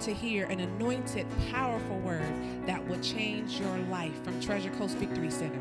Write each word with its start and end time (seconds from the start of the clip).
to 0.00 0.14
hear 0.14 0.46
an 0.46 0.60
anointed, 0.60 1.26
powerful 1.50 1.98
word 2.00 2.22
that 2.66 2.86
will 2.86 3.00
change 3.00 3.58
your 3.58 3.78
life 3.90 4.22
from 4.22 4.40
Treasure 4.40 4.70
Coast 4.70 4.96
Victory 4.96 5.30
Center. 5.30 5.58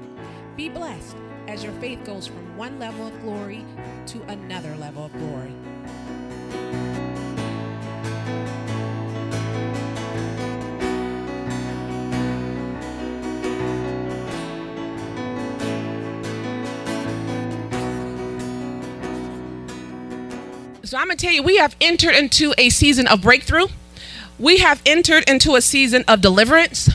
Be 0.55 0.69
blessed 0.69 1.17
as 1.47 1.63
your 1.63 1.73
faith 1.73 2.03
goes 2.03 2.27
from 2.27 2.55
one 2.55 2.77
level 2.77 3.07
of 3.07 3.21
glory 3.21 3.65
to 4.07 4.21
another 4.23 4.75
level 4.75 5.05
of 5.05 5.13
glory. 5.13 5.53
So 20.83 20.97
I'm 20.97 21.07
going 21.07 21.17
to 21.17 21.25
tell 21.25 21.33
you, 21.33 21.43
we 21.43 21.57
have 21.57 21.75
entered 21.81 22.15
into 22.15 22.53
a 22.57 22.69
season 22.69 23.07
of 23.07 23.21
breakthrough. 23.21 23.67
We 24.39 24.57
have 24.57 24.81
entered 24.85 25.27
into 25.29 25.55
a 25.55 25.61
season 25.61 26.03
of 26.07 26.21
deliverance. 26.21 26.89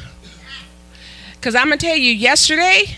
Because 1.35 1.55
I'm 1.55 1.67
going 1.67 1.79
to 1.79 1.87
tell 1.87 1.97
you, 1.97 2.13
yesterday, 2.13 2.97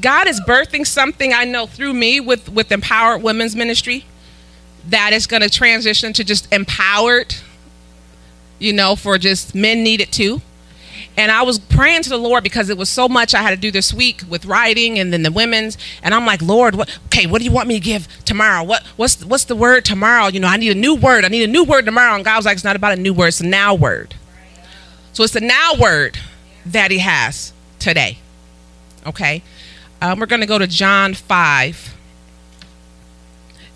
God 0.00 0.26
is 0.26 0.40
birthing 0.40 0.86
something 0.86 1.32
I 1.32 1.44
know 1.44 1.66
through 1.66 1.94
me 1.94 2.20
with, 2.20 2.50
with 2.50 2.70
Empowered 2.70 3.22
Women's 3.22 3.56
Ministry 3.56 4.04
that 4.88 5.12
is 5.12 5.26
going 5.26 5.40
to 5.40 5.48
transition 5.48 6.12
to 6.12 6.24
just 6.24 6.52
empowered, 6.52 7.34
you 8.58 8.72
know, 8.72 8.96
for 8.96 9.16
just 9.16 9.54
men 9.54 9.82
needed 9.82 10.12
too. 10.12 10.42
And 11.16 11.30
I 11.30 11.42
was 11.42 11.58
praying 11.58 12.02
to 12.04 12.08
the 12.08 12.18
Lord 12.18 12.42
because 12.42 12.68
it 12.68 12.76
was 12.76 12.88
so 12.88 13.08
much 13.08 13.34
I 13.34 13.42
had 13.42 13.50
to 13.50 13.56
do 13.56 13.70
this 13.70 13.94
week 13.94 14.22
with 14.28 14.46
writing 14.46 14.98
and 14.98 15.12
then 15.12 15.22
the 15.22 15.30
women's. 15.30 15.78
And 16.02 16.12
I'm 16.12 16.26
like, 16.26 16.42
Lord, 16.42 16.74
what, 16.74 16.98
okay, 17.06 17.26
what 17.26 17.38
do 17.38 17.44
you 17.44 17.52
want 17.52 17.68
me 17.68 17.74
to 17.74 17.84
give 17.84 18.08
tomorrow? 18.24 18.64
What, 18.64 18.82
what's, 18.96 19.24
what's 19.24 19.44
the 19.44 19.54
word 19.54 19.84
tomorrow? 19.84 20.26
You 20.26 20.40
know, 20.40 20.48
I 20.48 20.56
need 20.56 20.72
a 20.72 20.78
new 20.78 20.94
word. 20.94 21.24
I 21.24 21.28
need 21.28 21.44
a 21.44 21.52
new 21.52 21.62
word 21.62 21.84
tomorrow. 21.84 22.16
And 22.16 22.24
God 22.24 22.36
was 22.36 22.46
like, 22.46 22.56
it's 22.56 22.64
not 22.64 22.74
about 22.74 22.98
a 22.98 23.00
new 23.00 23.14
word, 23.14 23.28
it's 23.28 23.40
a 23.40 23.46
now 23.46 23.74
word. 23.74 24.14
So 25.12 25.22
it's 25.22 25.32
the 25.32 25.40
now 25.40 25.72
word 25.78 26.18
that 26.66 26.90
He 26.90 26.98
has 26.98 27.52
today. 27.78 28.18
Okay? 29.06 29.42
Um, 30.02 30.18
we're 30.18 30.26
going 30.26 30.40
to 30.40 30.46
go 30.46 30.58
to 30.58 30.66
John 30.66 31.14
5. 31.14 31.94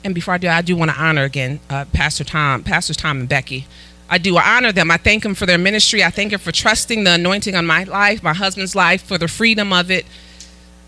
And 0.05 0.14
before 0.14 0.34
I 0.34 0.39
do, 0.39 0.48
I 0.48 0.62
do 0.62 0.77
want 0.77 0.91
to 0.91 1.00
honor 1.00 1.23
again 1.23 1.61
uh, 1.70 1.84
Pastor 1.92 2.25
Tom, 2.25 2.64
Pastors 2.64 2.97
Tom 2.97 3.20
and 3.20 3.28
Becky. 3.28 3.67
I 4.09 4.19
do. 4.19 4.39
Honor 4.39 4.73
them. 4.73 4.91
I 4.91 4.97
thank 4.97 5.23
them 5.23 5.34
for 5.34 5.47
their 5.47 5.59
ministry. 5.59 6.03
I 6.03 6.11
thank 6.11 6.31
them 6.31 6.41
for 6.41 6.53
trusting 6.53 7.05
the 7.05 7.12
anointing 7.12 7.55
on 7.55 7.67
my 7.67 7.84
life, 7.84 8.23
my 8.23 8.34
husband's 8.34 8.75
life, 8.75 9.03
for 9.03 9.19
the 9.19 9.28
freedom 9.28 9.73
of 9.73 9.91
it. 9.91 10.06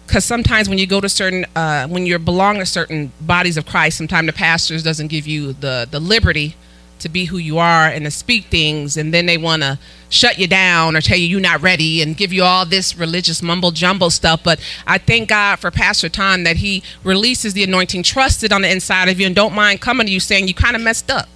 Because 0.07 0.25
sometimes 0.25 0.69
when 0.69 0.79
you 0.79 0.87
go 0.87 1.01
to 1.01 1.09
certain, 1.09 1.47
uh, 1.55 1.87
when 1.87 2.07
you 2.07 2.19
belong 2.19 2.59
to 2.59 2.67
certain 2.67 3.13
bodies 3.21 3.57
of 3.57 3.67
Christ, 3.67 3.99
sometimes 3.99 4.27
the 4.27 4.33
pastors 4.33 4.83
doesn't 4.83 5.09
give 5.09 5.27
you 5.27 5.53
the 5.53 5.87
the 5.89 6.01
liberty 6.01 6.57
to 6.99 7.09
be 7.09 7.27
who 7.27 7.39
you 7.39 7.59
are 7.59 7.87
and 7.87 8.05
to 8.05 8.11
speak 8.11 8.47
things, 8.47 8.97
and 8.97 9.13
then 9.13 9.27
they 9.27 9.39
want 9.39 9.63
to 9.63 9.79
shut 10.09 10.39
you 10.39 10.47
down 10.47 10.97
or 10.97 11.01
tell 11.01 11.17
you 11.17 11.27
you're 11.27 11.41
not 11.41 11.63
ready 11.63 12.03
and 12.03 12.17
give 12.17 12.33
you 12.33 12.43
all 12.43 12.67
this 12.67 12.97
religious 12.97 13.43
mumble 13.43 13.71
jumble 13.71 14.11
stuff. 14.11 14.43
But 14.43 14.61
I 14.87 14.99
thank 14.99 15.29
God 15.29 15.57
for 15.61 15.71
Pastor 15.71 16.09
Tom 16.09 16.45
that 16.45 16.57
he 16.57 16.83
releases 17.05 17.55
the 17.55 17.63
anointing, 17.65 18.03
trusted 18.03 18.53
on 18.53 18.63
the 18.63 18.71
inside 18.71 19.09
of 19.09 19.21
you, 19.21 19.27
and 19.27 19.35
don't 19.35 19.55
mind 19.55 19.81
coming 19.81 20.07
to 20.07 20.13
you 20.13 20.21
saying 20.21 20.49
you 20.49 20.55
kind 20.55 20.77
of 20.77 20.83
messed 20.83 21.11
up. 21.11 21.29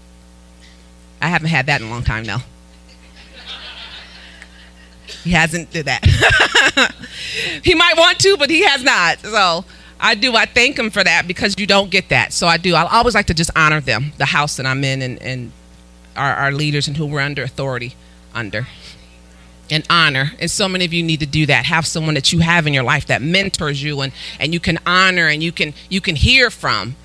I 1.21 1.29
haven't 1.29 1.49
had 1.49 1.67
that 1.67 1.81
in 1.81 1.87
a 1.87 1.91
long 1.91 2.03
time 2.03 2.25
now. 2.25 2.43
He 5.25 5.31
hasn't 5.31 5.71
did 5.71 5.87
that. 5.87 6.05
he 7.63 7.75
might 7.75 7.97
want 7.97 8.19
to, 8.21 8.37
but 8.37 8.51
he 8.51 8.63
has 8.63 8.83
not. 8.83 9.21
So 9.21 9.65
I 9.99 10.15
do. 10.15 10.35
I 10.35 10.45
thank 10.45 10.79
him 10.79 10.91
for 10.91 11.03
that 11.03 11.27
because 11.27 11.59
you 11.59 11.67
don't 11.67 11.91
get 11.91 12.11
that. 12.11 12.35
So 12.35 12.47
I 12.47 12.59
do. 12.59 12.75
I 12.75 12.87
always 12.87 13.15
like 13.15 13.27
to 13.27 13.35
just 13.35 13.51
honor 13.57 13.81
them, 13.81 14.13
the 14.19 14.27
house 14.27 14.57
that 14.59 14.67
I'm 14.67 14.85
in, 14.85 15.01
and, 15.01 15.21
and 15.23 15.53
our, 16.15 16.35
our 16.35 16.53
leaders 16.53 16.87
and 16.89 16.97
who 16.97 17.07
we're 17.07 17.21
under 17.21 17.43
authority 17.43 17.95
under. 18.35 18.67
And 19.71 19.87
honor. 19.89 20.33
And 20.39 20.51
so 20.51 20.69
many 20.69 20.85
of 20.85 20.93
you 20.93 21.03
need 21.03 21.21
to 21.21 21.27
do 21.27 21.47
that. 21.47 21.65
Have 21.65 21.87
someone 21.87 22.15
that 22.15 22.33
you 22.33 22.41
have 22.41 22.67
in 22.67 22.75
your 22.75 22.83
life 22.83 23.07
that 23.07 23.23
mentors 23.23 23.83
you 23.83 24.03
and, 24.03 24.13
and 24.39 24.53
you 24.53 24.61
can 24.61 24.79
honor 24.85 25.27
and 25.27 25.43
you 25.43 25.53
can 25.53 25.73
you 25.89 26.03
can 26.03 26.17
hear 26.17 26.51
from. 26.51 26.97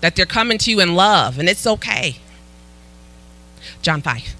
That 0.00 0.16
they're 0.16 0.26
coming 0.26 0.56
to 0.58 0.70
you 0.70 0.80
in 0.80 0.94
love, 0.94 1.38
and 1.38 1.46
it's 1.46 1.66
okay. 1.66 2.16
John 3.82 4.02
5. 4.02 4.36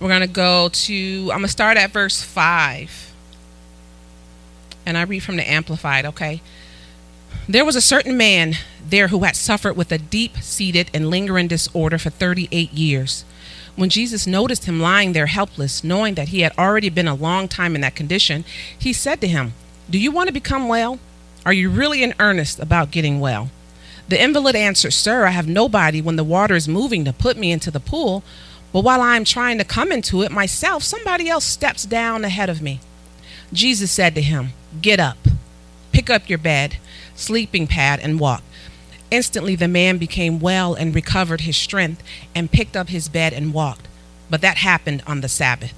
We're 0.00 0.08
going 0.08 0.20
to 0.20 0.26
go 0.26 0.68
to, 0.68 1.20
I'm 1.32 1.38
going 1.38 1.42
to 1.42 1.48
start 1.48 1.76
at 1.76 1.90
verse 1.90 2.22
5. 2.22 3.12
And 4.86 4.96
I 4.96 5.02
read 5.02 5.20
from 5.20 5.36
the 5.36 5.50
Amplified, 5.50 6.06
okay? 6.06 6.40
There 7.48 7.64
was 7.64 7.76
a 7.76 7.80
certain 7.80 8.16
man 8.16 8.54
there 8.84 9.08
who 9.08 9.24
had 9.24 9.36
suffered 9.36 9.76
with 9.76 9.90
a 9.90 9.98
deep 9.98 10.38
seated 10.38 10.90
and 10.94 11.10
lingering 11.10 11.48
disorder 11.48 11.98
for 11.98 12.10
38 12.10 12.72
years. 12.72 13.24
When 13.74 13.90
Jesus 13.90 14.26
noticed 14.26 14.64
him 14.64 14.80
lying 14.80 15.12
there 15.12 15.26
helpless, 15.26 15.84
knowing 15.84 16.14
that 16.14 16.28
he 16.28 16.40
had 16.40 16.56
already 16.58 16.88
been 16.88 17.08
a 17.08 17.14
long 17.14 17.48
time 17.48 17.74
in 17.74 17.80
that 17.82 17.94
condition, 17.94 18.44
he 18.76 18.92
said 18.92 19.20
to 19.20 19.28
him, 19.28 19.54
Do 19.88 19.98
you 19.98 20.10
want 20.10 20.28
to 20.28 20.32
become 20.32 20.68
well? 20.68 20.98
Are 21.46 21.52
you 21.52 21.70
really 21.70 22.02
in 22.02 22.14
earnest 22.18 22.58
about 22.58 22.90
getting 22.90 23.20
well? 23.20 23.50
The 24.08 24.22
invalid 24.22 24.56
answered, 24.56 24.92
Sir, 24.92 25.26
I 25.26 25.30
have 25.30 25.46
nobody 25.46 26.00
when 26.00 26.16
the 26.16 26.24
water 26.24 26.54
is 26.54 26.66
moving 26.66 27.04
to 27.04 27.12
put 27.12 27.36
me 27.36 27.52
into 27.52 27.70
the 27.70 27.80
pool, 27.80 28.24
but 28.72 28.82
while 28.82 29.00
I 29.02 29.16
am 29.16 29.24
trying 29.24 29.58
to 29.58 29.64
come 29.64 29.92
into 29.92 30.22
it 30.22 30.32
myself, 30.32 30.82
somebody 30.82 31.28
else 31.28 31.44
steps 31.44 31.84
down 31.84 32.24
ahead 32.24 32.48
of 32.48 32.62
me. 32.62 32.80
Jesus 33.52 33.90
said 33.90 34.14
to 34.14 34.22
him, 34.22 34.50
Get 34.80 34.98
up, 34.98 35.18
pick 35.92 36.08
up 36.08 36.28
your 36.28 36.38
bed, 36.38 36.78
sleeping 37.14 37.66
pad, 37.66 38.00
and 38.00 38.18
walk. 38.18 38.42
Instantly 39.10 39.56
the 39.56 39.68
man 39.68 39.98
became 39.98 40.40
well 40.40 40.74
and 40.74 40.94
recovered 40.94 41.42
his 41.42 41.56
strength 41.56 42.02
and 42.34 42.50
picked 42.50 42.76
up 42.76 42.88
his 42.88 43.08
bed 43.08 43.32
and 43.32 43.54
walked. 43.54 43.88
But 44.30 44.42
that 44.42 44.58
happened 44.58 45.02
on 45.06 45.20
the 45.20 45.28
Sabbath. 45.28 45.72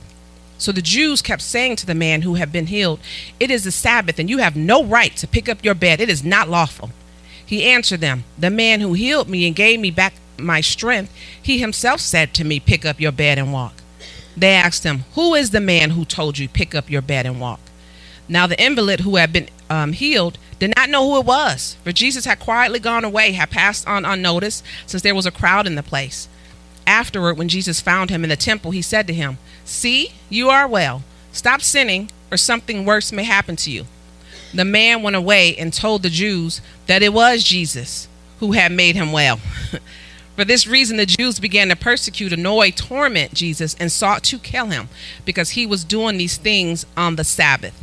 So 0.59 0.73
the 0.73 0.83
Jews 0.83 1.23
kept 1.23 1.43
saying 1.43 1.77
to 1.77 1.87
the 1.87 1.95
man 1.95 2.23
who 2.23 2.35
had 2.35 2.53
been 2.53 2.67
healed, 2.67 3.01
It 3.39 3.51
is 3.51 3.65
the 3.65 3.73
Sabbath, 3.73 4.19
and 4.19 4.29
you 4.29 4.39
have 4.39 4.57
no 4.57 4.85
right 4.85 5.17
to 5.17 5.29
pick 5.29 5.49
up 5.49 5.65
your 5.65 5.75
bed. 5.75 6.01
It 6.01 6.11
is 6.11 6.25
not 6.25 6.49
lawful. 6.49 6.91
He 7.51 7.65
answered 7.65 8.01
them, 8.01 8.23
The 8.39 8.49
man 8.49 8.81
who 8.81 8.93
healed 8.93 9.29
me 9.29 9.45
and 9.45 9.57
gave 9.57 9.81
me 9.81 9.91
back 9.91 10.15
my 10.39 10.61
strength, 10.61 11.13
he 11.43 11.59
himself 11.59 12.01
said 12.01 12.33
to 12.35 12.45
me, 12.45 12.61
Pick 12.61 12.87
up 12.87 13.01
your 13.01 13.11
bed 13.11 13.41
and 13.41 13.53
walk. 13.53 13.83
They 14.37 14.53
asked 14.53 14.85
him, 14.85 15.01
Who 15.17 15.35
is 15.35 15.51
the 15.51 15.59
man 15.59 15.91
who 15.91 16.05
told 16.05 16.39
you, 16.39 16.49
Pick 16.49 16.77
up 16.77 16.89
your 16.89 17.03
bed 17.03 17.27
and 17.27 17.41
walk? 17.41 17.59
Now 18.29 18.47
the 18.47 18.65
invalid 18.65 19.01
who 19.01 19.17
had 19.17 19.33
been 19.33 19.49
um, 19.69 19.95
healed 19.95 20.39
did 20.61 20.73
not 20.77 20.91
know 20.91 21.05
who 21.11 21.19
it 21.19 21.27
was, 21.27 21.77
for 21.83 21.91
Jesus 21.91 22.25
had 22.25 22.39
quietly 22.39 22.79
gone 22.79 23.03
away, 23.03 23.33
had 23.33 23.51
passed 23.51 23.85
on 23.85 24.05
unnoticed, 24.05 24.65
since 24.87 25.03
there 25.03 25.17
was 25.17 25.27
a 25.27 25.33
crowd 25.33 25.67
in 25.67 25.75
the 25.75 25.83
place. 25.83 26.29
Afterward, 26.87 27.37
when 27.37 27.49
Jesus 27.49 27.81
found 27.81 28.11
him 28.11 28.23
in 28.23 28.31
the 28.31 28.37
temple, 28.37 28.71
he 28.71 28.81
said 28.81 29.09
to 29.09 29.13
him, 29.13 29.39
See, 29.65 30.13
you 30.29 30.51
are 30.51 30.69
well. 30.69 31.03
Stop 31.33 31.63
sinning, 31.63 32.13
or 32.31 32.37
something 32.37 32.85
worse 32.85 33.11
may 33.11 33.25
happen 33.25 33.57
to 33.57 33.73
you 33.73 33.87
the 34.53 34.65
man 34.65 35.03
went 35.03 35.17
away 35.17 35.57
and 35.57 35.73
told 35.73 36.03
the 36.03 36.11
Jews 36.11 36.61
that 36.87 37.03
it 37.03 37.13
was 37.13 37.45
Jesus 37.45 38.09
who 38.41 38.53
had 38.53 38.73
made 38.73 38.97
him 38.97 39.13
well. 39.13 39.41
For 40.37 40.45
this 40.45 40.67
reason, 40.67 40.97
the 40.97 41.07
Jews 41.07 41.39
began 41.39 41.69
to 41.69 41.77
persecute, 41.77 42.33
annoy, 42.33 42.71
torment 42.71 43.35
Jesus, 43.35 43.77
and 43.79 43.93
sought 43.93 44.25
to 44.25 44.39
kill 44.39 44.67
him 44.67 44.89
because 45.25 45.51
he 45.51 45.67
was 45.67 45.85
doing 45.85 46.17
these 46.17 46.39
things 46.39 46.87
on 46.97 47.17
the 47.17 47.25
Sabbath. 47.25 47.75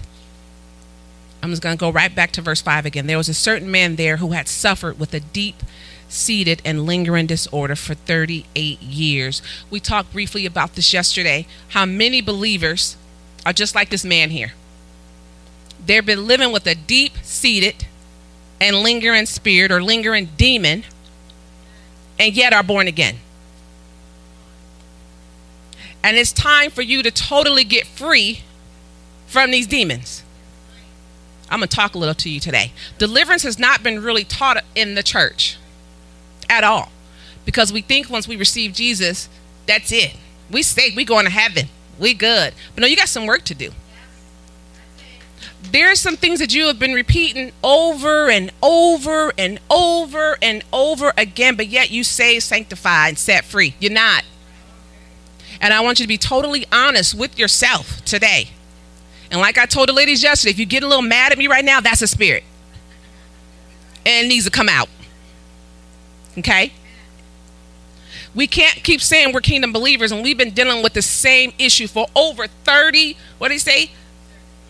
I'm 1.44 1.52
just 1.52 1.62
going 1.62 1.78
to 1.78 1.80
go 1.80 1.92
right 1.92 2.14
back 2.14 2.32
to 2.32 2.42
verse 2.42 2.62
5 2.62 2.86
again. 2.86 3.06
There 3.06 3.18
was 3.18 3.30
a 3.30 3.34
certain 3.34 3.70
man 3.70 3.96
there 3.96 4.18
who 4.18 4.32
had 4.32 4.48
suffered 4.48 5.00
with 5.00 5.14
a 5.14 5.20
deep 5.20 5.62
seated 6.10 6.62
and 6.66 6.86
lingering 6.86 7.28
disorder 7.28 7.76
for 7.76 7.94
38 7.94 8.82
years. 8.82 9.42
We 9.70 9.80
talked 9.80 10.12
briefly 10.12 10.46
about 10.46 10.74
this 10.74 10.94
yesterday 10.94 11.46
how 11.70 11.86
many 11.86 12.22
believers 12.22 12.98
are 13.46 13.54
just 13.54 13.76
like 13.76 13.90
this 13.90 14.04
man 14.04 14.32
here. 14.32 14.54
They've 15.88 16.06
been 16.06 16.28
living 16.28 16.52
with 16.52 16.68
a 16.68 16.76
deep 16.76 17.14
seated 17.24 17.88
and 18.60 18.84
lingering 18.84 19.26
spirit 19.26 19.72
or 19.72 19.82
lingering 19.82 20.30
demon, 20.36 20.84
and 22.20 22.36
yet 22.36 22.52
are 22.52 22.62
born 22.62 22.88
again. 22.88 23.20
And 26.04 26.18
it's 26.18 26.34
time 26.34 26.72
for 26.72 26.82
you 26.82 27.02
to 27.04 27.10
totally 27.10 27.64
get 27.64 27.88
free 27.88 28.42
from 29.28 29.52
these 29.52 29.66
demons. 29.66 30.24
I'm 31.50 31.60
going 31.60 31.70
to 31.70 31.76
talk 31.76 31.96
a 31.96 31.98
little 31.98 32.16
to 32.16 32.30
you 32.30 32.42
today. 32.42 32.74
Deliverance 32.98 33.44
has 33.44 33.58
not 33.58 33.82
been 33.82 34.04
really 34.04 34.26
taught 34.26 34.62
in 34.76 34.96
the 34.96 35.04
church 35.04 35.58
at 36.50 36.66
all 36.66 36.92
because 37.46 37.72
we 37.72 37.82
think 37.82 38.10
once 38.10 38.28
we 38.28 38.36
receive 38.36 38.74
Jesus, 38.74 39.30
that's 39.66 39.94
it. 39.94 40.18
We 40.52 40.64
say 40.64 40.94
we 40.94 41.06
going 41.06 41.26
to 41.26 41.32
heaven. 41.32 41.70
We 41.98 42.14
good. 42.14 42.54
But 42.76 42.82
no, 42.82 42.88
you 42.88 42.98
got 42.98 43.08
some 43.08 43.26
work 43.26 43.44
to 43.44 43.56
do 43.56 43.72
there's 45.64 46.00
some 46.00 46.16
things 46.16 46.40
that 46.40 46.54
you 46.54 46.68
have 46.68 46.80
been 46.80 46.94
repeating 46.94 47.52
over 47.64 48.30
and 48.30 48.52
over 48.62 49.34
and 49.38 49.60
over 49.70 50.38
and 50.42 50.64
over 50.72 51.14
again, 51.18 51.56
but 51.56 51.68
yet 51.68 51.92
you 51.92 52.04
say 52.04 52.40
sanctified 52.40 53.10
and 53.10 53.18
set 53.18 53.44
free. 53.44 53.76
You're 53.80 53.92
not. 53.92 54.24
And 55.60 55.74
I 55.74 55.82
want 55.82 56.00
you 56.00 56.04
to 56.04 56.08
be 56.08 56.18
totally 56.18 56.66
honest 56.72 57.16
with 57.16 57.38
yourself 57.38 58.04
today. 58.06 58.50
And 59.32 59.42
like 59.42 59.58
I 59.58 59.66
told 59.66 59.90
the 59.90 59.94
ladies 59.94 60.24
yesterday, 60.24 60.52
if 60.52 60.60
you 60.60 60.66
get 60.66 60.84
a 60.84 60.88
little 60.88 61.02
mad 61.02 61.32
at 61.32 61.38
me 61.38 61.48
right 61.48 61.66
now, 61.66 61.82
that's 61.82 62.02
a 62.02 62.08
spirit. 62.08 62.44
And 64.06 64.30
needs 64.30 64.46
to 64.46 64.52
come 64.52 64.70
out. 64.70 64.90
Okay? 66.38 66.72
We 68.34 68.48
can't 68.48 68.84
keep 68.84 69.02
saying 69.02 69.34
we're 69.34 69.42
kingdom 69.42 69.74
believers 69.74 70.12
and 70.12 70.24
we've 70.24 70.38
been 70.38 70.52
dealing 70.52 70.84
with 70.84 70.94
the 70.94 71.02
same 71.02 71.52
issue 71.58 71.88
for 71.88 72.08
over 72.16 72.48
30, 72.48 73.18
what 73.40 73.48
do 73.48 73.54
he 73.54 73.60
say? 73.60 73.92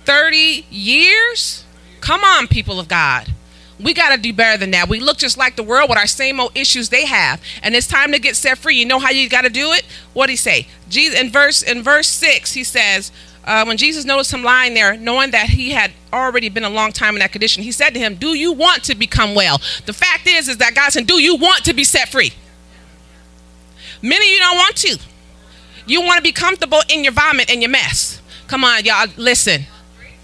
30 0.07 0.65
years? 0.71 1.65
Come 1.99 2.23
on, 2.23 2.47
people 2.47 2.79
of 2.79 2.87
God. 2.87 3.33
We 3.77 3.93
got 3.93 4.15
to 4.15 4.17
do 4.21 4.31
better 4.31 4.57
than 4.57 4.71
that. 4.71 4.87
We 4.87 5.01
look 5.01 5.17
just 5.17 5.37
like 5.37 5.57
the 5.57 5.63
world 5.63 5.89
with 5.89 5.99
our 5.99 6.07
same 6.07 6.39
old 6.39 6.55
issues 6.55 6.87
they 6.87 7.05
have, 7.05 7.41
and 7.61 7.75
it's 7.75 7.87
time 7.87 8.13
to 8.13 8.19
get 8.19 8.37
set 8.37 8.57
free. 8.57 8.77
You 8.77 8.85
know 8.85 8.99
how 8.99 9.09
you 9.09 9.27
got 9.27 9.41
to 9.41 9.49
do 9.49 9.73
it? 9.73 9.83
What 10.13 10.27
did 10.27 10.33
he 10.33 10.37
say? 10.37 10.67
Jesus 10.87 11.19
in 11.19 11.29
verse 11.29 11.61
in 11.61 11.83
verse 11.83 12.07
six, 12.07 12.53
he 12.53 12.63
says, 12.63 13.11
uh, 13.43 13.65
when 13.65 13.75
Jesus 13.75 14.05
noticed 14.05 14.33
him 14.33 14.43
lying 14.43 14.73
there, 14.73 14.95
knowing 14.95 15.31
that 15.31 15.49
he 15.49 15.71
had 15.71 15.91
already 16.13 16.47
been 16.47 16.63
a 16.63 16.69
long 16.69 16.93
time 16.93 17.15
in 17.15 17.19
that 17.19 17.33
condition, 17.33 17.61
he 17.61 17.73
said 17.73 17.93
to 17.93 17.99
him, 17.99 18.15
"Do 18.15 18.29
you 18.29 18.53
want 18.53 18.85
to 18.85 18.95
become 18.95 19.35
well?" 19.35 19.61
The 19.85 19.93
fact 19.93 20.25
is, 20.25 20.47
is 20.47 20.57
that 20.57 20.73
God 20.73 20.93
said, 20.93 21.05
"Do 21.05 21.21
you 21.21 21.35
want 21.35 21.65
to 21.65 21.73
be 21.73 21.83
set 21.83 22.09
free?" 22.09 22.31
Many 24.01 24.25
of 24.25 24.31
you 24.31 24.39
don't 24.39 24.57
want 24.57 24.75
to. 24.77 24.99
You 25.85 26.01
want 26.01 26.17
to 26.17 26.23
be 26.23 26.31
comfortable 26.31 26.81
in 26.87 27.03
your 27.03 27.13
vomit 27.13 27.49
and 27.49 27.61
your 27.61 27.71
mess. 27.71 28.21
Come 28.47 28.63
on, 28.63 28.85
y'all, 28.85 29.07
listen. 29.17 29.65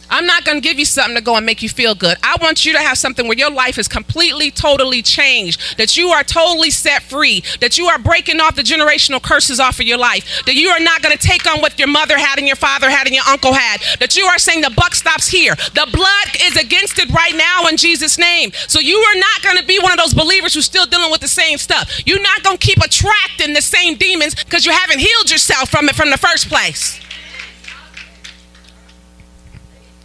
I'm 0.09 0.25
not 0.25 0.45
going 0.45 0.61
to 0.61 0.61
give 0.61 0.79
you 0.79 0.85
something 0.85 1.15
to 1.15 1.21
go 1.21 1.35
and 1.35 1.45
make 1.45 1.61
you 1.61 1.69
feel 1.69 1.95
good. 1.95 2.17
I 2.23 2.37
want 2.41 2.65
you 2.65 2.73
to 2.73 2.79
have 2.79 2.97
something 2.97 3.27
where 3.27 3.37
your 3.37 3.49
life 3.51 3.77
is 3.77 3.87
completely, 3.87 4.51
totally 4.51 5.01
changed, 5.01 5.77
that 5.77 5.97
you 5.97 6.09
are 6.09 6.23
totally 6.23 6.69
set 6.71 7.03
free, 7.03 7.43
that 7.61 7.77
you 7.77 7.85
are 7.87 7.97
breaking 7.99 8.39
off 8.39 8.55
the 8.55 8.61
generational 8.61 9.21
curses 9.21 9.59
off 9.59 9.79
of 9.79 9.85
your 9.85 9.97
life, 9.97 10.43
that 10.45 10.55
you 10.55 10.69
are 10.69 10.79
not 10.79 11.01
going 11.01 11.17
to 11.17 11.27
take 11.27 11.45
on 11.47 11.61
what 11.61 11.79
your 11.79 11.87
mother 11.87 12.17
had 12.17 12.37
and 12.37 12.47
your 12.47 12.55
father 12.55 12.89
had 12.89 13.07
and 13.07 13.15
your 13.15 13.25
uncle 13.27 13.53
had, 13.53 13.81
that 13.99 14.15
you 14.15 14.25
are 14.25 14.37
saying 14.37 14.61
the 14.61 14.69
buck 14.71 14.95
stops 14.95 15.27
here. 15.27 15.55
The 15.73 15.87
blood 15.91 16.27
is 16.41 16.57
against 16.57 16.99
it 16.99 17.09
right 17.09 17.35
now 17.35 17.67
in 17.67 17.77
Jesus' 17.77 18.17
name. 18.17 18.51
So 18.67 18.79
you 18.79 18.97
are 18.97 19.15
not 19.15 19.41
going 19.41 19.57
to 19.57 19.65
be 19.65 19.79
one 19.79 19.91
of 19.91 19.97
those 19.97 20.13
believers 20.13 20.53
who's 20.53 20.65
still 20.65 20.85
dealing 20.85 21.11
with 21.11 21.21
the 21.21 21.27
same 21.27 21.57
stuff. 21.57 22.01
You're 22.05 22.21
not 22.21 22.43
going 22.43 22.57
to 22.57 22.65
keep 22.65 22.77
attracting 22.77 23.53
the 23.53 23.61
same 23.61 23.95
demons 23.95 24.35
because 24.35 24.65
you 24.65 24.71
haven't 24.71 24.99
healed 24.99 25.31
yourself 25.31 25.69
from 25.69 25.89
it 25.89 25.95
from 25.95 26.09
the 26.09 26.17
first 26.17 26.49
place. 26.49 27.02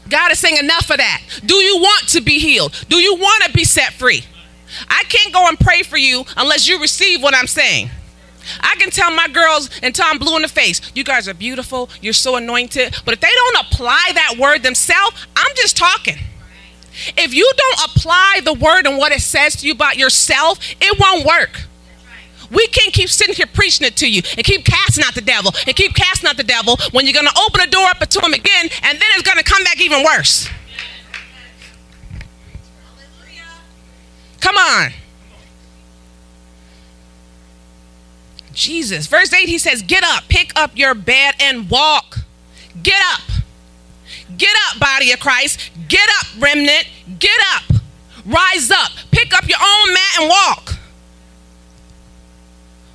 God 0.08 0.32
is 0.32 0.38
saying, 0.38 0.56
enough 0.56 0.90
of 0.90 0.96
that. 0.98 1.22
Do 1.44 1.54
you 1.56 1.78
want 1.78 2.08
to 2.08 2.20
be 2.20 2.38
healed? 2.38 2.72
Do 2.88 2.96
you 2.96 3.14
want 3.16 3.44
to 3.44 3.52
be 3.52 3.64
set 3.64 3.92
free? 3.92 4.24
I 4.88 5.04
can't 5.08 5.32
go 5.32 5.48
and 5.48 5.58
pray 5.58 5.82
for 5.82 5.96
you 5.96 6.24
unless 6.36 6.68
you 6.68 6.80
receive 6.80 7.22
what 7.22 7.34
I'm 7.34 7.46
saying. 7.46 7.90
I 8.60 8.76
can 8.78 8.90
tell 8.90 9.10
my 9.10 9.28
girls 9.28 9.70
and 9.82 9.98
I'm 10.02 10.18
blue 10.18 10.36
in 10.36 10.42
the 10.42 10.48
face, 10.48 10.80
you 10.94 11.04
guys 11.04 11.28
are 11.28 11.34
beautiful, 11.34 11.90
you're 12.00 12.12
so 12.12 12.36
anointed. 12.36 12.96
But 13.04 13.14
if 13.14 13.20
they 13.20 13.28
don't 13.28 13.66
apply 13.66 14.10
that 14.14 14.36
word 14.38 14.62
themselves, 14.62 15.26
I'm 15.36 15.54
just 15.56 15.76
talking. 15.76 16.16
If 17.16 17.34
you 17.34 17.50
don't 17.56 17.90
apply 17.90 18.40
the 18.44 18.54
word 18.54 18.86
and 18.86 18.98
what 18.98 19.12
it 19.12 19.20
says 19.20 19.56
to 19.56 19.66
you 19.66 19.72
about 19.72 19.96
yourself, 19.96 20.58
it 20.80 20.98
won't 20.98 21.26
work. 21.26 21.67
We 22.50 22.66
can't 22.68 22.92
keep 22.92 23.08
sitting 23.08 23.34
here 23.34 23.46
preaching 23.46 23.86
it 23.86 23.96
to 23.96 24.10
you 24.10 24.22
and 24.36 24.44
keep 24.44 24.64
casting 24.64 25.04
out 25.04 25.14
the 25.14 25.20
devil 25.20 25.52
and 25.66 25.76
keep 25.76 25.94
casting 25.94 26.28
out 26.28 26.36
the 26.36 26.44
devil 26.44 26.76
when 26.92 27.04
you're 27.04 27.14
going 27.14 27.26
to 27.26 27.40
open 27.46 27.60
the 27.64 27.70
door 27.70 27.86
up 27.86 27.98
to 27.98 28.20
him 28.20 28.32
again 28.32 28.68
and 28.82 28.98
then 28.98 29.08
it's 29.14 29.22
going 29.22 29.38
to 29.38 29.44
come 29.44 29.62
back 29.64 29.80
even 29.80 30.02
worse. 30.04 30.48
Come 34.40 34.56
on. 34.56 34.92
Jesus. 38.52 39.06
Verse 39.06 39.32
8, 39.32 39.48
he 39.48 39.58
says, 39.58 39.82
Get 39.82 40.02
up, 40.02 40.24
pick 40.28 40.52
up 40.58 40.76
your 40.76 40.94
bed 40.94 41.34
and 41.40 41.68
walk. 41.70 42.18
Get 42.82 43.00
up. 43.12 43.20
Get 44.36 44.54
up, 44.68 44.80
body 44.80 45.12
of 45.12 45.20
Christ. 45.20 45.70
Get 45.88 46.08
up, 46.20 46.26
remnant. 46.42 46.86
Get 47.18 47.38
up. 47.54 47.76
Rise 48.24 48.70
up. 48.70 48.90
Pick 49.10 49.34
up 49.34 49.48
your 49.48 49.58
own 49.60 49.92
mat 49.92 50.20
and 50.20 50.28
walk. 50.28 50.77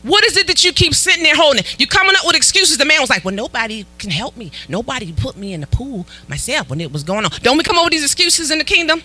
What 0.04 0.24
is 0.26 0.38
it 0.38 0.48
that 0.48 0.64
you 0.64 0.74
keep 0.74 0.94
sitting 0.94 1.24
there 1.24 1.36
holding? 1.36 1.64
You 1.78 1.88
coming 1.88 2.14
up 2.18 2.26
with 2.26 2.36
excuses. 2.36 2.78
The 2.78 2.86
man 2.86 3.02
was 3.02 3.10
like, 3.10 3.24
"Well, 3.26 3.34
nobody 3.34 3.86
can 3.98 4.12
help 4.12 4.38
me. 4.38 4.52
Nobody 4.68 5.12
put 5.14 5.38
me 5.38 5.54
in 5.54 5.62
the 5.62 5.68
pool 5.68 6.06
myself 6.28 6.70
when 6.70 6.82
it 6.82 6.92
was 6.92 7.04
going 7.04 7.26
on." 7.26 7.32
Don't 7.42 7.58
we 7.58 7.64
come 7.64 7.78
up 7.78 7.86
with 7.86 7.94
these 7.94 8.04
excuses 8.04 8.52
in 8.52 8.58
the 8.58 8.66
kingdom? 8.66 9.02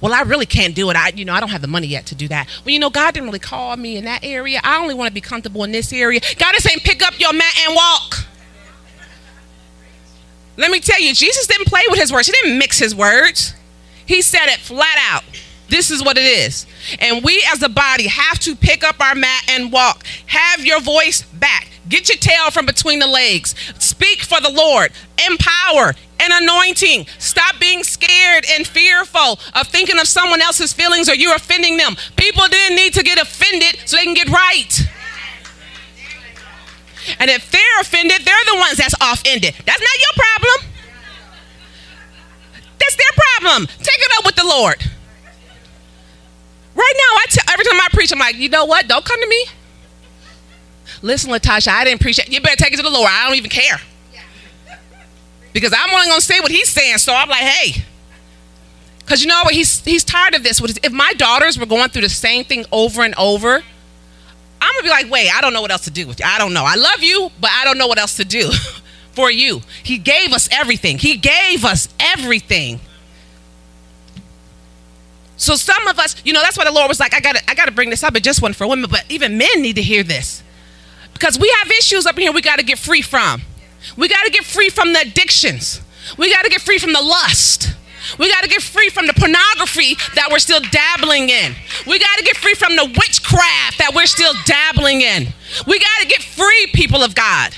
Well, 0.00 0.14
I 0.14 0.22
really 0.22 0.46
can't 0.46 0.74
do 0.74 0.88
it. 0.90 0.96
I, 0.96 1.08
you 1.08 1.24
know, 1.24 1.34
I 1.34 1.40
don't 1.40 1.50
have 1.50 1.60
the 1.60 1.68
money 1.68 1.86
yet 1.86 2.06
to 2.06 2.14
do 2.14 2.28
that. 2.28 2.48
Well, 2.64 2.72
you 2.72 2.78
know, 2.78 2.90
God 2.90 3.12
didn't 3.12 3.26
really 3.26 3.38
call 3.38 3.76
me 3.76 3.96
in 3.96 4.04
that 4.06 4.24
area. 4.24 4.60
I 4.64 4.78
only 4.78 4.94
want 4.94 5.08
to 5.08 5.14
be 5.14 5.20
comfortable 5.20 5.64
in 5.64 5.72
this 5.72 5.92
area. 5.92 6.20
God 6.38 6.54
is 6.54 6.62
saying, 6.62 6.78
pick 6.82 7.02
up 7.02 7.18
your 7.18 7.32
mat 7.32 7.54
and 7.66 7.74
walk. 7.74 8.24
Let 10.56 10.70
me 10.70 10.80
tell 10.80 11.00
you, 11.00 11.14
Jesus 11.14 11.46
didn't 11.46 11.66
play 11.66 11.82
with 11.88 11.98
his 11.98 12.12
words. 12.12 12.26
He 12.26 12.32
didn't 12.32 12.58
mix 12.58 12.78
his 12.78 12.94
words. 12.94 13.54
He 14.06 14.22
said 14.22 14.46
it 14.46 14.60
flat 14.60 14.98
out. 15.10 15.24
This 15.72 15.90
is 15.90 16.04
what 16.04 16.18
it 16.18 16.26
is. 16.26 16.66
And 17.00 17.24
we 17.24 17.42
as 17.50 17.62
a 17.62 17.68
body 17.70 18.06
have 18.06 18.38
to 18.40 18.54
pick 18.54 18.84
up 18.84 19.00
our 19.00 19.14
mat 19.14 19.44
and 19.48 19.72
walk. 19.72 20.04
Have 20.26 20.66
your 20.66 20.82
voice 20.82 21.22
back. 21.22 21.68
Get 21.88 22.10
your 22.10 22.18
tail 22.18 22.50
from 22.50 22.66
between 22.66 22.98
the 22.98 23.06
legs. 23.06 23.54
Speak 23.78 24.20
for 24.20 24.38
the 24.38 24.50
Lord. 24.50 24.92
Empower 25.26 25.94
and 26.20 26.32
anointing. 26.42 27.06
Stop 27.18 27.58
being 27.58 27.84
scared 27.84 28.44
and 28.50 28.66
fearful 28.66 29.40
of 29.54 29.66
thinking 29.68 29.98
of 29.98 30.06
someone 30.06 30.42
else's 30.42 30.74
feelings 30.74 31.08
or 31.08 31.14
you're 31.14 31.34
offending 31.34 31.78
them. 31.78 31.96
People 32.16 32.46
didn't 32.48 32.76
need 32.76 32.92
to 32.92 33.02
get 33.02 33.18
offended 33.18 33.80
so 33.86 33.96
they 33.96 34.04
can 34.04 34.12
get 34.12 34.28
right. 34.28 34.78
And 37.18 37.30
if 37.30 37.50
they're 37.50 37.80
offended, 37.80 38.26
they're 38.26 38.44
the 38.52 38.58
ones 38.58 38.76
that's 38.76 38.94
offended. 39.00 39.54
That's 39.64 39.80
not 39.80 39.98
your 40.04 40.22
problem. 40.22 40.72
That's 42.78 42.94
their 42.94 43.24
problem. 43.40 43.68
Take 43.78 44.00
it 44.00 44.12
up 44.18 44.26
with 44.26 44.36
the 44.36 44.44
Lord. 44.44 44.91
Right 46.74 46.94
now, 46.96 47.16
I 47.16 47.24
t- 47.28 47.40
every 47.52 47.64
time 47.64 47.80
I 47.80 47.88
preach, 47.92 48.12
I'm 48.12 48.18
like, 48.18 48.36
you 48.36 48.48
know 48.48 48.64
what? 48.64 48.88
Don't 48.88 49.04
come 49.04 49.20
to 49.20 49.26
me. 49.26 49.46
Listen, 51.02 51.30
Latasha, 51.30 51.68
I 51.68 51.84
didn't 51.84 52.00
preach 52.00 52.18
it. 52.18 52.32
You 52.32 52.40
better 52.40 52.56
take 52.56 52.72
it 52.72 52.76
to 52.76 52.82
the 52.82 52.90
Lord. 52.90 53.08
I 53.10 53.26
don't 53.26 53.36
even 53.36 53.50
care. 53.50 53.80
Because 55.52 55.74
I'm 55.76 55.92
only 55.92 56.06
going 56.06 56.20
to 56.20 56.24
say 56.24 56.40
what 56.40 56.50
he's 56.50 56.68
saying. 56.68 56.98
So 56.98 57.12
I'm 57.12 57.28
like, 57.28 57.40
hey. 57.40 57.84
Because 59.00 59.22
you 59.22 59.28
know 59.28 59.40
what? 59.44 59.52
He's, 59.52 59.84
he's 59.84 60.04
tired 60.04 60.34
of 60.34 60.42
this. 60.42 60.60
If 60.82 60.92
my 60.92 61.12
daughters 61.14 61.58
were 61.58 61.66
going 61.66 61.90
through 61.90 62.02
the 62.02 62.08
same 62.08 62.44
thing 62.44 62.64
over 62.72 63.02
and 63.02 63.14
over, 63.16 63.62
I'm 64.62 64.72
going 64.74 64.78
to 64.78 64.84
be 64.84 64.90
like, 64.90 65.10
wait, 65.10 65.28
I 65.34 65.40
don't 65.40 65.52
know 65.52 65.60
what 65.60 65.70
else 65.70 65.84
to 65.84 65.90
do 65.90 66.06
with 66.06 66.20
you. 66.20 66.26
I 66.26 66.38
don't 66.38 66.54
know. 66.54 66.64
I 66.64 66.76
love 66.76 67.02
you, 67.02 67.30
but 67.40 67.50
I 67.52 67.64
don't 67.64 67.76
know 67.76 67.88
what 67.88 67.98
else 67.98 68.16
to 68.16 68.24
do 68.24 68.50
for 69.12 69.30
you. 69.30 69.60
He 69.82 69.98
gave 69.98 70.32
us 70.32 70.48
everything. 70.52 70.98
He 70.98 71.16
gave 71.16 71.64
us 71.64 71.88
everything. 72.00 72.80
So 75.36 75.56
some 75.56 75.88
of 75.88 75.98
us, 75.98 76.14
you 76.24 76.32
know, 76.32 76.42
that's 76.42 76.56
why 76.56 76.64
the 76.64 76.72
Lord 76.72 76.88
was 76.88 77.00
like, 77.00 77.14
I 77.14 77.20
gotta, 77.20 77.40
I 77.50 77.54
gotta 77.54 77.72
bring 77.72 77.90
this 77.90 78.02
up. 78.02 78.14
It 78.16 78.22
just 78.22 78.42
one 78.42 78.52
for 78.52 78.66
women, 78.66 78.88
but 78.90 79.04
even 79.08 79.38
men 79.38 79.62
need 79.62 79.76
to 79.76 79.82
hear 79.82 80.02
this. 80.02 80.42
Because 81.12 81.38
we 81.38 81.52
have 81.60 81.70
issues 81.70 82.06
up 82.06 82.18
here 82.18 82.32
we 82.32 82.42
gotta 82.42 82.62
get 82.62 82.78
free 82.78 83.02
from. 83.02 83.42
We 83.96 84.08
gotta 84.08 84.30
get 84.30 84.44
free 84.44 84.68
from 84.68 84.92
the 84.92 85.00
addictions. 85.00 85.80
We 86.16 86.32
gotta 86.32 86.48
get 86.48 86.60
free 86.60 86.78
from 86.78 86.92
the 86.92 87.02
lust. 87.02 87.74
We 88.18 88.30
got 88.30 88.42
to 88.42 88.48
get 88.48 88.62
free 88.62 88.88
from 88.88 89.06
the 89.06 89.14
pornography 89.14 89.94
that 90.14 90.28
we're 90.30 90.40
still 90.40 90.60
dabbling 90.70 91.30
in. 91.30 91.54
We 91.86 91.98
got 91.98 92.18
to 92.18 92.24
get 92.24 92.36
free 92.36 92.54
from 92.54 92.76
the 92.76 92.84
witchcraft 92.84 93.78
that 93.78 93.92
we're 93.94 94.06
still 94.06 94.32
dabbling 94.44 95.02
in. 95.02 95.28
We 95.66 95.78
got 95.78 96.00
to 96.00 96.06
get 96.06 96.22
free, 96.22 96.66
people 96.74 97.02
of 97.02 97.14
God. 97.14 97.54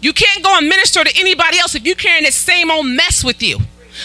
You 0.00 0.12
can't 0.12 0.44
go 0.44 0.56
and 0.56 0.68
minister 0.68 1.04
to 1.04 1.12
anybody 1.18 1.58
else 1.58 1.74
if 1.74 1.84
you're 1.84 1.96
carrying 1.96 2.24
this 2.24 2.36
same 2.36 2.70
old 2.70 2.86
mess 2.86 3.24
with 3.24 3.42
you. 3.42 3.58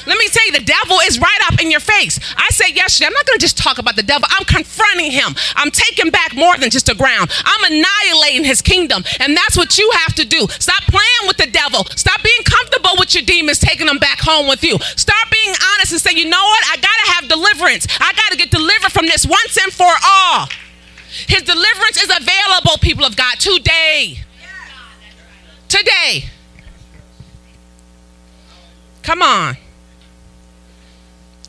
Let 0.05 0.17
me 0.17 0.27
tell 0.29 0.45
you, 0.45 0.51
the 0.53 0.63
devil 0.63 0.97
is 1.05 1.19
right 1.19 1.39
up 1.51 1.61
in 1.61 1.71
your 1.71 1.79
face. 1.79 2.19
I 2.37 2.49
said 2.49 2.75
yesterday, 2.75 3.07
I'm 3.07 3.13
not 3.13 3.25
going 3.25 3.39
to 3.39 3.43
just 3.43 3.57
talk 3.57 3.77
about 3.77 3.95
the 3.95 4.03
devil. 4.03 4.27
I'm 4.29 4.45
confronting 4.45 5.11
him. 5.11 5.35
I'm 5.55 5.71
taking 5.71 6.11
back 6.11 6.35
more 6.35 6.55
than 6.57 6.69
just 6.69 6.89
a 6.89 6.95
ground. 6.95 7.31
I'm 7.43 7.71
annihilating 7.71 8.45
his 8.45 8.61
kingdom. 8.61 9.03
And 9.19 9.35
that's 9.35 9.57
what 9.57 9.77
you 9.77 9.89
have 10.05 10.13
to 10.15 10.25
do. 10.25 10.47
Stop 10.59 10.83
playing 10.83 11.25
with 11.27 11.37
the 11.37 11.47
devil. 11.47 11.85
Stop 11.95 12.21
being 12.23 12.43
comfortable 12.43 12.91
with 12.97 13.13
your 13.15 13.23
demons, 13.23 13.59
taking 13.59 13.87
them 13.87 13.97
back 13.97 14.19
home 14.19 14.47
with 14.47 14.63
you. 14.63 14.77
Start 14.95 15.25
being 15.31 15.55
honest 15.73 15.91
and 15.91 16.01
say, 16.01 16.11
you 16.13 16.29
know 16.29 16.43
what? 16.43 16.63
I 16.69 16.75
got 16.75 16.97
to 17.05 17.11
have 17.13 17.27
deliverance. 17.29 17.87
I 17.99 18.13
got 18.13 18.31
to 18.31 18.37
get 18.37 18.51
delivered 18.51 18.91
from 18.91 19.05
this 19.05 19.25
once 19.25 19.57
and 19.57 19.73
for 19.73 19.91
all. 20.05 20.47
His 21.27 21.41
deliverance 21.41 21.97
is 21.97 22.09
available, 22.15 22.77
people 22.81 23.05
of 23.05 23.15
God, 23.15 23.39
today. 23.39 24.19
Today. 25.67 26.25
Come 29.03 29.21
on. 29.21 29.57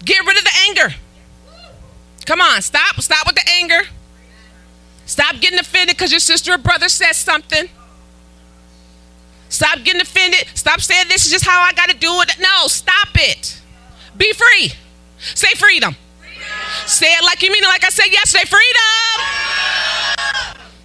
Get 0.04 0.24
rid 0.26 0.38
of 0.38 0.44
the 0.44 0.50
anger. 0.68 0.94
Come 2.26 2.40
on, 2.40 2.62
stop. 2.62 3.00
Stop 3.00 3.26
with 3.26 3.36
the 3.36 3.48
anger. 3.58 3.82
Stop 5.06 5.40
getting 5.40 5.58
offended 5.58 5.96
because 5.96 6.12
your 6.12 6.20
sister 6.20 6.52
or 6.52 6.58
brother 6.58 6.88
says 6.88 7.16
something. 7.16 7.68
Stop 9.48 9.82
getting 9.82 10.00
offended. 10.00 10.46
Stop 10.54 10.80
saying 10.80 11.06
this 11.08 11.26
is 11.26 11.32
just 11.32 11.44
how 11.44 11.60
I 11.60 11.72
got 11.72 11.90
to 11.90 11.96
do 11.96 12.20
it. 12.20 12.36
No, 12.38 12.68
stop 12.68 13.08
it. 13.14 13.60
Be 14.16 14.32
free. 14.32 14.72
Say 15.18 15.48
freedom. 15.56 15.96
freedom. 16.20 16.42
Say 16.86 17.06
it 17.06 17.24
like 17.24 17.42
you 17.42 17.50
mean 17.50 17.64
it, 17.64 17.66
like 17.66 17.84
I 17.84 17.88
said 17.88 18.06
yesterday. 18.12 18.44
Freedom. 18.44 18.66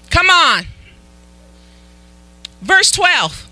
Come 0.09 0.29
on. 0.29 0.65
Verse 2.61 2.91
12. 2.91 3.47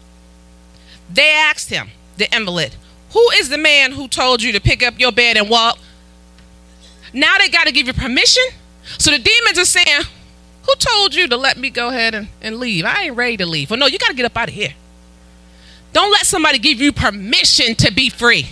They 1.11 1.29
asked 1.29 1.69
him, 1.69 1.91
the 2.17 2.33
invalid, 2.35 2.75
who 3.13 3.29
is 3.35 3.49
the 3.49 3.57
man 3.57 3.91
who 3.91 4.07
told 4.07 4.41
you 4.41 4.51
to 4.53 4.59
pick 4.59 4.83
up 4.83 4.99
your 4.99 5.11
bed 5.11 5.37
and 5.37 5.49
walk? 5.49 5.77
Now 7.13 7.37
they 7.37 7.47
got 7.47 7.65
to 7.65 7.71
give 7.71 7.85
you 7.85 7.93
permission. 7.93 8.43
So 8.97 9.11
the 9.11 9.19
demons 9.19 9.59
are 9.59 9.65
saying, 9.65 10.01
Who 10.63 10.75
told 10.75 11.13
you 11.13 11.27
to 11.27 11.37
let 11.37 11.57
me 11.57 11.69
go 11.69 11.89
ahead 11.89 12.15
and, 12.15 12.27
and 12.41 12.57
leave? 12.57 12.85
I 12.85 13.03
ain't 13.03 13.15
ready 13.15 13.37
to 13.37 13.45
leave. 13.45 13.69
Well, 13.69 13.79
no, 13.79 13.85
you 13.85 13.99
got 13.99 14.09
to 14.09 14.15
get 14.15 14.25
up 14.25 14.35
out 14.35 14.49
of 14.49 14.55
here. 14.55 14.73
Don't 15.93 16.11
let 16.11 16.25
somebody 16.25 16.57
give 16.57 16.81
you 16.81 16.91
permission 16.91 17.75
to 17.75 17.93
be 17.93 18.09
free. 18.09 18.47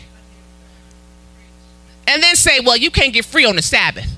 And 2.07 2.21
then 2.21 2.35
say, 2.35 2.59
well, 2.59 2.77
you 2.77 2.91
can't 2.91 3.13
get 3.13 3.25
free 3.25 3.45
on 3.45 3.55
the 3.55 3.61
Sabbath. 3.63 4.15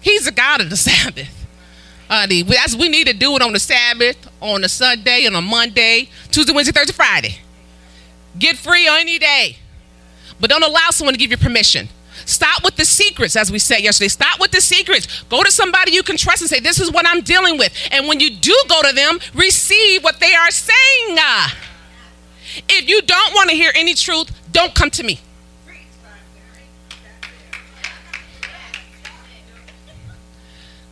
He's 0.00 0.24
the 0.24 0.32
God 0.32 0.60
of 0.60 0.68
the 0.68 0.76
Sabbath. 0.76 1.46
Honey, 2.08 2.42
that's, 2.42 2.74
we 2.74 2.88
need 2.88 3.06
to 3.06 3.12
do 3.12 3.36
it 3.36 3.42
on 3.42 3.52
the 3.52 3.60
Sabbath, 3.60 4.16
on 4.40 4.64
a 4.64 4.68
Sunday, 4.68 5.26
and 5.26 5.36
a 5.36 5.40
Monday, 5.40 6.08
Tuesday, 6.32 6.52
Wednesday, 6.52 6.72
Thursday, 6.72 6.92
Friday. 6.92 7.36
Get 8.36 8.56
free 8.56 8.88
on 8.88 8.98
any 8.98 9.20
day. 9.20 9.58
But 10.40 10.50
don't 10.50 10.62
allow 10.62 10.90
someone 10.90 11.14
to 11.14 11.18
give 11.18 11.30
you 11.30 11.36
permission. 11.36 11.88
Stop 12.24 12.64
with 12.64 12.76
the 12.76 12.84
secrets, 12.84 13.36
as 13.36 13.50
we 13.50 13.58
said 13.58 13.80
yesterday. 13.80 14.08
Stop 14.08 14.40
with 14.40 14.50
the 14.50 14.60
secrets. 14.60 15.22
Go 15.24 15.42
to 15.42 15.50
somebody 15.50 15.92
you 15.92 16.02
can 16.02 16.16
trust 16.16 16.42
and 16.42 16.50
say, 16.50 16.60
This 16.60 16.80
is 16.80 16.90
what 16.90 17.06
I'm 17.06 17.22
dealing 17.22 17.58
with. 17.58 17.72
And 17.90 18.08
when 18.08 18.20
you 18.20 18.30
do 18.36 18.54
go 18.68 18.82
to 18.82 18.94
them, 18.94 19.18
receive 19.34 20.02
what 20.02 20.20
they 20.20 20.34
are 20.34 20.50
saying. 20.50 21.18
If 22.68 22.88
you 22.88 23.00
don't 23.02 23.34
want 23.34 23.50
to 23.50 23.56
hear 23.56 23.72
any 23.74 23.94
truth, 23.94 24.30
don't 24.52 24.74
come 24.74 24.90
to 24.90 25.02
me. 25.02 25.20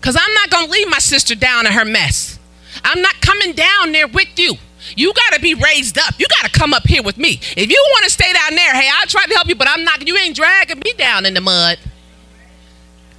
Because 0.01 0.17
I'm 0.17 0.35
not 0.35 0.51
going 0.51 0.67
to 0.67 0.73
leave 0.73 0.89
my 0.89 1.01
sister 1.01 1.35
down 1.35 1.67
in 1.67 1.73
her 1.73 1.85
mess. 1.85 2.39
I'm 2.85 3.03
not 3.03 3.21
coming 3.21 3.53
down 3.53 3.93
there 3.93 4.07
with 4.07 4.39
you. 4.39 4.55
You 4.97 5.13
got 5.13 5.35
to 5.35 5.41
be 5.41 5.55
raised 5.55 5.99
up. 5.99 6.19
You 6.19 6.27
got 6.41 6.51
to 6.51 6.59
come 6.59 6.73
up 6.73 6.87
here 6.87 7.03
with 7.03 7.19
me. 7.19 7.41
If 7.57 7.71
you 7.71 7.85
want 7.91 8.05
to 8.05 8.11
stay 8.11 8.33
down 8.33 8.55
there, 8.55 8.75
hey, 8.75 8.89
I'll 8.93 9.07
try 9.07 9.25
to 9.25 9.35
help 9.35 9.49
you, 9.49 9.55
but 9.55 9.69
I'm 9.69 9.85
not, 9.85 10.07
you 10.07 10.17
ain't 10.17 10.37
dragging 10.37 10.79
me 10.79 10.93
down 10.95 11.27
in 11.27 11.35
the 11.35 11.41
mud. 11.41 11.79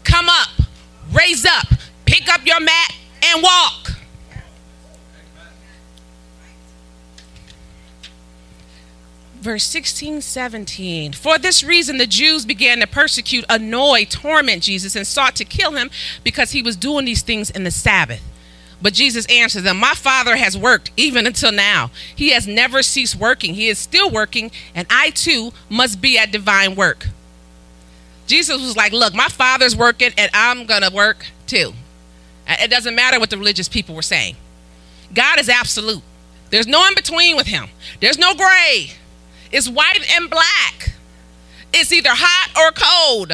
Come 0.04 0.28
up, 0.30 0.50
raise 1.12 1.46
up, 1.46 1.68
pick 2.06 2.28
up 2.30 2.46
your 2.46 2.60
mat, 2.60 2.96
and 3.24 3.44
walk. 3.44 3.90
verse 9.42 9.64
16, 9.64 10.22
17. 10.22 11.14
For 11.14 11.38
this 11.38 11.64
reason, 11.64 11.98
the 11.98 12.08
Jews 12.08 12.46
began 12.46 12.80
to 12.80 12.88
persecute, 12.88 13.46
annoy, 13.50 14.06
torment 14.06 14.64
Jesus, 14.64 14.96
and 14.96 15.08
sought 15.08 15.36
to 15.38 15.46
kill 15.46 15.72
him 15.72 15.90
because 16.24 16.52
he 16.52 16.62
was 16.62 16.76
doing 16.76 17.06
these 17.06 17.22
things 17.22 17.50
in 17.50 17.64
the 17.64 17.72
Sabbath. 17.72 18.22
But 18.82 18.94
Jesus 18.94 19.26
answered 19.26 19.64
them, 19.64 19.78
My 19.78 19.94
Father 19.94 20.38
has 20.38 20.58
worked 20.58 20.92
even 20.96 21.28
until 21.28 21.52
now. 21.52 21.92
He 22.16 22.32
has 22.32 22.48
never 22.48 22.82
ceased 22.82 23.16
working. 23.16 23.54
He 23.54 23.68
is 23.68 23.78
still 23.78 24.10
working, 24.10 24.52
and 24.74 24.88
I 24.90 25.10
too 25.10 25.52
must 25.70 26.00
be 26.00 26.18
at 26.18 26.32
divine 26.32 26.76
work. 26.76 27.08
Jesus 28.26 28.62
was 28.62 28.78
like, 28.78 28.94
Look, 28.94 29.14
my 29.14 29.28
Father's 29.28 29.76
working, 29.76 30.12
and 30.18 30.32
I'm 30.34 30.66
going 30.66 30.84
to 30.84 30.94
work 30.94 31.26
too. 31.46 31.74
It 32.48 32.72
doesn't 32.72 32.96
matter 32.96 33.20
what 33.20 33.30
the 33.30 33.38
religious 33.38 33.68
people 33.68 33.96
were 33.96 34.02
saying. 34.02 34.36
God 35.14 35.40
is 35.40 35.50
absolute. 35.50 36.02
There's 36.50 36.68
no 36.68 36.86
in 36.88 36.96
between 36.96 37.36
with 37.36 37.48
him, 37.48 37.70
there's 38.00 38.18
no 38.18 38.34
gray. 38.34 38.92
It's 39.52 39.68
white 39.68 40.06
and 40.16 40.30
black. 40.30 40.94
It's 41.74 41.92
either 41.92 42.12
hot 42.12 42.52
or 42.56 42.72
cold. 42.72 43.34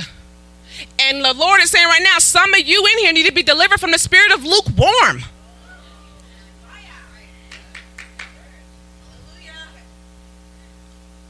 And 0.99 1.23
the 1.23 1.33
Lord 1.33 1.61
is 1.61 1.69
saying 1.69 1.85
right 1.85 2.01
now, 2.01 2.19
some 2.19 2.53
of 2.53 2.59
you 2.61 2.85
in 2.85 2.99
here 2.99 3.13
need 3.13 3.25
to 3.25 3.33
be 3.33 3.43
delivered 3.43 3.79
from 3.79 3.91
the 3.91 3.97
spirit 3.97 4.33
of 4.33 4.43
lukewarm. 4.43 5.23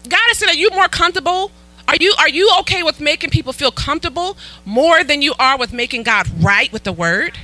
God 0.07 0.19
is 0.31 0.38
saying, 0.38 0.51
are 0.51 0.55
you 0.55 0.69
more 0.71 0.88
comfortable? 0.88 1.51
Are 1.88 1.95
you 2.00 2.13
are 2.17 2.29
you 2.29 2.51
okay 2.62 2.81
with 2.81 3.00
making 3.00 3.29
people 3.29 3.53
feel 3.53 3.71
comfortable 3.71 4.38
more 4.65 5.03
than 5.03 5.21
you 5.21 5.35
are 5.38 5.57
with 5.57 5.71
making 5.71 6.03
God 6.03 6.27
right 6.43 6.71
with 6.71 6.83
the 6.83 6.91
word? 6.91 7.38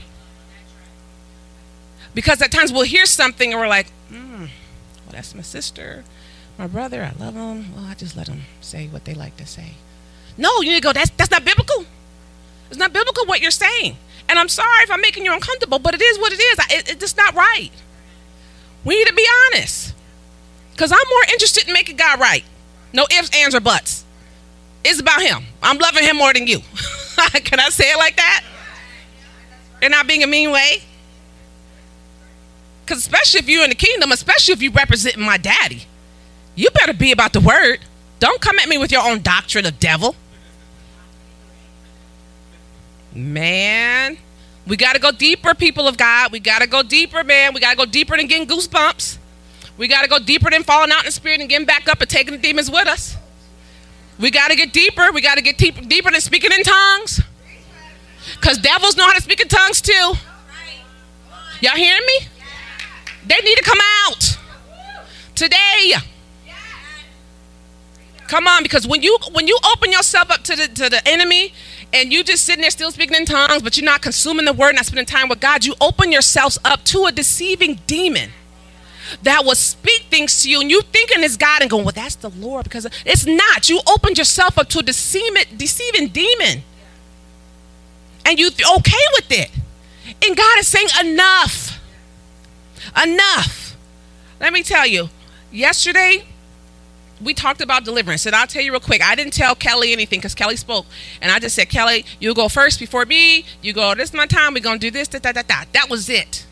Because 2.13 2.41
at 2.41 2.51
times 2.51 2.73
we'll 2.73 2.83
hear 2.83 3.05
something 3.05 3.51
and 3.51 3.59
we're 3.61 3.67
like, 3.67 3.91
mm, 4.11 4.39
well, 4.39 4.49
that's 5.11 5.35
my 5.35 5.43
sister 5.43 6.03
my 6.61 6.67
brother, 6.67 7.01
I 7.01 7.19
love 7.19 7.33
them. 7.33 7.73
Well, 7.75 7.85
I 7.85 7.95
just 7.95 8.15
let 8.15 8.27
them 8.27 8.41
say 8.61 8.87
what 8.87 9.05
they 9.05 9.15
like 9.15 9.35
to 9.37 9.47
say. 9.47 9.71
No, 10.37 10.61
you 10.61 10.69
need 10.69 10.75
to 10.75 10.81
go, 10.81 10.93
that's, 10.93 11.09
that's 11.11 11.31
not 11.31 11.43
biblical. 11.43 11.85
It's 12.69 12.77
not 12.77 12.93
biblical 12.93 13.25
what 13.25 13.41
you're 13.41 13.49
saying. 13.49 13.97
And 14.29 14.37
I'm 14.37 14.47
sorry 14.47 14.83
if 14.83 14.91
I'm 14.91 15.01
making 15.01 15.25
you 15.25 15.33
uncomfortable, 15.33 15.79
but 15.79 15.95
it 15.95 16.01
is 16.03 16.19
what 16.19 16.31
it 16.31 16.39
is. 16.39 16.59
It, 16.69 16.91
it's 16.91 16.99
just 16.99 17.17
not 17.17 17.33
right. 17.33 17.71
We 18.83 18.95
need 18.95 19.07
to 19.07 19.13
be 19.15 19.27
honest. 19.47 19.95
Because 20.81 20.93
I'm 20.93 21.09
more 21.11 21.23
interested 21.29 21.67
in 21.67 21.73
making 21.73 21.97
God 21.97 22.19
right. 22.19 22.43
No 22.91 23.03
ifs, 23.03 23.29
ands, 23.37 23.53
or 23.53 23.59
buts. 23.59 24.03
It's 24.83 24.99
about 24.99 25.21
Him. 25.21 25.43
I'm 25.61 25.77
loving 25.77 26.03
Him 26.03 26.17
more 26.17 26.33
than 26.33 26.47
you. 26.47 26.57
Can 27.43 27.59
I 27.59 27.69
say 27.69 27.91
it 27.91 27.97
like 27.99 28.15
that? 28.15 28.43
And 29.79 29.91
not 29.91 30.07
being 30.07 30.23
a 30.23 30.27
mean 30.27 30.49
way? 30.49 30.81
Because 32.83 32.97
especially 32.97 33.41
if 33.41 33.47
you're 33.47 33.63
in 33.63 33.69
the 33.69 33.75
kingdom, 33.75 34.11
especially 34.11 34.53
if 34.53 34.63
you 34.63 34.71
represent 34.71 35.17
my 35.17 35.37
daddy, 35.37 35.83
you 36.55 36.71
better 36.71 36.93
be 36.93 37.11
about 37.11 37.33
the 37.33 37.41
word. 37.41 37.81
Don't 38.19 38.41
come 38.41 38.57
at 38.57 38.67
me 38.67 38.79
with 38.79 38.91
your 38.91 39.07
own 39.07 39.21
doctrine 39.21 39.67
of 39.67 39.79
devil. 39.79 40.15
Man, 43.13 44.17
we 44.65 44.77
got 44.77 44.93
to 44.93 44.99
go 44.99 45.11
deeper, 45.11 45.53
people 45.53 45.87
of 45.87 45.95
God. 45.95 46.31
We 46.31 46.39
got 46.39 46.63
to 46.63 46.67
go 46.67 46.81
deeper, 46.81 47.23
man. 47.23 47.53
We 47.53 47.59
got 47.59 47.73
to 47.73 47.77
go 47.77 47.85
deeper 47.85 48.17
than 48.17 48.25
getting 48.25 48.47
goosebumps. 48.47 49.19
We 49.81 49.87
got 49.87 50.03
to 50.03 50.07
go 50.07 50.19
deeper 50.19 50.51
than 50.51 50.61
falling 50.61 50.91
out 50.91 50.99
in 50.99 51.05
the 51.07 51.11
spirit 51.11 51.39
and 51.39 51.49
getting 51.49 51.65
back 51.65 51.87
up 51.87 51.99
and 52.01 52.07
taking 52.07 52.33
the 52.33 52.37
demons 52.37 52.69
with 52.69 52.87
us. 52.87 53.17
We 54.19 54.29
got 54.29 54.49
to 54.49 54.55
get 54.55 54.73
deeper. 54.73 55.11
We 55.11 55.21
got 55.21 55.39
to 55.39 55.41
get 55.41 55.57
deeper, 55.57 55.81
deeper 55.81 56.11
than 56.11 56.21
speaking 56.21 56.51
in 56.51 56.61
tongues. 56.61 57.19
Because 58.35 58.59
devils 58.59 58.95
know 58.95 59.05
how 59.05 59.13
to 59.13 59.21
speak 59.23 59.41
in 59.41 59.47
tongues 59.47 59.81
too. 59.81 60.13
Y'all 61.61 61.75
hearing 61.75 62.05
me? 62.05 62.27
They 63.25 63.37
need 63.43 63.55
to 63.55 63.63
come 63.63 63.79
out 64.05 64.37
today. 65.33 65.93
Come 68.27 68.45
on, 68.45 68.61
because 68.61 68.87
when 68.87 69.01
you 69.01 69.17
when 69.31 69.47
you 69.47 69.57
open 69.73 69.91
yourself 69.91 70.29
up 70.29 70.43
to 70.43 70.55
the 70.55 70.67
to 70.67 70.89
the 70.89 71.01
enemy 71.07 71.55
and 71.91 72.13
you 72.13 72.23
just 72.23 72.45
sitting 72.45 72.61
there 72.61 72.69
still 72.69 72.91
speaking 72.91 73.17
in 73.17 73.25
tongues, 73.25 73.63
but 73.63 73.77
you're 73.77 73.85
not 73.85 74.03
consuming 74.03 74.45
the 74.45 74.53
word, 74.53 74.75
not 74.75 74.85
spending 74.85 75.07
time 75.07 75.27
with 75.27 75.39
God, 75.39 75.65
you 75.65 75.73
open 75.81 76.11
yourselves 76.11 76.59
up 76.63 76.83
to 76.85 77.05
a 77.05 77.11
deceiving 77.11 77.79
demon 77.87 78.29
that 79.23 79.43
will 79.43 79.55
speak 79.55 80.03
things 80.09 80.43
to 80.43 80.49
you, 80.49 80.61
and 80.61 80.69
you 80.69 80.81
thinking 80.81 81.23
it's 81.23 81.37
God 81.37 81.61
and 81.61 81.69
going, 81.69 81.83
well, 81.83 81.93
that's 81.93 82.15
the 82.15 82.29
Lord, 82.29 82.63
because 82.65 82.87
it's 83.05 83.25
not. 83.25 83.69
You 83.69 83.81
opened 83.87 84.17
yourself 84.17 84.57
up 84.57 84.69
to 84.69 84.79
a 84.79 84.83
deceiving, 84.83 85.43
deceiving 85.57 86.09
demon, 86.09 86.63
and 88.25 88.39
you 88.39 88.47
okay 88.47 89.05
with 89.15 89.31
it. 89.31 89.51
And 90.25 90.35
God 90.35 90.59
is 90.59 90.67
saying, 90.67 90.87
enough, 90.99 91.79
enough. 93.01 93.75
Let 94.39 94.53
me 94.53 94.63
tell 94.63 94.87
you, 94.87 95.09
yesterday 95.51 96.23
we 97.23 97.33
talked 97.33 97.61
about 97.61 97.85
deliverance, 97.85 98.25
and 98.25 98.35
I'll 98.35 98.47
tell 98.47 98.63
you 98.63 98.71
real 98.71 98.79
quick. 98.79 99.01
I 99.01 99.15
didn't 99.15 99.33
tell 99.33 99.55
Kelly 99.55 99.93
anything 99.93 100.19
because 100.19 100.35
Kelly 100.35 100.55
spoke, 100.55 100.85
and 101.21 101.31
I 101.31 101.39
just 101.39 101.55
said, 101.55 101.69
Kelly, 101.69 102.05
you 102.19 102.33
go 102.33 102.49
first 102.49 102.79
before 102.79 103.05
me. 103.05 103.45
You 103.61 103.73
go. 103.73 103.93
This 103.95 104.09
is 104.09 104.15
my 104.15 104.25
time. 104.25 104.53
We're 104.53 104.63
gonna 104.63 104.79
do 104.79 104.91
this. 104.91 105.07
Da, 105.07 105.19
da, 105.19 105.31
da, 105.31 105.43
da. 105.43 105.63
That 105.73 105.89
was 105.89 106.09
it. 106.09 106.45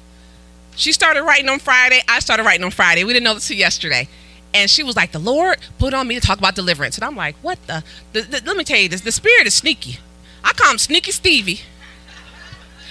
She 0.79 0.93
started 0.93 1.23
writing 1.23 1.49
on 1.49 1.59
Friday. 1.59 2.01
I 2.07 2.19
started 2.19 2.43
writing 2.43 2.63
on 2.63 2.71
Friday. 2.71 3.03
We 3.03 3.11
didn't 3.11 3.25
know 3.25 3.33
this 3.33 3.49
till 3.49 3.57
yesterday. 3.57 4.07
And 4.53 4.69
she 4.69 4.81
was 4.81 4.95
like, 4.95 5.11
"The 5.11 5.19
Lord 5.19 5.57
put 5.77 5.93
on 5.93 6.07
me 6.07 6.15
to 6.15 6.21
talk 6.25 6.39
about 6.39 6.55
deliverance," 6.55 6.95
and 6.95 7.03
I'm 7.03 7.17
like, 7.17 7.35
"What 7.41 7.59
the? 7.67 7.83
the, 8.13 8.21
the 8.21 8.41
let 8.45 8.55
me 8.55 8.63
tell 8.63 8.79
you 8.79 8.87
this. 8.87 9.01
The 9.01 9.11
Spirit 9.11 9.45
is 9.45 9.53
sneaky. 9.53 9.99
I 10.41 10.53
call 10.53 10.71
him 10.71 10.77
Sneaky 10.77 11.11
Stevie, 11.11 11.59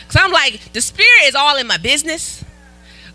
because 0.06 0.22
I'm 0.22 0.30
like, 0.30 0.70
the 0.74 0.82
Spirit 0.82 1.24
is 1.24 1.34
all 1.34 1.56
in 1.56 1.66
my 1.66 1.78
business." 1.78 2.44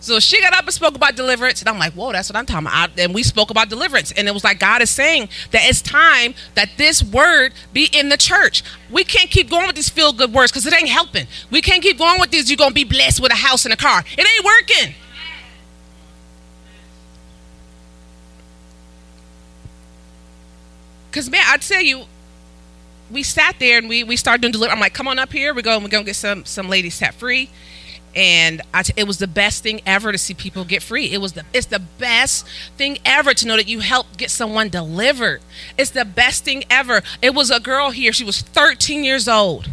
So 0.03 0.19
she 0.19 0.41
got 0.41 0.51
up 0.53 0.65
and 0.65 0.73
spoke 0.73 0.97
about 0.97 1.15
deliverance, 1.15 1.61
and 1.61 1.69
I'm 1.69 1.79
like, 1.79 1.93
whoa, 1.93 2.11
that's 2.11 2.29
what 2.29 2.35
I'm 2.35 2.45
talking 2.45 2.67
about. 2.67 2.99
And 2.99 3.13
we 3.13 3.23
spoke 3.23 3.49
about 3.51 3.69
deliverance, 3.69 4.11
and 4.11 4.27
it 4.27 4.33
was 4.33 4.43
like 4.43 4.59
God 4.59 4.81
is 4.81 4.89
saying 4.89 5.29
that 5.51 5.61
it's 5.63 5.81
time 5.81 6.33
that 6.55 6.71
this 6.75 7.01
word 7.01 7.53
be 7.71 7.87
in 7.93 8.09
the 8.09 8.17
church. 8.17 8.63
We 8.89 9.05
can't 9.05 9.29
keep 9.29 9.49
going 9.49 9.65
with 9.65 9.77
these 9.77 9.87
feel 9.87 10.11
good 10.11 10.33
words 10.33 10.51
because 10.51 10.65
it 10.65 10.73
ain't 10.73 10.89
helping. 10.89 11.25
We 11.49 11.61
can't 11.61 11.81
keep 11.81 11.97
going 11.97 12.19
with 12.19 12.31
these. 12.31 12.49
You're 12.49 12.57
gonna 12.57 12.73
be 12.73 12.83
blessed 12.83 13.21
with 13.21 13.31
a 13.31 13.35
house 13.35 13.63
and 13.63 13.73
a 13.73 13.77
car. 13.77 14.03
It 14.17 14.19
ain't 14.19 14.45
working. 14.45 14.95
Cause 21.13 21.29
man, 21.29 21.43
I 21.47 21.55
tell 21.59 21.79
you, 21.79 22.03
we 23.09 23.23
sat 23.23 23.55
there 23.57 23.77
and 23.77 23.87
we 23.87 24.03
we 24.03 24.17
started 24.17 24.41
doing 24.41 24.51
deliverance. 24.51 24.75
I'm 24.75 24.81
like, 24.81 24.93
come 24.93 25.07
on 25.07 25.17
up 25.17 25.31
here. 25.31 25.53
We're 25.53 25.61
going. 25.61 25.81
We're 25.81 25.87
gonna 25.87 26.03
get 26.03 26.17
some 26.17 26.43
some 26.43 26.67
ladies 26.67 26.95
set 26.95 27.13
free 27.13 27.49
and 28.15 28.61
it 28.95 29.07
was 29.07 29.17
the 29.17 29.27
best 29.27 29.63
thing 29.63 29.81
ever 29.85 30.11
to 30.11 30.17
see 30.17 30.33
people 30.33 30.65
get 30.65 30.83
free. 30.83 31.11
It 31.11 31.19
was 31.19 31.33
the 31.33 31.43
it's 31.53 31.67
the 31.67 31.79
best 31.79 32.45
thing 32.77 32.99
ever 33.05 33.33
to 33.33 33.47
know 33.47 33.57
that 33.57 33.67
you 33.67 33.79
helped 33.79 34.17
get 34.17 34.29
someone 34.29 34.69
delivered. 34.69 35.41
It's 35.77 35.91
the 35.91 36.05
best 36.05 36.45
thing 36.45 36.63
ever. 36.69 37.01
It 37.21 37.33
was 37.33 37.49
a 37.49 37.59
girl 37.59 37.91
here. 37.91 38.13
She 38.13 38.23
was 38.23 38.41
13 38.41 39.03
years 39.03 39.27
old, 39.27 39.69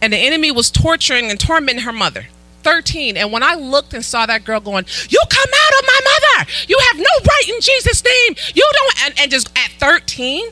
and 0.00 0.12
the 0.12 0.18
enemy 0.18 0.50
was 0.50 0.70
torturing 0.70 1.30
and 1.30 1.38
tormenting 1.38 1.84
her 1.84 1.92
mother. 1.92 2.26
13. 2.62 3.16
And 3.16 3.32
when 3.32 3.42
I 3.42 3.54
looked 3.54 3.94
and 3.94 4.04
saw 4.04 4.26
that 4.26 4.44
girl 4.44 4.60
going, 4.60 4.84
You 5.08 5.20
come 5.30 5.50
out 5.54 5.80
of 5.80 5.86
my 5.86 6.00
mother. 6.04 6.50
You 6.68 6.78
have 6.90 6.98
no 6.98 7.04
right 7.24 7.48
in 7.48 7.60
Jesus' 7.60 8.04
name. 8.04 8.34
You 8.54 8.68
don't. 8.74 9.04
And, 9.06 9.20
and 9.20 9.30
just 9.30 9.48
at 9.56 9.70
13. 9.78 10.48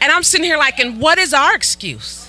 And 0.00 0.10
I'm 0.10 0.22
sitting 0.22 0.44
here 0.44 0.56
like, 0.56 0.80
And 0.80 1.00
what 1.00 1.18
is 1.18 1.32
our 1.32 1.54
excuse? 1.54 2.28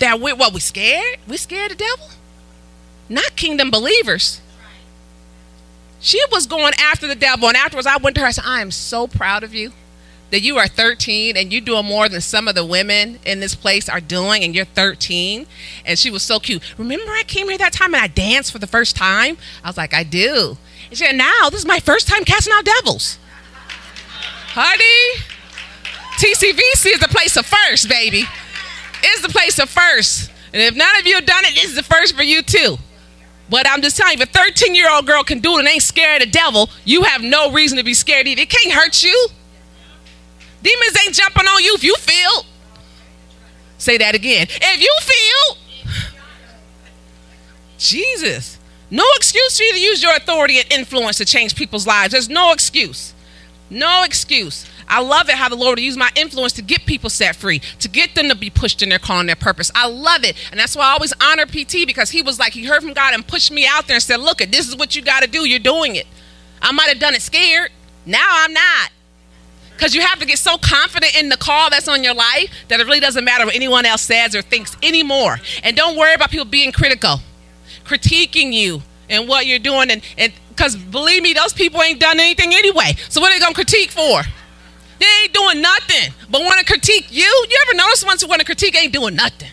That 0.00 0.20
we, 0.20 0.32
what, 0.32 0.52
we 0.52 0.60
scared? 0.60 1.18
We 1.26 1.36
scared 1.36 1.70
the 1.70 1.76
devil? 1.76 2.08
Not 3.08 3.36
kingdom 3.36 3.70
believers. 3.70 4.40
She 6.00 6.20
was 6.30 6.46
going 6.46 6.72
after 6.78 7.06
the 7.06 7.14
devil, 7.14 7.48
and 7.48 7.56
afterwards 7.56 7.86
I 7.86 7.96
went 7.96 8.16
to 8.16 8.22
her. 8.22 8.28
I 8.28 8.30
said, 8.30 8.44
"I 8.46 8.60
am 8.60 8.70
so 8.70 9.06
proud 9.06 9.42
of 9.42 9.54
you." 9.54 9.72
that 10.30 10.40
you 10.40 10.58
are 10.58 10.66
13 10.66 11.36
and 11.36 11.52
you're 11.52 11.60
doing 11.60 11.86
more 11.86 12.08
than 12.08 12.20
some 12.20 12.48
of 12.48 12.54
the 12.54 12.64
women 12.64 13.18
in 13.24 13.40
this 13.40 13.54
place 13.54 13.88
are 13.88 14.00
doing 14.00 14.42
and 14.42 14.54
you're 14.54 14.64
13 14.64 15.46
and 15.84 15.98
she 15.98 16.10
was 16.10 16.22
so 16.22 16.40
cute 16.40 16.62
remember 16.78 17.10
i 17.12 17.22
came 17.26 17.48
here 17.48 17.58
that 17.58 17.72
time 17.72 17.94
and 17.94 18.02
i 18.02 18.06
danced 18.06 18.50
for 18.50 18.58
the 18.58 18.66
first 18.66 18.96
time 18.96 19.36
i 19.62 19.68
was 19.68 19.76
like 19.76 19.94
i 19.94 20.02
do 20.02 20.56
and 20.88 20.98
she 20.98 21.04
said 21.04 21.14
now 21.14 21.48
this 21.50 21.60
is 21.60 21.66
my 21.66 21.78
first 21.78 22.08
time 22.08 22.24
casting 22.24 22.52
out 22.52 22.64
devils 22.64 23.18
honey 24.48 25.22
tcvc 26.18 26.94
is 26.94 27.00
the 27.00 27.08
place 27.08 27.36
of 27.36 27.46
first 27.46 27.88
baby 27.88 28.24
it's 29.02 29.22
the 29.22 29.28
place 29.28 29.58
of 29.58 29.68
first 29.68 30.30
and 30.52 30.62
if 30.62 30.74
none 30.74 30.96
of 30.98 31.06
you 31.06 31.14
have 31.14 31.26
done 31.26 31.44
it 31.44 31.54
this 31.54 31.66
is 31.66 31.76
the 31.76 31.82
first 31.82 32.16
for 32.16 32.22
you 32.22 32.42
too 32.42 32.76
but 33.48 33.66
I'm 33.68 33.82
just 33.82 33.96
telling 33.96 34.18
you, 34.18 34.22
if 34.22 34.28
a 34.28 34.32
13 34.32 34.74
year 34.74 34.90
old 34.90 35.06
girl 35.06 35.22
can 35.22 35.40
do 35.40 35.56
it 35.56 35.60
and 35.60 35.68
ain't 35.68 35.82
scared 35.82 36.22
of 36.22 36.28
the 36.28 36.32
devil, 36.32 36.70
you 36.84 37.02
have 37.04 37.22
no 37.22 37.52
reason 37.52 37.78
to 37.78 37.84
be 37.84 37.94
scared 37.94 38.26
either. 38.26 38.42
It 38.42 38.50
can't 38.50 38.72
hurt 38.72 39.02
you. 39.02 39.28
Demons 40.62 40.96
ain't 41.04 41.14
jumping 41.14 41.46
on 41.46 41.62
you 41.62 41.74
if 41.74 41.84
you 41.84 41.94
feel. 41.96 42.44
Say 43.78 43.98
that 43.98 44.14
again. 44.14 44.46
If 44.50 44.80
you 44.80 44.94
feel. 45.00 45.58
Jesus. 47.78 48.58
No 48.90 49.04
excuse 49.16 49.56
for 49.56 49.62
you 49.64 49.72
to 49.74 49.80
use 49.80 50.02
your 50.02 50.16
authority 50.16 50.58
and 50.58 50.72
influence 50.72 51.18
to 51.18 51.24
change 51.24 51.54
people's 51.54 51.86
lives. 51.86 52.12
There's 52.12 52.28
no 52.28 52.52
excuse. 52.52 53.14
No 53.68 54.02
excuse. 54.04 54.66
I 54.88 55.00
love 55.02 55.28
it 55.28 55.34
how 55.34 55.48
the 55.48 55.56
Lord 55.56 55.78
will 55.78 55.84
use 55.84 55.96
my 55.96 56.10
influence 56.14 56.52
to 56.54 56.62
get 56.62 56.86
people 56.86 57.10
set 57.10 57.36
free, 57.36 57.60
to 57.80 57.88
get 57.88 58.14
them 58.14 58.28
to 58.28 58.34
be 58.34 58.50
pushed 58.50 58.82
in 58.82 58.88
their 58.88 58.98
call 58.98 59.20
and 59.20 59.28
their 59.28 59.36
purpose. 59.36 59.70
I 59.74 59.88
love 59.88 60.24
it. 60.24 60.36
And 60.50 60.60
that's 60.60 60.76
why 60.76 60.84
I 60.84 60.92
always 60.92 61.12
honor 61.20 61.46
PT 61.46 61.86
because 61.86 62.10
he 62.10 62.22
was 62.22 62.38
like, 62.38 62.52
he 62.52 62.64
heard 62.64 62.82
from 62.82 62.92
God 62.92 63.14
and 63.14 63.26
pushed 63.26 63.50
me 63.50 63.66
out 63.68 63.86
there 63.86 63.96
and 63.96 64.02
said, 64.02 64.20
Look, 64.20 64.38
this 64.38 64.68
is 64.68 64.76
what 64.76 64.94
you 64.94 65.02
got 65.02 65.22
to 65.22 65.28
do. 65.28 65.48
You're 65.48 65.58
doing 65.58 65.96
it. 65.96 66.06
I 66.62 66.72
might 66.72 66.88
have 66.88 66.98
done 66.98 67.14
it 67.14 67.22
scared. 67.22 67.70
Now 68.04 68.26
I'm 68.28 68.52
not. 68.52 68.90
Because 69.76 69.94
you 69.94 70.00
have 70.00 70.18
to 70.20 70.26
get 70.26 70.38
so 70.38 70.56
confident 70.56 71.18
in 71.18 71.28
the 71.28 71.36
call 71.36 71.68
that's 71.68 71.86
on 71.86 72.02
your 72.02 72.14
life 72.14 72.50
that 72.68 72.80
it 72.80 72.86
really 72.86 73.00
doesn't 73.00 73.24
matter 73.24 73.44
what 73.44 73.54
anyone 73.54 73.84
else 73.84 74.02
says 74.02 74.34
or 74.34 74.40
thinks 74.40 74.74
anymore. 74.82 75.38
And 75.62 75.76
don't 75.76 75.98
worry 75.98 76.14
about 76.14 76.30
people 76.30 76.46
being 76.46 76.72
critical, 76.72 77.20
critiquing 77.84 78.54
you 78.54 78.82
and 79.10 79.28
what 79.28 79.46
you're 79.46 79.58
doing. 79.58 79.90
And 79.90 80.32
because 80.48 80.76
believe 80.76 81.22
me, 81.22 81.34
those 81.34 81.52
people 81.52 81.82
ain't 81.82 82.00
done 82.00 82.18
anything 82.18 82.54
anyway. 82.54 82.96
So 83.10 83.20
what 83.20 83.30
are 83.30 83.34
they 83.34 83.40
going 83.40 83.52
to 83.52 83.64
critique 83.64 83.90
for? 83.90 84.22
They 84.98 85.06
ain't 85.22 85.32
doing 85.32 85.60
nothing 85.60 86.12
but 86.30 86.42
want 86.42 86.58
to 86.58 86.64
critique 86.64 87.06
you. 87.10 87.24
You 87.24 87.58
ever 87.66 87.76
notice 87.76 88.04
ones 88.04 88.22
who 88.22 88.28
want 88.28 88.40
to 88.40 88.46
critique 88.46 88.76
ain't 88.76 88.92
doing 88.92 89.14
nothing? 89.14 89.50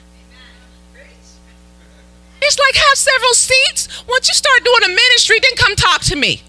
It's 2.41 2.59
like 2.59 2.75
have 2.75 2.97
several 2.97 3.33
seats. 3.33 4.05
Once 4.07 4.27
you 4.27 4.33
start 4.33 4.63
doing 4.63 4.83
a 4.83 4.89
ministry, 4.89 5.39
then 5.39 5.55
come 5.55 5.75
talk 5.75 6.01
to 6.01 6.15
me. 6.15 6.41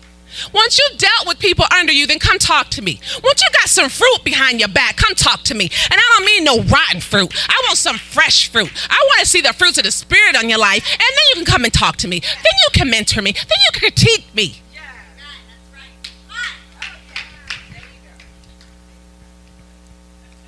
Once 0.53 0.79
you've 0.79 0.99
dealt 0.99 1.27
with 1.27 1.39
people 1.39 1.65
under 1.77 1.93
you, 1.93 2.07
then 2.07 2.19
come 2.19 2.39
talk 2.39 2.69
to 2.71 2.83
me. 2.83 3.01
Once 3.23 3.41
you 3.41 3.49
got 3.53 3.69
some 3.69 3.89
fruit 3.89 4.25
behind 4.25 4.59
your 4.59 4.69
back, 4.69 4.97
come 4.97 5.15
talk 5.15 5.43
to 5.45 5.55
me. 5.55 5.65
And 5.65 5.95
I 5.95 6.15
don't 6.17 6.27
mean 6.27 6.45
no 6.45 6.63
rotten 6.63 7.01
fruit. 7.01 7.33
I 7.49 7.63
want 7.67 7.79
some 7.79 7.99
fresh 7.99 8.49
fruit. 8.49 8.71
I 8.91 9.09
want 9.11 9.21
to 9.21 9.27
see 9.27 9.41
the 9.41 9.53
fruits 9.53 9.79
of 9.79 9.85
the 9.85 9.93
Spirit 9.93 10.37
on 10.37 10.49
your 10.49 10.59
life. 10.59 10.85
And 10.91 11.01
then 11.01 11.25
you 11.29 11.35
can 11.37 11.45
come 11.45 11.65
and 11.65 11.73
talk 11.73 11.97
to 11.99 12.09
me. 12.09 12.21
Then 12.21 12.53
you 12.65 12.71
can 12.73 12.91
mentor 12.91 13.23
me. 13.23 13.33
Then 13.33 13.59
you 13.67 13.73
can 13.73 13.81
critique 13.81 14.27
me. 14.35 14.57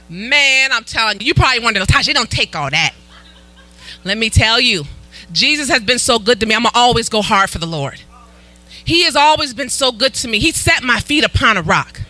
Man, 0.08 0.72
I'm 0.72 0.84
telling 0.84 1.20
you, 1.20 1.26
you 1.26 1.34
probably 1.34 1.60
wonder, 1.60 1.80
Latasha, 1.80 2.08
it 2.10 2.14
don't 2.14 2.30
take 2.30 2.54
all 2.54 2.70
that. 2.70 2.94
Let 4.04 4.18
me 4.18 4.30
tell 4.30 4.60
you, 4.60 4.84
Jesus 5.32 5.68
has 5.68 5.82
been 5.82 5.98
so 5.98 6.18
good 6.18 6.38
to 6.40 6.46
me. 6.46 6.54
I'm 6.54 6.62
going 6.62 6.72
to 6.72 6.78
always 6.78 7.08
go 7.08 7.22
hard 7.22 7.50
for 7.50 7.58
the 7.58 7.66
Lord. 7.66 8.00
He 8.84 9.02
has 9.02 9.16
always 9.16 9.52
been 9.52 9.68
so 9.68 9.90
good 9.90 10.14
to 10.14 10.28
me. 10.28 10.38
He 10.38 10.52
set 10.52 10.84
my 10.84 11.00
feet 11.00 11.24
upon 11.24 11.56
a 11.56 11.62
rock. 11.62 12.02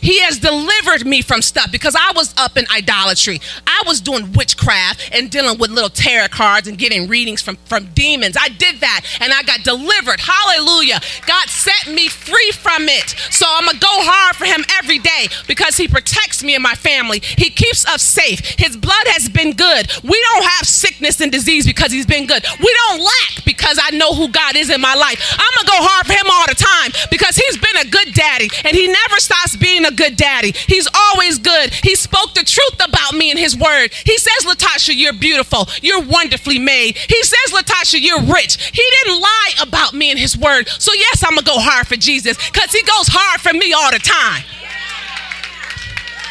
He 0.00 0.20
has 0.22 0.38
delivered 0.38 1.06
me 1.06 1.22
from 1.22 1.42
stuff 1.42 1.72
because 1.72 1.96
I 1.96 2.12
was 2.14 2.34
up 2.36 2.56
in 2.56 2.64
idolatry. 2.70 3.40
I 3.66 3.82
was 3.86 4.00
doing 4.00 4.32
witchcraft 4.32 5.10
and 5.12 5.30
dealing 5.30 5.58
with 5.58 5.70
little 5.70 5.90
tarot 5.90 6.28
cards 6.28 6.68
and 6.68 6.78
getting 6.78 7.08
readings 7.08 7.42
from, 7.42 7.56
from 7.64 7.86
demons. 7.94 8.36
I 8.38 8.48
did 8.48 8.80
that 8.80 9.04
and 9.20 9.32
I 9.32 9.42
got 9.42 9.62
delivered. 9.64 10.20
Hallelujah. 10.20 11.00
God 11.26 11.48
set 11.48 11.92
me 11.92 12.08
free 12.08 12.50
from 12.52 12.88
it. 12.88 13.14
So 13.30 13.46
I'm 13.48 13.64
going 13.64 13.76
to 13.76 13.80
go 13.80 13.88
hard 13.90 14.36
for 14.36 14.44
Him 14.44 14.64
every 14.82 14.98
day 14.98 15.28
because 15.46 15.76
He 15.76 15.88
protects 15.88 16.42
me 16.42 16.54
and 16.54 16.62
my 16.62 16.74
family. 16.74 17.20
He 17.20 17.50
keeps 17.50 17.86
us 17.86 18.02
safe. 18.02 18.40
His 18.58 18.76
blood 18.76 19.06
has 19.16 19.28
been 19.28 19.52
good. 19.52 19.90
We 20.02 20.18
don't 20.32 20.44
have 20.44 20.66
sickness 20.66 21.20
and 21.20 21.32
disease 21.32 21.66
because 21.66 21.92
He's 21.92 22.06
been 22.06 22.26
good. 22.26 22.44
We 22.60 22.76
don't 22.86 23.00
lack 23.00 23.44
because 23.44 23.78
I 23.80 23.96
know 23.96 24.14
who 24.14 24.28
God 24.28 24.56
is 24.56 24.70
in 24.70 24.80
my 24.80 24.94
life. 24.94 25.18
I'm 25.32 25.52
going 25.56 25.66
to 25.66 25.72
go 25.72 25.80
hard 25.80 26.06
for 26.06 26.12
Him 26.14 26.28
all 26.30 26.46
the 26.46 26.58
time 26.58 26.90
because 27.10 27.36
He's 27.36 27.56
been 27.56 27.76
a 27.78 27.88
good 27.90 28.14
daddy 28.14 28.48
and 28.64 28.74
He 28.74 28.86
never 28.86 29.16
stops 29.18 29.56
being 29.56 29.77
being 29.78 29.92
a 29.92 29.94
good 29.94 30.16
daddy. 30.16 30.52
He's 30.66 30.88
always 30.94 31.38
good. 31.38 31.72
He 31.72 31.94
spoke 31.94 32.34
the 32.34 32.44
truth 32.44 32.74
about 32.84 33.14
me 33.14 33.30
in 33.30 33.36
his 33.36 33.56
word. 33.56 33.92
He 34.04 34.18
says, 34.18 34.44
Latasha, 34.44 34.92
you're 34.94 35.12
beautiful. 35.12 35.68
You're 35.82 36.02
wonderfully 36.02 36.58
made. 36.58 36.96
He 36.96 37.22
says, 37.22 37.52
Latasha, 37.52 37.98
you're 38.00 38.22
rich. 38.22 38.70
He 38.72 38.82
didn't 39.04 39.20
lie 39.20 39.52
about 39.62 39.94
me 39.94 40.10
in 40.10 40.16
his 40.16 40.36
word. 40.36 40.68
So, 40.68 40.92
yes, 40.94 41.22
I'm 41.24 41.34
going 41.34 41.44
to 41.44 41.50
go 41.50 41.58
hard 41.58 41.86
for 41.86 41.96
Jesus 41.96 42.36
because 42.50 42.72
he 42.72 42.82
goes 42.82 43.08
hard 43.08 43.40
for 43.40 43.52
me 43.52 43.72
all 43.72 43.90
the 43.90 43.98
time. 43.98 44.42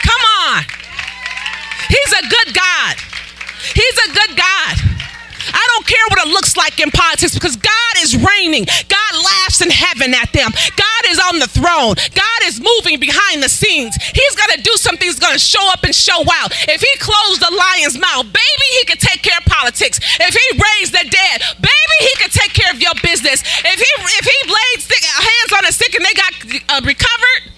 Come 0.04 0.24
on. 0.48 0.64
He's 1.88 2.14
a 2.14 2.24
good 2.28 2.54
God. 2.54 2.96
He's 3.74 3.98
a 4.10 4.14
good 4.14 4.38
God. 4.38 4.98
I 5.54 5.64
don't 5.74 5.88
care 5.88 6.06
what 6.10 6.28
it 6.28 6.30
looks 6.32 6.58
like 6.58 6.80
in 6.80 6.92
politics 6.92 7.34
because 7.34 7.56
God 7.56 7.94
is 8.04 8.16
reigning. 8.16 8.66
God 8.66 9.12
laughs 9.16 9.62
in 9.62 9.70
heaven 9.72 10.14
at 10.14 10.32
them. 10.34 10.52
God 10.52 10.97
on 11.28 11.40
the 11.40 11.48
throne. 11.48 11.96
God 12.16 12.40
is 12.46 12.60
moving 12.60 13.00
behind 13.00 13.44
the 13.44 13.50
scenes. 13.50 13.96
He's 13.96 14.36
going 14.36 14.52
to 14.56 14.62
do 14.62 14.74
something. 14.76 15.06
He's 15.08 15.20
going 15.20 15.34
to 15.34 15.40
show 15.40 15.64
up 15.72 15.84
and 15.84 15.94
show 15.94 16.22
out. 16.42 16.52
If 16.68 16.82
he 16.82 16.92
closed 17.00 17.42
the 17.42 17.54
lion's 17.54 17.98
mouth, 17.98 18.26
baby, 18.26 18.68
he 18.80 18.86
could 18.86 19.00
take 19.00 19.22
care 19.24 19.38
of 19.38 19.46
politics. 19.46 20.00
If 20.02 20.34
he 20.34 20.46
raised 20.56 20.94
the 20.94 21.06
dead, 21.08 21.38
baby, 21.60 21.98
he 22.00 22.14
could 22.22 22.32
take 22.32 22.54
care 22.54 22.72
of 22.72 22.80
your 22.82 22.94
business. 23.04 23.42
If 23.44 23.78
he 23.78 23.92
if 24.20 24.26
he 24.26 24.38
laid 24.48 24.78
hands 24.88 25.52
on 25.54 25.64
the 25.66 25.74
sick 25.74 25.96
and 25.96 26.06
they 26.06 26.14
got 26.14 26.34
uh, 26.70 26.82
recovered, 26.86 27.54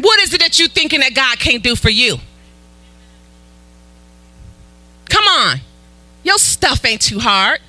What 0.00 0.18
is 0.20 0.32
it 0.32 0.40
that 0.40 0.58
you're 0.58 0.68
thinking 0.68 1.00
that 1.00 1.14
God 1.14 1.38
can't 1.38 1.62
do 1.62 1.76
for 1.76 1.90
you? 1.90 2.16
Come 5.10 5.24
on. 5.28 5.60
Your 6.22 6.38
stuff 6.38 6.84
ain't 6.84 7.02
too 7.02 7.18
hard. 7.18 7.60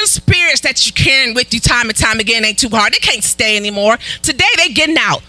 The 0.00 0.06
spirits 0.06 0.60
that 0.60 0.86
you're 0.86 0.92
carrying 0.92 1.34
with 1.34 1.52
you 1.52 1.58
time 1.58 1.88
and 1.88 1.98
time 1.98 2.20
again 2.20 2.44
ain't 2.44 2.58
too 2.58 2.68
hard. 2.68 2.92
They 2.92 2.98
can't 2.98 3.24
stay 3.24 3.56
anymore. 3.56 3.96
Today 4.22 4.46
they 4.56 4.68
getting 4.68 4.96
out. 4.96 5.22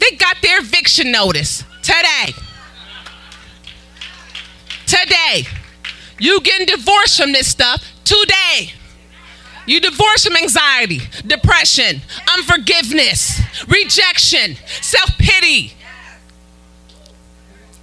They 0.00 0.16
got 0.16 0.36
their 0.42 0.58
eviction 0.58 1.12
notice 1.12 1.62
today. 1.82 2.34
Today. 4.86 5.46
You 6.18 6.40
getting 6.40 6.66
divorced 6.66 7.20
from 7.20 7.30
this 7.30 7.46
stuff 7.46 7.84
today. 8.02 8.72
You 9.66 9.80
divorce 9.80 10.24
from 10.24 10.36
anxiety, 10.36 11.02
depression, 11.24 12.00
unforgiveness, 12.36 13.40
rejection, 13.68 14.56
self 14.80 15.10
pity. 15.18 15.72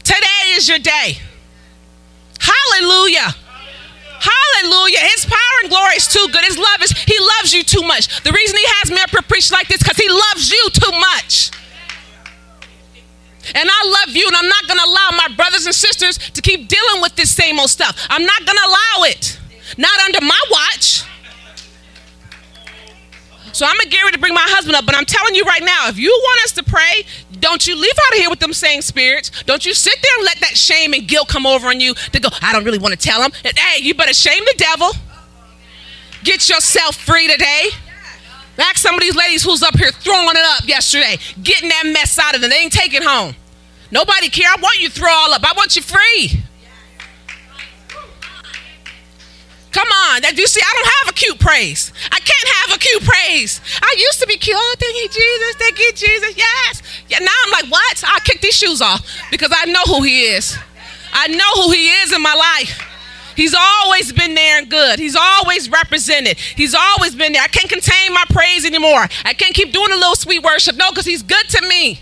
Today 0.03 0.55
is 0.55 0.67
your 0.67 0.79
day. 0.79 1.19
Hallelujah. 2.39 3.33
Hallelujah. 4.19 4.99
His 4.99 5.25
power 5.25 5.55
and 5.61 5.69
glory 5.69 5.95
is 5.95 6.07
too 6.07 6.27
good. 6.31 6.43
His 6.43 6.57
love 6.57 6.81
is, 6.81 6.91
he 6.91 7.17
loves 7.37 7.53
you 7.53 7.63
too 7.63 7.83
much. 7.83 8.23
The 8.23 8.31
reason 8.31 8.57
he 8.57 8.65
has 8.81 8.91
me 8.91 8.97
up 9.01 9.11
preach 9.27 9.51
like 9.51 9.67
this 9.67 9.79
because 9.83 9.97
he 9.97 10.09
loves 10.09 10.51
you 10.51 10.69
too 10.73 10.91
much. 10.91 11.51
And 13.55 13.69
I 13.71 14.03
love 14.05 14.15
you, 14.15 14.27
and 14.27 14.35
I'm 14.35 14.49
not 14.49 14.67
going 14.67 14.77
to 14.77 14.85
allow 14.85 15.09
my 15.11 15.33
brothers 15.35 15.65
and 15.65 15.73
sisters 15.73 16.17
to 16.17 16.41
keep 16.41 16.67
dealing 16.67 17.01
with 17.01 17.15
this 17.15 17.33
same 17.33 17.59
old 17.59 17.69
stuff. 17.69 17.95
I'm 18.09 18.25
not 18.25 18.45
going 18.45 18.57
to 18.57 18.67
allow 18.67 19.05
it. 19.07 19.39
Not 19.77 19.97
under 20.01 20.21
my 20.21 20.39
watch. 20.51 21.03
So 23.57 23.65
I'm 23.65 23.75
gonna 23.75 23.89
get 23.89 24.03
ready 24.03 24.13
to 24.13 24.19
bring 24.19 24.35
my 24.35 24.45
husband 24.45 24.75
up, 24.75 24.85
but 24.85 24.95
I'm 24.95 25.03
telling 25.03 25.33
you 25.33 25.43
right 25.43 25.63
now, 25.63 25.89
if 25.89 25.97
you 25.97 26.11
want 26.11 26.45
us 26.45 26.51
to 26.51 26.63
pray, 26.63 27.07
don't 27.39 27.65
you 27.65 27.75
leave 27.75 27.97
out 28.05 28.13
of 28.13 28.19
here 28.19 28.29
with 28.29 28.37
them 28.37 28.53
same 28.53 28.83
spirits. 28.83 29.31
Don't 29.45 29.65
you 29.65 29.73
sit 29.73 29.97
there 29.99 30.11
and 30.17 30.25
let 30.25 30.39
that 30.41 30.55
shame 30.55 30.93
and 30.93 31.07
guilt 31.07 31.27
come 31.27 31.47
over 31.47 31.65
on 31.65 31.79
you 31.79 31.95
to 31.95 32.19
go, 32.19 32.29
I 32.43 32.53
don't 32.53 32.65
really 32.65 32.77
want 32.77 32.93
to 32.93 32.99
tell 32.99 33.19
him. 33.19 33.31
Hey, 33.43 33.81
you 33.81 33.95
better 33.95 34.13
shame 34.13 34.45
the 34.45 34.53
devil. 34.57 34.91
Get 36.23 36.47
yourself 36.47 36.97
free 36.97 37.27
today. 37.27 37.69
Ask 38.59 38.77
some 38.77 38.93
of 38.93 39.01
these 39.01 39.15
ladies 39.15 39.41
who's 39.41 39.63
up 39.63 39.75
here 39.75 39.89
throwing 39.89 40.37
it 40.37 40.37
up 40.37 40.67
yesterday, 40.67 41.17
getting 41.41 41.69
that 41.69 41.87
mess 41.87 42.19
out 42.19 42.35
of 42.35 42.41
them. 42.41 42.51
They 42.51 42.57
ain't 42.57 42.71
taking 42.71 43.01
home. 43.01 43.33
Nobody 43.89 44.29
care. 44.29 44.51
I 44.55 44.61
want 44.61 44.79
you 44.79 44.89
to 44.89 44.93
throw 44.93 45.09
all 45.09 45.33
up. 45.33 45.43
I 45.43 45.53
want 45.57 45.75
you 45.75 45.81
free. 45.81 46.43
Come 49.71 49.87
on. 49.87 50.21
That 50.21 50.37
you 50.37 50.45
see, 50.45 50.61
I 50.61 50.73
don't 50.73 50.86
cute 51.17 51.39
praise. 51.39 51.91
I 52.11 52.19
can't 52.19 52.49
have 52.61 52.77
a 52.77 52.79
cute 52.79 53.03
praise. 53.03 53.59
I 53.81 53.95
used 53.97 54.21
to 54.21 54.27
be 54.27 54.37
cute. 54.37 54.55
Oh, 54.57 54.75
thank 54.79 54.95
you, 54.95 55.09
Jesus. 55.09 55.55
Thank 55.55 55.79
you, 55.79 55.91
Jesus. 55.91 56.37
Yes. 56.37 56.83
Yeah, 57.09 57.19
now 57.19 57.31
I'm 57.45 57.51
like, 57.51 57.71
what? 57.71 58.03
I'll 58.05 58.19
kick 58.21 58.41
these 58.41 58.55
shoes 58.55 58.81
off 58.81 59.05
because 59.31 59.51
I 59.53 59.65
know 59.65 59.83
who 59.85 60.03
he 60.03 60.23
is. 60.23 60.57
I 61.11 61.27
know 61.27 61.63
who 61.63 61.71
he 61.71 61.89
is 61.89 62.13
in 62.13 62.21
my 62.21 62.33
life. 62.33 62.83
He's 63.35 63.55
always 63.57 64.11
been 64.13 64.33
there 64.33 64.59
and 64.59 64.69
good. 64.69 64.97
He's 64.99 65.15
always 65.15 65.69
represented. 65.69 66.37
He's 66.37 66.73
always 66.73 67.15
been 67.15 67.33
there. 67.33 67.41
I 67.41 67.47
can't 67.47 67.69
contain 67.69 68.13
my 68.13 68.23
praise 68.29 68.65
anymore. 68.65 69.07
I 69.25 69.33
can't 69.33 69.53
keep 69.53 69.71
doing 69.71 69.91
a 69.91 69.95
little 69.95 70.15
sweet 70.15 70.43
worship. 70.43 70.75
No, 70.75 70.89
because 70.89 71.05
he's 71.05 71.21
good 71.21 71.47
to 71.49 71.67
me 71.67 71.99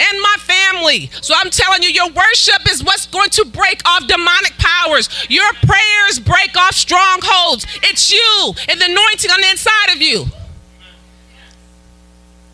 and 0.00 0.20
my 0.20 0.36
family. 0.38 1.10
So 1.20 1.34
I'm 1.36 1.50
telling 1.50 1.82
you, 1.82 1.90
your 1.90 2.10
worship 2.10 2.70
is 2.70 2.82
what's 2.82 3.06
going 3.06 3.30
to 3.30 3.44
break 3.44 3.82
off 3.86 4.06
demonic 4.06 4.54
powers. 4.58 5.08
Your 5.28 5.50
prayers 5.62 6.18
break 6.18 6.56
off 6.56 6.74
strongholds. 6.74 7.66
It's 7.82 8.10
you 8.12 8.54
and 8.68 8.80
the 8.80 8.86
anointing 8.86 9.30
on 9.30 9.40
the 9.40 9.50
inside 9.50 9.94
of 9.94 10.00
you. 10.00 10.26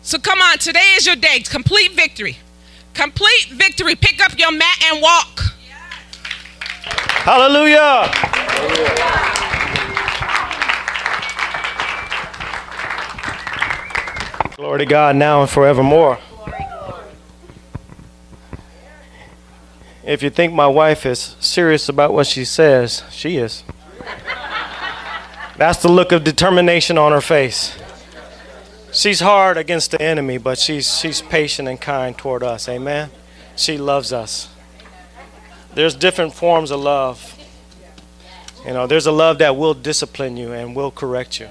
So 0.01 0.17
come 0.17 0.41
on, 0.41 0.57
today 0.57 0.93
is 0.95 1.05
your 1.05 1.15
day. 1.15 1.39
Complete 1.39 1.93
victory. 1.93 2.37
Complete 2.93 3.47
victory. 3.51 3.95
Pick 3.95 4.23
up 4.23 4.37
your 4.39 4.51
mat 4.51 4.83
and 4.85 5.01
walk. 5.01 5.41
Hallelujah. 7.23 8.09
Glory 14.55 14.79
to 14.79 14.85
God 14.85 15.15
now 15.15 15.41
and 15.41 15.49
forevermore. 15.49 16.17
If 20.07 20.23
you 20.23 20.29
think 20.29 20.53
my 20.53 20.67
wife 20.67 21.05
is 21.05 21.35
serious 21.41 21.89
about 21.89 22.13
what 22.13 22.27
she 22.27 22.45
says, 22.45 23.03
she 23.11 23.35
is. 23.35 23.65
That's 25.57 25.81
the 25.81 25.89
look 25.91 26.13
of 26.13 26.23
determination 26.23 26.97
on 26.97 27.11
her 27.11 27.19
face. 27.19 27.77
She's 28.93 29.19
hard 29.19 29.57
against 29.57 29.91
the 29.91 30.01
enemy, 30.01 30.37
but 30.37 30.59
she's, 30.59 30.97
she's 30.97 31.21
patient 31.21 31.67
and 31.67 31.79
kind 31.81 32.17
toward 32.17 32.41
us. 32.41 32.69
Amen. 32.69 33.09
She 33.57 33.77
loves 33.77 34.13
us. 34.13 34.47
There's 35.75 35.93
different 35.93 36.33
forms 36.33 36.71
of 36.71 36.79
love. 36.79 37.37
You 38.65 38.71
know, 38.71 38.87
there's 38.87 39.07
a 39.07 39.11
love 39.11 39.39
that 39.39 39.57
will 39.57 39.73
discipline 39.73 40.37
you 40.37 40.53
and 40.53 40.73
will 40.73 40.89
correct 40.89 41.37
you. 41.37 41.49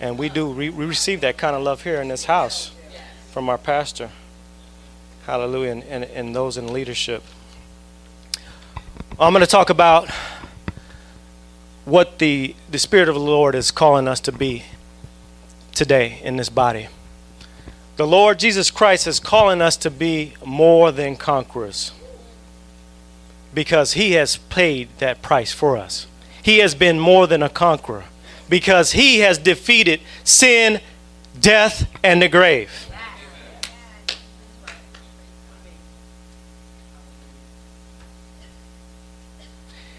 And 0.00 0.16
we 0.16 0.30
do, 0.30 0.48
we, 0.48 0.70
we 0.70 0.86
receive 0.86 1.20
that 1.20 1.36
kind 1.36 1.54
of 1.54 1.62
love 1.62 1.82
here 1.82 2.00
in 2.00 2.08
this 2.08 2.24
house 2.24 2.70
from 3.32 3.50
our 3.50 3.58
pastor. 3.58 4.12
Hallelujah. 5.26 5.72
And, 5.72 5.84
and, 5.84 6.04
and 6.04 6.34
those 6.34 6.56
in 6.56 6.72
leadership. 6.72 7.22
I'm 9.18 9.32
going 9.32 9.40
to 9.40 9.50
talk 9.50 9.70
about 9.70 10.10
what 11.86 12.18
the, 12.18 12.54
the 12.70 12.78
Spirit 12.78 13.08
of 13.08 13.14
the 13.14 13.20
Lord 13.22 13.54
is 13.54 13.70
calling 13.70 14.06
us 14.06 14.20
to 14.20 14.32
be 14.32 14.64
today 15.72 16.20
in 16.22 16.36
this 16.36 16.50
body. 16.50 16.88
The 17.96 18.06
Lord 18.06 18.38
Jesus 18.38 18.70
Christ 18.70 19.06
is 19.06 19.18
calling 19.18 19.62
us 19.62 19.78
to 19.78 19.90
be 19.90 20.34
more 20.44 20.92
than 20.92 21.16
conquerors 21.16 21.92
because 23.54 23.94
He 23.94 24.12
has 24.12 24.36
paid 24.36 24.90
that 24.98 25.22
price 25.22 25.50
for 25.50 25.78
us. 25.78 26.06
He 26.42 26.58
has 26.58 26.74
been 26.74 27.00
more 27.00 27.26
than 27.26 27.42
a 27.42 27.48
conqueror 27.48 28.04
because 28.50 28.92
He 28.92 29.20
has 29.20 29.38
defeated 29.38 30.02
sin, 30.24 30.78
death, 31.40 31.88
and 32.04 32.20
the 32.20 32.28
grave. 32.28 32.90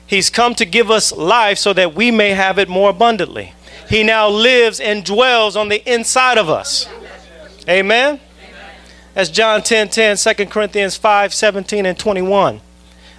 He's 0.07 0.29
come 0.29 0.55
to 0.55 0.65
give 0.65 0.89
us 0.89 1.11
life 1.11 1.57
so 1.57 1.73
that 1.73 1.93
we 1.93 2.11
may 2.11 2.29
have 2.29 2.57
it 2.57 2.69
more 2.69 2.89
abundantly. 2.89 3.53
He 3.89 4.03
now 4.03 4.29
lives 4.29 4.79
and 4.79 5.03
dwells 5.03 5.55
on 5.55 5.67
the 5.67 5.83
inside 5.91 6.37
of 6.37 6.49
us. 6.49 6.89
Amen. 7.69 8.19
That's 9.13 9.29
John 9.29 9.61
10 9.61 9.89
10, 9.89 10.17
2 10.17 10.45
Corinthians 10.45 10.95
5 10.95 11.33
17 11.33 11.85
and 11.85 11.99
21. 11.99 12.61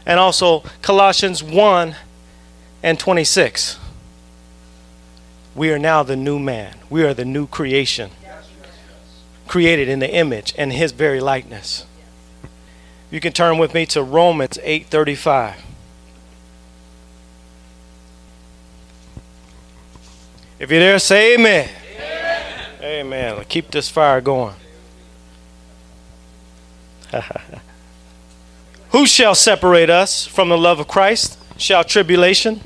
And 0.07 0.19
also 0.19 0.61
Colossians 0.81 1.43
1 1.43 1.95
and 2.83 2.99
26. 2.99 3.79
We 5.55 5.71
are 5.73 5.79
now 5.79 6.03
the 6.03 6.17
new 6.17 6.39
man. 6.39 6.77
We 6.89 7.03
are 7.03 7.13
the 7.13 7.25
new 7.25 7.47
creation. 7.47 8.11
Created 9.47 9.89
in 9.89 9.99
the 9.99 10.11
image 10.11 10.55
and 10.57 10.73
his 10.73 10.93
very 10.93 11.21
likeness. 11.21 11.85
You 13.11 13.21
can 13.21 13.33
turn 13.33 13.59
with 13.59 13.75
me 13.75 13.85
to 13.87 14.03
Romans 14.03 14.59
8 14.63 14.87
35. 14.87 15.68
If 20.59 20.73
you're 20.73 20.81
there, 20.81 20.99
say 20.99 21.35
amen. 21.35 21.69
Amen. 21.95 22.67
amen. 22.83 23.45
Keep 23.49 23.71
this 23.71 23.89
fire 23.89 24.21
going. 24.21 24.57
Who 28.91 29.07
shall 29.07 29.37
separate 29.37 29.89
us 29.89 30.27
from 30.27 30.49
the 30.49 30.59
love 30.59 30.81
of 30.81 30.89
Christ? 30.89 31.39
Shall 31.57 31.85
tribulation, 31.85 32.61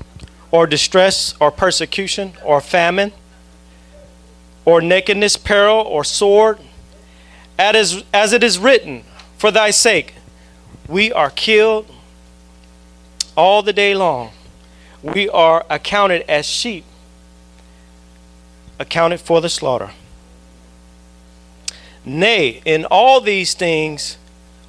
or 0.50 0.66
distress, 0.66 1.35
or 1.38 1.50
persecution, 1.50 2.33
or 2.42 2.62
famine, 2.62 3.12
or 4.64 4.81
nakedness, 4.81 5.37
peril, 5.37 5.76
or 5.76 6.02
sword? 6.02 6.61
As, 7.59 8.02
as 8.14 8.33
it 8.33 8.42
is 8.42 8.59
written, 8.59 9.05
For 9.37 9.50
thy 9.50 9.70
sake 9.70 10.14
we 10.88 11.12
are 11.12 11.28
killed 11.28 11.92
all 13.37 13.62
the 13.62 13.74
day 13.74 13.94
long. 13.94 14.31
We 15.02 15.28
are 15.28 15.66
accounted 15.68 16.22
as 16.22 16.46
sheep 16.46 16.87
accounted 18.78 19.20
for 19.20 19.40
the 19.40 19.48
slaughter. 19.48 19.90
Nay, 22.04 22.62
in 22.64 22.85
all 22.87 23.20
these 23.20 23.54
things 23.54 24.18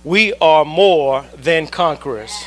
we 0.03 0.33
are 0.35 0.65
more 0.65 1.25
than 1.35 1.67
conquerors. 1.67 2.45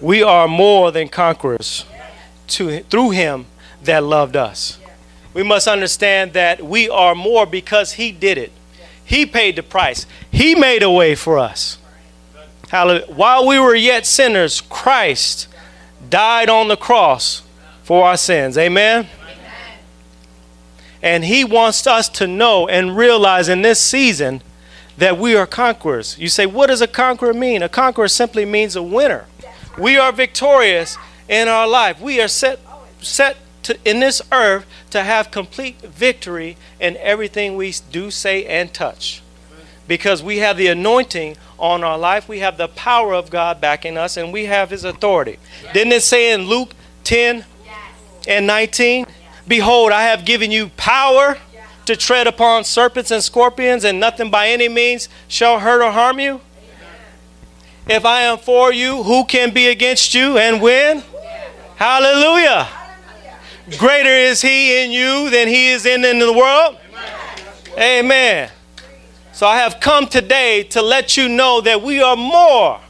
We 0.00 0.22
are 0.22 0.48
more 0.48 0.90
than 0.90 1.08
conquerors 1.08 1.84
to, 2.48 2.80
through 2.84 3.10
him 3.10 3.46
that 3.82 4.02
loved 4.02 4.36
us. 4.36 4.78
We 5.34 5.42
must 5.42 5.68
understand 5.68 6.32
that 6.32 6.62
we 6.62 6.88
are 6.88 7.14
more 7.14 7.46
because 7.46 7.92
he 7.92 8.12
did 8.12 8.38
it. 8.38 8.52
He 9.04 9.26
paid 9.26 9.56
the 9.56 9.62
price. 9.62 10.06
He 10.30 10.54
made 10.54 10.82
a 10.82 10.90
way 10.90 11.14
for 11.14 11.38
us. 11.38 11.78
Hallelujah. 12.68 13.06
While 13.06 13.46
we 13.46 13.58
were 13.58 13.74
yet 13.74 14.06
sinners, 14.06 14.60
Christ 14.62 15.48
died 16.08 16.48
on 16.48 16.68
the 16.68 16.76
cross 16.76 17.42
for 17.82 18.04
our 18.04 18.16
sins. 18.16 18.56
Amen. 18.56 19.06
And 21.04 21.26
He 21.26 21.44
wants 21.44 21.86
us 21.86 22.08
to 22.08 22.26
know 22.26 22.66
and 22.66 22.96
realize 22.96 23.50
in 23.50 23.60
this 23.60 23.78
season 23.78 24.40
that 24.96 25.18
we 25.18 25.36
are 25.36 25.46
conquerors. 25.46 26.18
You 26.18 26.28
say, 26.28 26.46
what 26.46 26.68
does 26.68 26.80
a 26.80 26.88
conqueror 26.88 27.34
mean? 27.34 27.62
A 27.62 27.68
conqueror 27.68 28.08
simply 28.08 28.46
means 28.46 28.74
a 28.74 28.82
winner. 28.82 29.26
We 29.78 29.98
are 29.98 30.12
victorious 30.12 30.96
in 31.28 31.46
our 31.46 31.68
life. 31.68 32.00
We 32.00 32.22
are 32.22 32.28
set, 32.28 32.58
set 33.00 33.36
to, 33.64 33.78
in 33.84 34.00
this 34.00 34.22
earth 34.32 34.66
to 34.90 35.02
have 35.02 35.30
complete 35.30 35.78
victory 35.82 36.56
in 36.80 36.96
everything 36.96 37.56
we 37.56 37.74
do, 37.92 38.10
say, 38.10 38.46
and 38.46 38.72
touch. 38.72 39.20
Because 39.86 40.22
we 40.22 40.38
have 40.38 40.56
the 40.56 40.68
anointing 40.68 41.36
on 41.58 41.84
our 41.84 41.98
life, 41.98 42.30
we 42.30 42.38
have 42.38 42.56
the 42.56 42.68
power 42.68 43.12
of 43.12 43.28
God 43.28 43.60
backing 43.60 43.98
us, 43.98 44.16
and 44.16 44.32
we 44.32 44.46
have 44.46 44.70
His 44.70 44.84
authority. 44.84 45.38
Didn't 45.74 45.92
it 45.92 46.02
say 46.02 46.32
in 46.32 46.46
Luke 46.46 46.72
10 47.02 47.44
and 48.26 48.46
19? 48.46 49.04
Behold, 49.46 49.92
I 49.92 50.04
have 50.04 50.24
given 50.24 50.50
you 50.50 50.68
power 50.70 51.38
to 51.86 51.96
tread 51.96 52.26
upon 52.26 52.64
serpents 52.64 53.10
and 53.10 53.22
scorpions, 53.22 53.84
and 53.84 54.00
nothing 54.00 54.30
by 54.30 54.48
any 54.48 54.68
means 54.68 55.08
shall 55.28 55.58
hurt 55.58 55.82
or 55.82 55.90
harm 55.90 56.18
you. 56.18 56.40
If 57.86 58.06
I 58.06 58.22
am 58.22 58.38
for 58.38 58.72
you, 58.72 59.02
who 59.02 59.24
can 59.24 59.52
be 59.52 59.68
against 59.68 60.14
you 60.14 60.38
and 60.38 60.62
win? 60.62 61.02
Hallelujah. 61.76 62.68
Greater 63.78 64.08
is 64.08 64.40
he 64.40 64.82
in 64.82 64.90
you 64.90 65.28
than 65.30 65.48
he 65.48 65.70
is 65.70 65.84
in, 65.84 66.04
in 66.04 66.18
the 66.18 66.32
world. 66.32 66.78
Amen. 67.78 68.50
So 69.32 69.46
I 69.46 69.56
have 69.56 69.80
come 69.80 70.06
today 70.06 70.62
to 70.70 70.80
let 70.80 71.16
you 71.16 71.28
know 71.28 71.60
that 71.60 71.82
we 71.82 72.00
are 72.00 72.16
more 72.16 72.80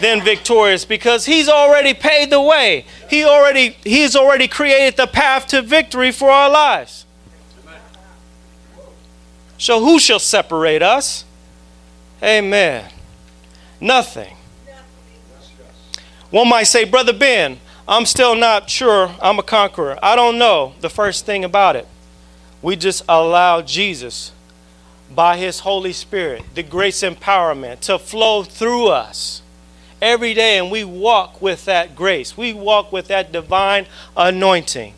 than 0.00 0.22
victorious 0.22 0.84
because 0.84 1.26
he's 1.26 1.48
already 1.48 1.94
paid 1.94 2.30
the 2.30 2.40
way. 2.40 2.84
He 3.10 3.24
already 3.24 3.70
he's 3.84 4.14
already 4.14 4.48
created 4.48 4.96
the 4.96 5.06
path 5.06 5.46
to 5.48 5.62
victory 5.62 6.12
for 6.12 6.30
our 6.30 6.50
lives. 6.50 7.04
So 9.58 9.80
who 9.80 9.98
shall 9.98 10.20
separate 10.20 10.82
us? 10.82 11.24
Amen. 12.22 12.90
Nothing. 13.80 14.34
One 16.30 16.48
might 16.48 16.64
say, 16.64 16.84
Brother 16.84 17.12
Ben, 17.12 17.58
I'm 17.88 18.06
still 18.06 18.36
not 18.36 18.70
sure 18.70 19.14
I'm 19.20 19.38
a 19.38 19.42
conqueror. 19.42 19.98
I 20.02 20.14
don't 20.14 20.38
know 20.38 20.74
the 20.80 20.90
first 20.90 21.26
thing 21.26 21.42
about 21.42 21.74
it. 21.74 21.88
We 22.60 22.76
just 22.76 23.02
allow 23.08 23.62
Jesus 23.62 24.32
by 25.12 25.38
his 25.38 25.60
Holy 25.60 25.92
Spirit, 25.92 26.44
the 26.54 26.62
grace 26.62 27.02
empowerment 27.02 27.80
to 27.80 27.98
flow 27.98 28.42
through 28.42 28.88
us 28.88 29.42
every 30.00 30.34
day 30.34 30.58
and 30.58 30.70
we 30.70 30.84
walk 30.84 31.40
with 31.42 31.64
that 31.64 31.96
grace. 31.96 32.36
We 32.36 32.52
walk 32.52 32.92
with 32.92 33.08
that 33.08 33.32
divine 33.32 33.86
anointing 34.16 34.94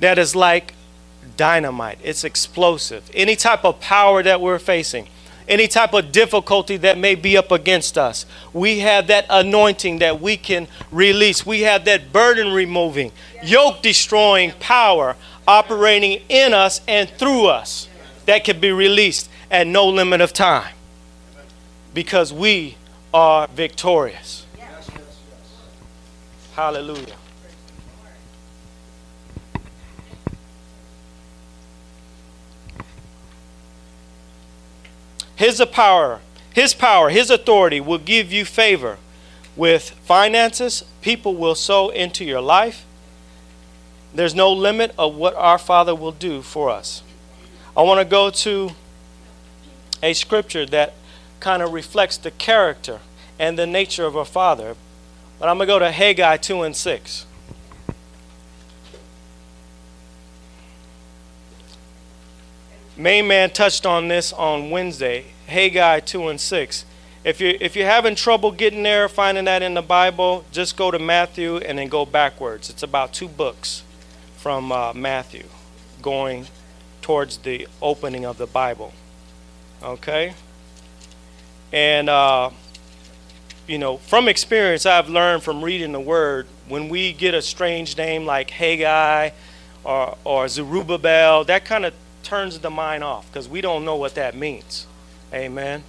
that 0.00 0.18
is 0.18 0.34
like 0.34 0.74
dynamite, 1.36 1.98
it's 2.02 2.24
explosive. 2.24 3.10
Any 3.14 3.36
type 3.36 3.64
of 3.64 3.80
power 3.80 4.22
that 4.22 4.40
we're 4.40 4.58
facing, 4.58 5.08
any 5.48 5.66
type 5.66 5.94
of 5.94 6.12
difficulty 6.12 6.76
that 6.78 6.98
may 6.98 7.14
be 7.14 7.36
up 7.36 7.50
against 7.50 7.98
us, 7.98 8.26
we 8.52 8.80
have 8.80 9.06
that 9.08 9.26
anointing 9.28 9.98
that 9.98 10.20
we 10.20 10.36
can 10.36 10.68
release. 10.92 11.44
We 11.44 11.62
have 11.62 11.84
that 11.86 12.12
burden 12.12 12.52
removing, 12.52 13.12
yoke 13.42 13.82
destroying 13.82 14.52
power 14.60 15.16
operating 15.48 16.22
in 16.28 16.54
us 16.54 16.80
and 16.86 17.10
through 17.10 17.46
us 17.46 17.88
that 18.26 18.44
can 18.44 18.60
be 18.60 18.70
released 18.70 19.28
at 19.50 19.66
no 19.66 19.88
limit 19.88 20.20
of 20.20 20.32
time 20.32 20.72
because 21.92 22.32
we 22.32 22.76
are 23.12 23.48
victorious. 23.48 24.46
Hallelujah. 26.54 27.16
His 35.36 35.64
power, 35.72 36.20
his 36.52 36.74
power, 36.74 37.08
his 37.08 37.30
authority 37.30 37.80
will 37.80 37.98
give 37.98 38.30
you 38.30 38.44
favor 38.44 38.98
with 39.56 39.90
finances. 40.04 40.84
People 41.00 41.34
will 41.34 41.54
sow 41.54 41.88
into 41.88 42.26
your 42.26 42.42
life. 42.42 42.84
There's 44.12 44.34
no 44.34 44.52
limit 44.52 44.94
of 44.98 45.14
what 45.14 45.34
our 45.36 45.56
Father 45.56 45.94
will 45.94 46.12
do 46.12 46.42
for 46.42 46.68
us. 46.68 47.02
I 47.74 47.82
want 47.82 48.00
to 48.00 48.04
go 48.04 48.28
to 48.28 48.72
a 50.02 50.12
scripture 50.12 50.66
that 50.66 50.92
kind 51.40 51.62
of 51.62 51.72
reflects 51.72 52.16
the 52.16 52.30
character 52.30 53.00
and 53.38 53.58
the 53.58 53.66
nature 53.66 54.04
of 54.04 54.16
our 54.16 54.24
Father. 54.24 54.76
But 55.38 55.48
I'm 55.48 55.56
going 55.56 55.66
to 55.66 55.74
go 55.74 55.78
to 55.78 55.90
Haggai 55.90 56.36
2 56.36 56.62
and 56.62 56.76
6. 56.76 57.26
Main 62.96 63.26
man 63.26 63.48
touched 63.48 63.86
on 63.86 64.08
this 64.08 64.30
on 64.30 64.68
Wednesday, 64.68 65.24
Haggai 65.46 66.00
2 66.00 66.28
and 66.28 66.38
6. 66.38 66.84
If 67.24 67.40
you're, 67.40 67.54
if 67.58 67.74
you're 67.74 67.86
having 67.86 68.14
trouble 68.14 68.50
getting 68.50 68.82
there, 68.82 69.08
finding 69.08 69.46
that 69.46 69.62
in 69.62 69.72
the 69.72 69.82
Bible, 69.82 70.44
just 70.52 70.76
go 70.76 70.90
to 70.90 70.98
Matthew 70.98 71.56
and 71.56 71.78
then 71.78 71.88
go 71.88 72.04
backwards. 72.04 72.68
It's 72.68 72.82
about 72.82 73.14
two 73.14 73.28
books 73.28 73.82
from 74.36 74.70
uh, 74.70 74.92
Matthew 74.92 75.44
going 76.02 76.46
towards 77.00 77.38
the 77.38 77.66
opening 77.80 78.26
of 78.26 78.36
the 78.36 78.46
Bible. 78.46 78.92
Okay? 79.82 80.34
And, 81.72 82.08
uh, 82.08 82.50
you 83.66 83.78
know, 83.78 83.98
from 83.98 84.28
experience, 84.28 84.86
I've 84.86 85.08
learned 85.08 85.42
from 85.42 85.62
reading 85.62 85.92
the 85.92 86.00
Word, 86.00 86.46
when 86.68 86.88
we 86.88 87.12
get 87.12 87.34
a 87.34 87.42
strange 87.42 87.96
name 87.96 88.26
like 88.26 88.50
Haggai 88.50 89.30
or, 89.84 90.16
or 90.24 90.48
Zerubbabel, 90.48 91.44
that 91.44 91.64
kind 91.64 91.84
of 91.84 91.94
turns 92.22 92.58
the 92.58 92.70
mind 92.70 93.02
off 93.02 93.26
because 93.26 93.48
we 93.48 93.60
don't 93.60 93.84
know 93.84 93.96
what 93.96 94.14
that 94.14 94.36
means. 94.36 94.86
Amen. 95.32 95.84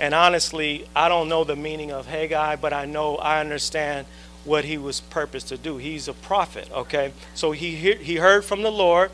And 0.00 0.14
honestly, 0.14 0.86
I 0.94 1.08
don't 1.08 1.28
know 1.28 1.44
the 1.44 1.56
meaning 1.56 1.90
of 1.90 2.06
Haggai, 2.06 2.56
but 2.56 2.72
I 2.72 2.84
know 2.84 3.16
I 3.16 3.40
understand 3.40 4.06
what 4.44 4.64
he 4.64 4.78
was 4.78 5.00
purposed 5.00 5.48
to 5.48 5.58
do. 5.58 5.76
He's 5.76 6.08
a 6.08 6.12
prophet, 6.12 6.70
okay? 6.72 7.12
So 7.34 7.52
he 7.52 7.74
he 7.94 8.16
heard 8.16 8.44
from 8.44 8.62
the 8.62 8.70
Lord. 8.70 9.10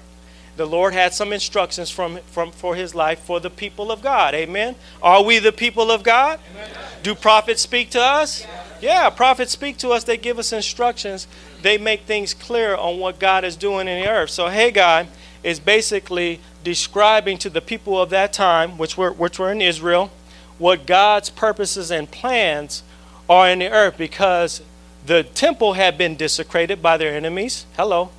The 0.56 0.66
Lord 0.66 0.92
had 0.92 1.12
some 1.12 1.32
instructions 1.32 1.90
from, 1.90 2.18
from 2.26 2.52
for 2.52 2.76
his 2.76 2.94
life 2.94 3.18
for 3.18 3.40
the 3.40 3.50
people 3.50 3.90
of 3.90 4.02
God. 4.02 4.34
Amen. 4.34 4.76
Are 5.02 5.22
we 5.22 5.40
the 5.40 5.52
people 5.52 5.90
of 5.90 6.02
God? 6.04 6.38
Amen. 6.52 6.70
Do 7.02 7.14
prophets 7.14 7.60
speak 7.62 7.90
to 7.90 8.00
us? 8.00 8.46
Yeah, 8.80 9.10
prophets 9.10 9.52
speak 9.52 9.78
to 9.78 9.90
us. 9.90 10.04
They 10.04 10.16
give 10.16 10.38
us 10.38 10.52
instructions. 10.52 11.26
They 11.62 11.76
make 11.76 12.02
things 12.02 12.34
clear 12.34 12.76
on 12.76 12.98
what 13.00 13.18
God 13.18 13.44
is 13.44 13.56
doing 13.56 13.88
in 13.88 14.02
the 14.02 14.08
earth. 14.08 14.30
So 14.30 14.46
Haggai 14.46 15.06
is 15.42 15.58
basically 15.58 16.40
describing 16.62 17.36
to 17.38 17.50
the 17.50 17.60
people 17.60 18.00
of 18.00 18.10
that 18.10 18.32
time, 18.32 18.78
which 18.78 18.96
were, 18.96 19.12
which 19.12 19.38
were 19.38 19.50
in 19.50 19.60
Israel, 19.60 20.10
what 20.58 20.86
God's 20.86 21.30
purposes 21.30 21.90
and 21.90 22.10
plans 22.10 22.82
are 23.28 23.48
in 23.48 23.58
the 23.58 23.70
earth 23.70 23.96
because 23.98 24.62
the 25.04 25.22
temple 25.22 25.74
had 25.74 25.98
been 25.98 26.16
desecrated 26.16 26.80
by 26.80 26.96
their 26.96 27.14
enemies. 27.14 27.66
Hello. 27.76 28.10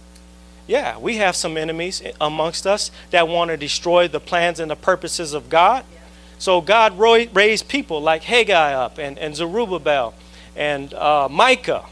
Yeah, 0.67 0.97
we 0.97 1.17
have 1.17 1.35
some 1.35 1.57
enemies 1.57 2.01
amongst 2.19 2.65
us 2.65 2.89
that 3.11 3.27
want 3.27 3.51
to 3.51 3.57
destroy 3.57 4.07
the 4.07 4.19
plans 4.19 4.59
and 4.59 4.69
the 4.71 4.75
purposes 4.75 5.33
of 5.33 5.49
God. 5.49 5.85
So 6.39 6.59
God 6.59 6.97
raised 6.99 7.67
people 7.67 8.01
like 8.01 8.23
Haggai 8.23 8.73
up 8.73 8.97
and, 8.97 9.17
and 9.19 9.35
Zerubbabel 9.35 10.13
and 10.55 10.93
uh, 10.93 11.29
Micah. 11.29 11.85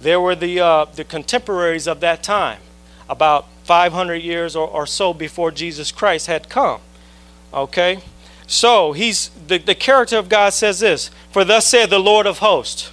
They 0.00 0.16
were 0.16 0.34
the, 0.34 0.60
uh, 0.60 0.84
the 0.86 1.04
contemporaries 1.04 1.86
of 1.86 2.00
that 2.00 2.22
time, 2.22 2.60
about 3.08 3.46
500 3.64 4.16
years 4.16 4.54
or, 4.56 4.66
or 4.66 4.86
so 4.86 5.12
before 5.12 5.50
Jesus 5.50 5.92
Christ 5.92 6.26
had 6.26 6.48
come. 6.48 6.80
Okay? 7.52 8.00
So 8.46 8.92
he's 8.92 9.30
the, 9.46 9.58
the 9.58 9.74
character 9.74 10.18
of 10.18 10.28
God 10.28 10.52
says 10.52 10.80
this 10.80 11.10
For 11.30 11.44
thus 11.44 11.66
said 11.66 11.90
the 11.90 11.98
Lord 11.98 12.26
of 12.26 12.38
hosts, 12.38 12.92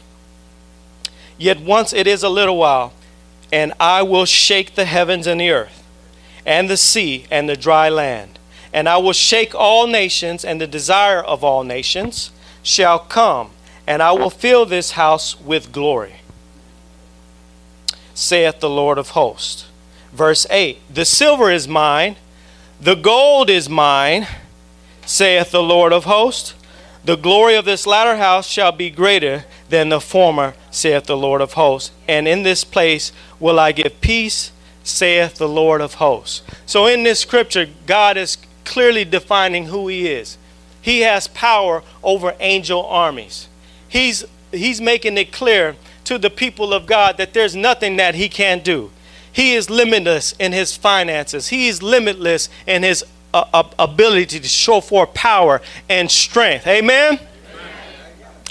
yet 1.38 1.60
once 1.60 1.94
it 1.94 2.08
is 2.08 2.24
a 2.24 2.30
little 2.30 2.58
while, 2.58 2.94
and 3.52 3.74
I 3.80 4.02
will 4.02 4.26
shake 4.26 4.76
the 4.76 4.86
heavens 4.86 5.28
and 5.28 5.40
the 5.42 5.52
earth, 5.52 5.84
and 6.46 6.70
the 6.70 6.78
sea 6.78 7.26
and 7.32 7.48
the 7.48 7.58
dry 7.58 7.90
land, 7.90 8.40
and 8.74 8.88
I 8.90 8.98
will 8.98 9.14
shake 9.14 9.56
all 9.56 9.88
nations, 9.88 10.44
and 10.44 10.60
the 10.60 10.68
desire 10.68 11.22
of 11.22 11.44
all 11.44 11.64
nations 11.64 12.32
shall 12.62 13.00
come, 13.00 13.52
and 13.86 14.04
I 14.04 14.12
will 14.12 14.30
fill 14.30 14.66
this 14.66 14.92
house 14.92 15.40
with 15.40 15.72
glory, 15.72 16.16
saith 18.14 18.60
the 18.60 18.70
Lord 18.70 18.98
of 18.98 19.10
hosts. 19.10 19.68
Verse 20.12 20.46
8 20.50 20.80
The 20.94 21.06
silver 21.06 21.50
is 21.52 21.68
mine, 21.68 22.18
the 22.80 22.96
gold 22.96 23.50
is 23.50 23.70
mine, 23.70 24.28
saith 25.06 25.52
the 25.52 25.64
Lord 25.64 25.94
of 25.94 26.04
hosts. 26.04 26.54
The 27.04 27.16
glory 27.16 27.56
of 27.56 27.64
this 27.64 27.88
latter 27.88 28.18
house 28.18 28.48
shall 28.48 28.74
be 28.74 28.90
greater 28.90 29.46
than 29.70 29.90
the 29.90 30.00
former, 30.00 30.54
saith 30.72 31.06
the 31.06 31.18
Lord 31.18 31.42
of 31.42 31.54
hosts. 31.54 31.92
And 32.08 32.28
in 32.28 32.44
this 32.44 32.64
place 32.64 33.12
will 33.40 33.60
I 33.60 33.72
give 33.72 34.02
peace, 34.02 34.52
saith 34.84 35.36
the 35.36 35.50
Lord 35.50 35.82
of 35.82 35.96
hosts. 35.96 36.42
So 36.66 36.86
in 36.88 37.04
this 37.04 37.20
scripture, 37.20 37.68
God 37.86 38.18
is 38.18 38.38
clearly 38.66 39.06
defining 39.06 39.66
who 39.66 39.88
He 39.88 40.08
is. 40.08 40.38
He 40.82 41.02
has 41.02 41.28
power 41.28 41.84
over 42.04 42.36
angel 42.40 42.86
armies. 42.86 43.48
He's, 43.90 44.24
he's 44.52 44.80
making 44.80 45.18
it 45.18 45.32
clear 45.32 45.76
to 46.06 46.18
the 46.18 46.30
people 46.30 46.74
of 46.74 46.86
God 46.86 47.18
that 47.18 47.34
there's 47.34 47.56
nothing 47.56 47.98
that 47.98 48.16
He 48.16 48.30
can't 48.30 48.64
do. 48.64 48.92
He 49.38 49.54
is 49.54 49.70
limitless 49.70 50.34
in 50.40 50.52
his 50.52 50.76
finances. 50.76 51.50
He 51.50 51.68
is 51.68 51.84
limitless 51.84 52.50
in 52.66 52.82
his 52.82 53.06
uh, 53.36 53.64
ability 53.78 54.40
to 54.40 54.48
show 54.48 54.82
forth 54.82 55.14
power 55.14 55.62
and 55.88 56.10
strength. 56.10 56.66
Amen? 56.66 57.20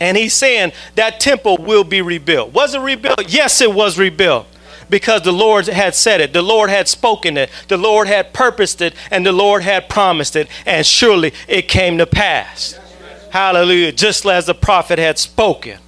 And 0.00 0.16
he's 0.16 0.35
saying 0.35 0.72
that 0.94 1.20
temple 1.20 1.56
will 1.59 1.85
be 1.85 2.02
rebuilt. 2.02 2.52
Was 2.52 2.74
it 2.74 2.80
rebuilt? 2.80 3.28
Yes, 3.28 3.61
it 3.61 3.72
was 3.72 3.98
rebuilt 3.98 4.46
because 4.88 5.22
the 5.22 5.32
Lord 5.32 5.66
had 5.66 5.94
said 5.94 6.20
it, 6.20 6.32
the 6.32 6.42
Lord 6.42 6.70
had 6.70 6.88
spoken 6.88 7.37
it, 7.37 7.50
the 7.68 7.76
Lord 7.76 8.06
had 8.06 8.32
purposed 8.32 8.80
it, 8.80 8.94
and 9.11 9.26
the 9.26 9.32
Lord 9.32 9.62
had 9.62 9.88
promised 9.88 10.37
it, 10.37 10.48
and 10.64 10.87
surely 10.87 11.32
it 11.48 11.62
came 11.62 11.98
to 11.98 12.06
pass. 12.06 12.78
Hallelujah. 13.30 13.92
Just 13.92 14.24
as 14.26 14.46
the 14.46 14.54
prophet 14.54 14.98
had 14.98 15.18
spoken. 15.18 15.78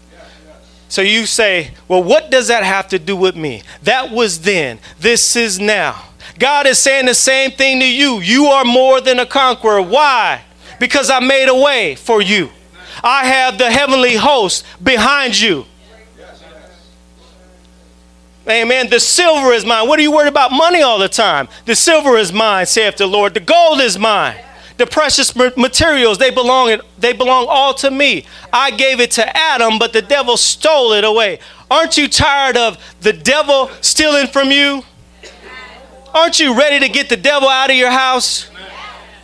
So 0.89 1.03
you 1.03 1.27
say, 1.27 1.73
well, 1.87 2.03
what 2.03 2.31
does 2.31 2.49
that 2.49 2.65
have 2.65 2.89
to 2.89 2.99
do 2.99 3.15
with 3.15 3.37
me? 3.37 3.63
That 3.83 4.11
was 4.11 4.41
then, 4.41 4.79
this 4.99 5.37
is 5.37 5.61
now. 5.61 6.05
God 6.39 6.67
is 6.67 6.79
saying 6.79 7.07
the 7.07 7.15
same 7.15 7.51
thing 7.51 7.81
to 7.81 7.87
you. 7.87 8.21
You 8.21 8.47
are 8.47 8.65
more 8.65 9.01
than 9.01 9.19
a 9.19 9.27
conqueror. 9.27 9.83
Why? 9.83 10.43
Because 10.81 11.11
I 11.11 11.21
made 11.21 11.49
a 11.49 11.55
way 11.55 11.95
for 11.95 12.23
you. 12.23 12.51
I 13.03 13.27
have 13.27 13.59
the 13.59 13.71
heavenly 13.71 14.17
host 14.17 14.65
behind 14.83 15.39
you. 15.39 15.67
Amen. 18.49 18.89
The 18.89 18.99
silver 18.99 19.53
is 19.53 19.65
mine. 19.65 19.87
What 19.87 19.99
are 19.99 20.03
you 20.03 20.13
worried 20.13 20.29
about 20.29 20.53
money 20.53 20.81
all 20.81 20.99
the 20.99 21.09
time? 21.09 21.49
The 21.67 21.77
silver 21.77 22.17
is 22.17 22.33
mine, 22.33 22.65
saith 22.65 22.97
the 22.97 23.07
Lord. 23.07 23.35
The 23.35 23.41
gold 23.41 23.81
is 23.81 23.99
mine 23.99 24.37
the 24.79 24.87
precious 24.87 25.35
materials 25.35 26.19
they 26.19 26.31
belong 26.31 26.81
they 26.99 27.13
belong 27.13 27.47
all 27.49 27.75
to 27.75 27.91
me 27.91 28.25
i 28.53 28.71
gave 28.71 29.01
it 29.01 29.11
to 29.11 29.37
adam 29.37 29.79
but 29.79 29.93
the 29.93 30.01
devil 30.01 30.37
stole 30.37 30.93
it 30.93 31.05
away 31.05 31.39
aren't 31.69 31.99
you 31.99 32.09
tired 32.09 32.57
of 32.57 32.79
the 33.01 33.13
devil 33.13 33.69
stealing 33.81 34.29
from 34.29 34.51
you 34.51 34.83
aren't 36.15 36.39
you 36.39 36.57
ready 36.57 36.79
to 36.79 36.89
get 36.89 37.09
the 37.09 37.17
devil 37.17 37.49
out 37.49 37.71
of 37.71 37.77
your 37.77 37.91
house 37.91 38.49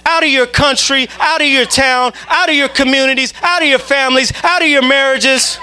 out 0.06 0.22
of 0.22 0.28
your 0.28 0.46
country 0.46 1.08
out 1.18 1.40
of 1.40 1.46
your 1.46 1.64
town 1.64 2.12
out 2.28 2.48
of 2.48 2.54
your 2.54 2.68
communities 2.68 3.32
out 3.42 3.62
of 3.62 3.68
your 3.68 3.78
families 3.78 4.32
out 4.42 4.62
of 4.62 4.68
your 4.68 4.82
marriages. 4.82 5.58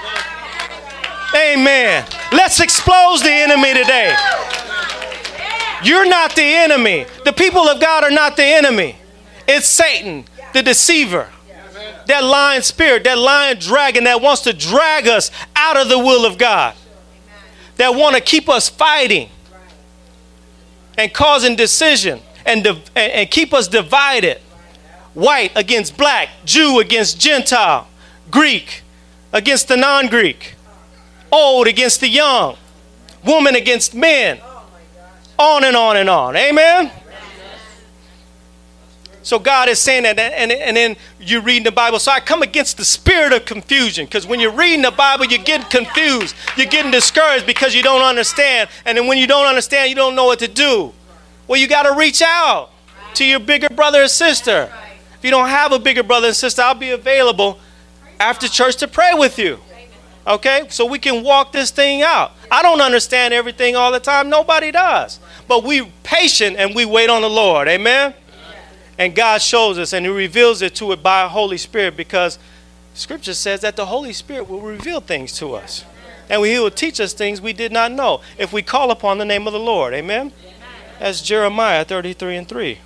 Amen. 1.34 2.06
Let's 2.30 2.60
expose 2.60 3.22
the 3.22 3.30
enemy 3.30 3.72
today. 3.72 4.14
You're 5.82 6.08
not 6.08 6.36
the 6.36 6.42
enemy. 6.42 7.06
The 7.24 7.32
people 7.32 7.62
of 7.62 7.80
god 7.80 8.04
are 8.04 8.10
not 8.10 8.36
the 8.36 8.44
enemy. 8.44 8.96
It's 9.48 9.66
Satan, 9.66 10.24
the 10.52 10.62
deceiver. 10.62 11.28
That 12.06 12.24
lying 12.24 12.62
spirit, 12.62 13.04
that 13.04 13.18
lying 13.18 13.58
dragon 13.58 14.04
that 14.04 14.20
wants 14.20 14.42
to 14.42 14.52
drag 14.52 15.06
us 15.06 15.30
out 15.56 15.76
of 15.76 15.88
the 15.88 15.98
will 15.98 16.26
of 16.26 16.36
God. 16.36 16.74
That 17.76 17.94
want 17.94 18.16
to 18.16 18.20
keep 18.20 18.48
us 18.48 18.68
fighting 18.68 19.30
and 20.98 21.12
causing 21.12 21.56
decision 21.56 22.20
and, 22.46 22.66
and, 22.66 22.82
and 22.96 23.30
keep 23.30 23.52
us 23.52 23.68
divided. 23.68 24.38
White 25.14 25.52
against 25.54 25.98
black, 25.98 26.30
Jew 26.46 26.80
against 26.80 27.20
Gentile, 27.20 27.86
Greek 28.30 28.82
against 29.32 29.68
the 29.68 29.76
non 29.76 30.06
Greek, 30.06 30.54
old 31.30 31.66
against 31.66 32.00
the 32.00 32.08
young, 32.08 32.56
woman 33.24 33.54
against 33.54 33.94
men, 33.94 34.40
on 35.38 35.64
and 35.64 35.76
on 35.76 35.96
and 35.96 36.08
on. 36.08 36.36
Amen? 36.36 36.90
So 39.24 39.38
God 39.38 39.68
is 39.68 39.78
saying 39.78 40.02
that, 40.02 40.18
and, 40.18 40.50
and 40.50 40.76
then 40.76 40.96
you're 41.20 41.42
reading 41.42 41.62
the 41.62 41.70
Bible. 41.72 42.00
So 42.00 42.10
I 42.10 42.18
come 42.18 42.42
against 42.42 42.76
the 42.76 42.84
spirit 42.84 43.32
of 43.32 43.44
confusion 43.44 44.06
because 44.06 44.26
when 44.26 44.40
you're 44.40 44.50
reading 44.50 44.82
the 44.82 44.90
Bible, 44.90 45.26
you're 45.26 45.42
getting 45.42 45.68
confused. 45.68 46.34
You're 46.56 46.66
getting 46.66 46.90
discouraged 46.90 47.46
because 47.46 47.72
you 47.72 47.84
don't 47.84 48.02
understand. 48.02 48.68
And 48.84 48.98
then 48.98 49.06
when 49.06 49.18
you 49.18 49.28
don't 49.28 49.46
understand, 49.46 49.90
you 49.90 49.94
don't 49.94 50.16
know 50.16 50.24
what 50.24 50.40
to 50.40 50.48
do. 50.48 50.92
Well, 51.46 51.60
you 51.60 51.68
got 51.68 51.82
to 51.84 51.96
reach 51.96 52.22
out 52.22 52.70
to 53.14 53.24
your 53.24 53.40
bigger 53.40 53.68
brother 53.68 54.02
or 54.02 54.08
sister. 54.08 54.72
If 55.14 55.24
you 55.24 55.30
don't 55.30 55.48
have 55.48 55.72
a 55.72 55.78
bigger 55.78 56.02
brother 56.02 56.28
and 56.28 56.36
sister, 56.36 56.62
I'll 56.62 56.74
be 56.74 56.90
available 56.90 57.58
after 58.18 58.48
church 58.48 58.76
to 58.76 58.88
pray 58.88 59.12
with 59.14 59.38
you. 59.38 59.58
Okay? 60.26 60.66
So 60.68 60.86
we 60.86 60.98
can 60.98 61.22
walk 61.22 61.52
this 61.52 61.70
thing 61.70 62.02
out. 62.02 62.32
I 62.50 62.62
don't 62.62 62.80
understand 62.80 63.34
everything 63.34 63.76
all 63.76 63.92
the 63.92 64.00
time. 64.00 64.28
Nobody 64.28 64.70
does. 64.70 65.18
But 65.48 65.64
we 65.64 65.92
patient 66.02 66.56
and 66.56 66.74
we 66.74 66.84
wait 66.84 67.10
on 67.10 67.22
the 67.22 67.30
Lord. 67.30 67.68
Amen? 67.68 68.14
And 68.98 69.14
God 69.14 69.42
shows 69.42 69.78
us 69.78 69.92
and 69.92 70.06
He 70.06 70.12
reveals 70.12 70.62
it 70.62 70.74
to 70.76 70.92
it 70.92 71.02
by 71.02 71.26
Holy 71.26 71.58
Spirit 71.58 71.96
because 71.96 72.38
Scripture 72.94 73.34
says 73.34 73.60
that 73.62 73.76
the 73.76 73.86
Holy 73.86 74.12
Spirit 74.12 74.48
will 74.48 74.60
reveal 74.60 75.00
things 75.00 75.32
to 75.38 75.54
us. 75.54 75.84
And 76.28 76.44
He 76.44 76.58
will 76.58 76.70
teach 76.70 77.00
us 77.00 77.12
things 77.12 77.40
we 77.40 77.52
did 77.52 77.72
not 77.72 77.90
know 77.90 78.20
if 78.38 78.52
we 78.52 78.62
call 78.62 78.90
upon 78.90 79.18
the 79.18 79.24
name 79.24 79.46
of 79.46 79.52
the 79.52 79.60
Lord. 79.60 79.92
Amen? 79.94 80.32
That's 81.02 81.20
Jeremiah 81.20 81.84
33 81.84 82.36
and 82.36 82.48
3. 82.48 82.78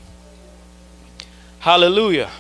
Hallelujah. 1.59 2.31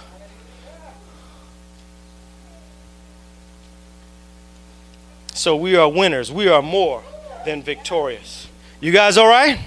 So 5.34 5.54
we 5.54 5.76
are 5.76 5.86
winners. 5.86 6.32
We 6.32 6.48
are 6.48 6.62
more 6.62 7.02
than 7.44 7.62
victorious. 7.62 8.48
You 8.80 8.90
guys 8.90 9.18
all 9.18 9.28
right? 9.28 9.60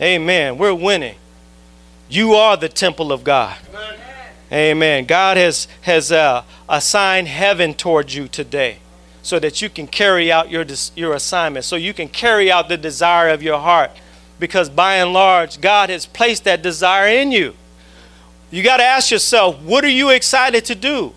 Amen. 0.00 0.58
We're 0.58 0.72
winning. 0.72 1.16
You 2.08 2.34
are 2.34 2.56
the 2.56 2.68
temple 2.68 3.10
of 3.10 3.24
God. 3.24 3.58
Amen. 3.68 3.98
Amen. 4.52 5.04
God 5.06 5.38
has, 5.38 5.66
has 5.80 6.12
uh, 6.12 6.44
assigned 6.68 7.26
heaven 7.26 7.74
towards 7.74 8.14
you 8.14 8.28
today 8.28 8.78
so 9.26 9.40
that 9.40 9.60
you 9.60 9.68
can 9.68 9.88
carry 9.88 10.30
out 10.30 10.52
your, 10.52 10.64
your 10.94 11.12
assignment, 11.14 11.64
so 11.64 11.74
you 11.74 11.92
can 11.92 12.08
carry 12.08 12.48
out 12.48 12.68
the 12.68 12.76
desire 12.76 13.30
of 13.30 13.42
your 13.42 13.58
heart. 13.58 13.90
Because 14.38 14.70
by 14.70 14.96
and 14.96 15.12
large, 15.12 15.60
God 15.60 15.90
has 15.90 16.06
placed 16.06 16.44
that 16.44 16.62
desire 16.62 17.08
in 17.08 17.32
you. 17.32 17.56
You 18.52 18.62
got 18.62 18.76
to 18.76 18.84
ask 18.84 19.10
yourself, 19.10 19.60
what 19.62 19.84
are 19.84 19.88
you 19.88 20.10
excited 20.10 20.64
to 20.66 20.76
do? 20.76 21.12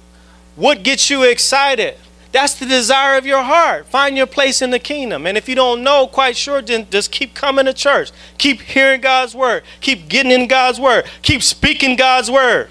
What 0.56 0.82
gets 0.82 1.12
you 1.12 1.22
excited? 1.22 1.98
That's 2.32 2.56
the 2.56 2.66
desire 2.66 3.16
of 3.16 3.28
your 3.28 3.44
heart. 3.44 3.86
Find 3.86 4.18
your 4.18 4.26
place 4.26 4.64
in 4.64 4.72
the 4.72 4.80
kingdom. 4.80 5.28
And 5.28 5.38
if 5.38 5.48
you 5.48 5.54
don't 5.54 5.84
know 5.84 6.08
quite 6.08 6.36
sure, 6.36 6.64
then 6.64 6.88
just 6.90 7.12
keep 7.12 7.36
coming 7.36 7.66
to 7.66 7.74
church. 7.74 8.12
Keep 8.40 8.62
hearing 8.62 9.02
God's 9.02 9.36
word. 9.36 9.62
Keep 9.82 10.10
getting 10.10 10.32
in 10.32 10.48
God's 10.48 10.80
word. 10.80 11.06
Keep 11.22 11.44
speaking 11.44 11.96
God's 11.96 12.32
word. 12.32 12.70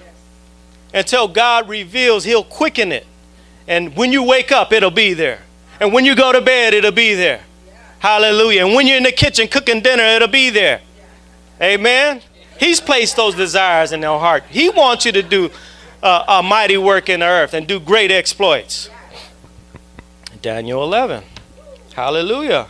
Until 0.93 1.29
God 1.29 1.69
reveals, 1.69 2.25
He'll 2.25 2.43
quicken 2.43 2.91
it. 2.91 3.07
And 3.69 3.95
when 3.95 4.13
you 4.13 4.23
wake 4.23 4.51
up, 4.51 4.73
it'll 4.73 4.91
be 4.91 5.13
there. 5.13 5.41
And 5.79 5.93
when 5.93 6.05
you 6.05 6.17
go 6.17 6.33
to 6.33 6.41
bed, 6.41 6.75
it'll 6.75 6.91
be 6.91 7.15
there. 7.15 7.43
Hallelujah. 7.99 8.65
And 8.65 8.75
when 8.75 8.87
you're 8.87 8.97
in 8.97 9.03
the 9.03 9.13
kitchen 9.13 9.47
cooking 9.47 9.81
dinner, 9.83 10.03
it'll 10.03 10.27
be 10.27 10.51
there. 10.51 10.81
Amen. 11.61 12.23
He's 12.59 12.81
placed 12.81 13.17
those 13.17 13.35
desires 13.35 13.93
in 13.93 14.01
your 14.01 14.19
heart. 14.19 14.45
He 14.49 14.71
wants 14.71 15.05
you 15.05 15.13
to 15.13 15.23
do 15.23 15.51
uh, 16.03 16.25
a 16.29 16.43
mighty 16.43 16.79
work 16.79 17.09
in 17.09 17.21
the 17.21 17.27
earth 17.27 17.55
and 17.55 17.67
do 17.67 17.79
great 17.79 18.11
exploits. 18.11 18.91
Daniel 20.41 20.83
11. 20.83 21.25
Hallelujah. 21.95 22.69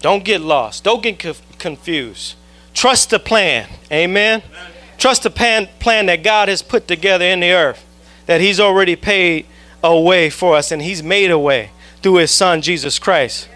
Don't 0.00 0.24
get 0.24 0.42
lost. 0.42 0.84
Don't 0.84 1.02
get 1.02 1.18
confused. 1.58 2.34
Trust 2.74 3.10
the 3.10 3.18
plan. 3.18 3.68
Amen. 3.90 4.42
Amen. 4.42 4.73
Trust 5.04 5.24
the 5.24 5.28
plan, 5.28 5.68
plan 5.80 6.06
that 6.06 6.22
God 6.22 6.48
has 6.48 6.62
put 6.62 6.88
together 6.88 7.26
in 7.26 7.40
the 7.40 7.52
earth, 7.52 7.84
that 8.24 8.40
He's 8.40 8.58
already 8.58 8.96
paid 8.96 9.44
a 9.82 10.00
way 10.00 10.30
for 10.30 10.56
us, 10.56 10.72
and 10.72 10.80
He's 10.80 11.02
made 11.02 11.30
a 11.30 11.38
way 11.38 11.72
through 12.00 12.14
His 12.14 12.30
Son, 12.30 12.62
Jesus 12.62 12.98
Christ. 12.98 13.46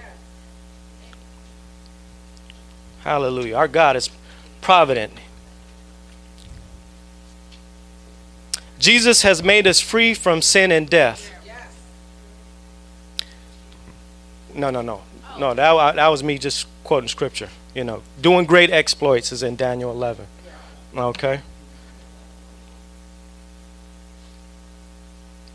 Hallelujah. 3.00 3.56
Our 3.56 3.66
God 3.66 3.96
is 3.96 4.10
provident. 4.60 5.14
Jesus 8.78 9.22
has 9.22 9.42
made 9.42 9.66
us 9.66 9.80
free 9.80 10.12
from 10.12 10.42
sin 10.42 10.70
and 10.70 10.86
death. 10.86 11.30
No, 14.54 14.68
no, 14.68 14.82
no. 14.82 15.00
No, 15.38 15.54
that, 15.54 15.96
that 15.96 16.08
was 16.08 16.22
me 16.22 16.36
just 16.36 16.66
quoting 16.84 17.08
scripture. 17.08 17.48
You 17.74 17.84
know, 17.84 18.02
doing 18.20 18.44
great 18.44 18.68
exploits 18.68 19.32
is 19.32 19.42
in 19.42 19.56
Daniel 19.56 19.90
11. 19.90 20.26
Okay? 20.96 21.40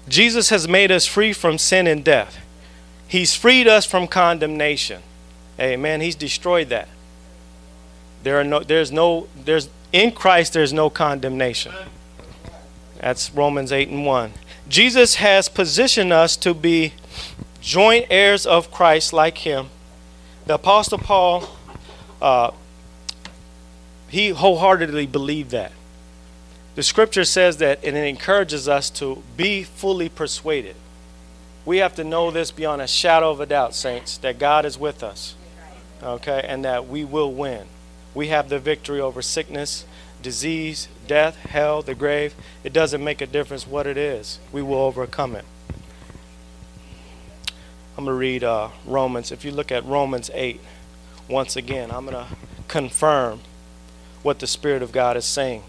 Jesus 0.07 0.49
has 0.49 0.67
made 0.67 0.91
us 0.91 1.05
free 1.05 1.33
from 1.33 1.57
sin 1.57 1.87
and 1.87 2.03
death. 2.03 2.37
He's 3.07 3.35
freed 3.35 3.67
us 3.67 3.85
from 3.85 4.07
condemnation. 4.07 5.01
Amen. 5.59 6.01
He's 6.01 6.15
destroyed 6.15 6.69
that. 6.69 6.89
There 8.23 8.39
are 8.39 8.43
no 8.43 8.61
there's 8.61 8.91
no 8.91 9.27
there's 9.35 9.69
in 9.91 10.11
Christ 10.11 10.53
there's 10.53 10.73
no 10.73 10.89
condemnation. 10.89 11.73
That's 12.99 13.31
Romans 13.31 13.71
8 13.71 13.89
and 13.89 14.05
1. 14.05 14.33
Jesus 14.69 15.15
has 15.15 15.49
positioned 15.49 16.13
us 16.13 16.37
to 16.37 16.53
be 16.53 16.93
joint 17.59 18.05
heirs 18.09 18.45
of 18.45 18.71
Christ 18.71 19.11
like 19.11 19.39
him. 19.39 19.67
The 20.45 20.55
Apostle 20.55 20.97
Paul, 20.97 21.49
uh, 22.21 22.51
he 24.13 24.29
wholeheartedly 24.29 25.07
believed 25.07 25.49
that. 25.49 25.71
The 26.75 26.83
scripture 26.83 27.25
says 27.25 27.57
that, 27.57 27.83
and 27.83 27.97
it 27.97 28.05
encourages 28.05 28.69
us 28.69 28.91
to 28.91 29.23
be 29.35 29.63
fully 29.63 30.07
persuaded. 30.07 30.75
We 31.65 31.77
have 31.77 31.95
to 31.95 32.03
know 32.03 32.29
this 32.29 32.51
beyond 32.51 32.83
a 32.83 32.87
shadow 32.87 33.31
of 33.31 33.39
a 33.39 33.47
doubt, 33.47 33.73
saints, 33.73 34.17
that 34.19 34.37
God 34.37 34.65
is 34.65 34.77
with 34.77 35.01
us, 35.01 35.33
okay, 36.03 36.45
and 36.47 36.63
that 36.63 36.87
we 36.87 37.03
will 37.03 37.33
win. 37.33 37.65
We 38.13 38.27
have 38.27 38.49
the 38.49 38.59
victory 38.59 39.01
over 39.01 39.23
sickness, 39.23 39.83
disease, 40.21 40.89
death, 41.07 41.35
hell, 41.37 41.81
the 41.81 41.95
grave, 41.95 42.35
it 42.63 42.71
doesn't 42.71 43.03
make 43.03 43.19
a 43.19 43.25
difference 43.25 43.65
what 43.65 43.87
it 43.87 43.97
is. 43.97 44.37
We 44.51 44.61
will 44.61 44.77
overcome 44.77 45.35
it. 45.35 45.45
I'm 47.97 48.05
going 48.05 48.13
to 48.13 48.13
read 48.13 48.43
uh, 48.43 48.69
Romans. 48.85 49.31
If 49.31 49.43
you 49.43 49.49
look 49.49 49.71
at 49.71 49.83
Romans 49.85 50.29
8, 50.35 50.61
once 51.27 51.55
again, 51.55 51.89
I'm 51.89 52.05
going 52.05 52.27
to 52.27 52.27
confirm 52.67 53.39
what 54.23 54.39
the 54.39 54.47
Spirit 54.47 54.81
of 54.81 54.91
God 54.91 55.15
is 55.15 55.25
saying. 55.25 55.63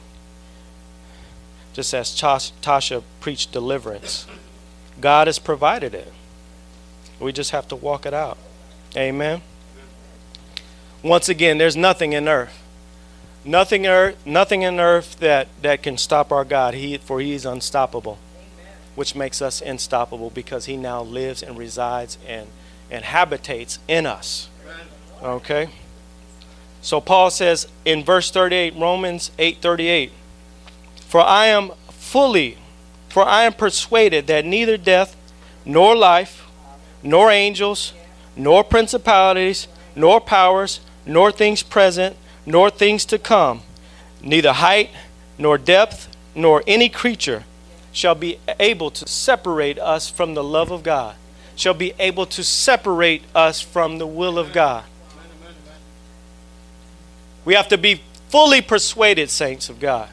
Just 1.75 1.93
as 1.93 2.09
Tasha 2.11 3.03
preached 3.21 3.53
deliverance, 3.53 4.27
God 5.01 5.27
has 5.27 5.39
provided 5.39 5.95
it. 5.95 6.13
We 7.21 7.33
just 7.33 7.51
have 7.51 7.69
to 7.69 7.77
walk 7.77 8.07
it 8.07 8.15
out. 8.15 8.39
Amen. 8.97 9.43
Once 11.03 11.29
again, 11.29 11.59
there's 11.59 11.77
nothing 11.77 12.13
in 12.13 12.29
earth 12.29 12.63
Nothing 13.45 13.87
earth, 13.87 14.17
nothing 14.25 14.63
in 14.63 14.81
earth 14.81 15.19
that, 15.19 15.49
that 15.61 15.83
can 15.83 15.99
stop 15.99 16.33
our 16.33 16.45
God. 16.45 16.73
He, 16.73 16.97
for 16.97 17.21
He 17.21 17.33
is 17.33 17.45
unstoppable, 17.45 18.19
Amen. 18.37 18.73
which 18.95 19.15
makes 19.15 19.43
us 19.43 19.61
unstoppable 19.61 20.31
because 20.31 20.65
He 20.65 20.79
now 20.79 21.03
lives 21.03 21.43
and 21.43 21.59
resides 21.59 22.17
and, 22.27 22.49
and 22.91 23.05
habitates 23.05 23.79
in 23.87 24.07
us. 24.07 24.49
Okay? 25.23 25.69
So 26.85 27.01
Paul 27.01 27.31
says 27.31 27.67
in 27.87 28.05
verse 28.05 28.31
38, 28.31 28.75
Romans 28.77 29.31
8:38, 29.39 30.13
"For 31.09 31.23
I 31.23 31.47
am 31.47 31.73
fully, 31.91 32.59
for 33.09 33.27
I 33.27 33.45
am 33.45 33.55
persuaded 33.55 34.27
that 34.27 34.45
neither 34.45 34.77
death, 34.77 35.17
nor 35.65 35.97
life, 35.97 36.43
nor 37.03 37.31
angels, 37.31 37.95
nor 38.37 38.63
principalities, 38.63 39.67
nor 39.97 40.21
powers, 40.21 40.81
nor 41.07 41.33
things 41.33 41.63
present, 41.63 42.17
nor 42.45 42.69
things 42.69 43.07
to 43.07 43.19
come, 43.19 43.63
neither 44.21 44.53
height, 44.53 44.91
nor 45.39 45.57
depth, 45.57 46.09
nor 46.35 46.63
any 46.67 46.91
creature 46.91 47.45
shall 47.93 48.15
be 48.15 48.39
able 48.61 48.91
to 48.91 49.09
separate 49.09 49.79
us 49.79 50.11
from 50.11 50.35
the 50.35 50.45
love 50.45 50.71
of 50.71 50.83
God, 50.83 51.15
shall 51.57 51.73
be 51.73 51.95
able 51.99 52.27
to 52.27 52.45
separate 52.45 53.23
us 53.35 53.63
from 53.63 53.97
the 53.97 54.07
will 54.07 54.39
of 54.39 54.53
God. 54.53 54.85
We 57.45 57.55
have 57.55 57.69
to 57.69 57.79
be 57.79 58.03
fully 58.29 58.63
persuaded, 58.63 59.31
saints 59.31 59.69
of 59.69 59.81
God. 59.81 60.09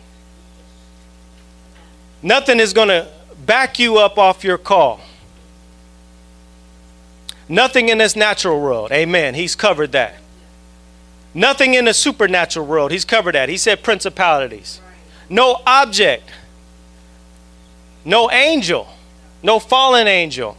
Nothing 2.21 2.59
is 2.59 2.73
going 2.73 2.89
to 2.89 3.07
back 3.45 3.79
you 3.79 3.97
up 3.97 4.17
off 4.17 4.43
your 4.43 4.57
call. 4.57 5.01
Nothing 7.49 7.89
in 7.89 7.97
this 7.97 8.15
natural 8.15 8.61
world. 8.61 8.91
Amen. 8.91 9.34
He's 9.34 9.55
covered 9.55 9.91
that. 9.91 10.15
Nothing 11.34 11.73
in 11.73 11.86
the 11.86 11.93
supernatural 11.93 12.65
world. 12.65 12.91
He's 12.91 13.05
covered 13.05 13.36
that. 13.36 13.49
He 13.49 13.57
said 13.57 13.84
principalities. 13.84 14.82
No 15.29 15.61
object, 15.65 16.29
no 18.03 18.29
angel, 18.32 18.89
no 19.41 19.59
fallen 19.59 20.07
angel 20.07 20.57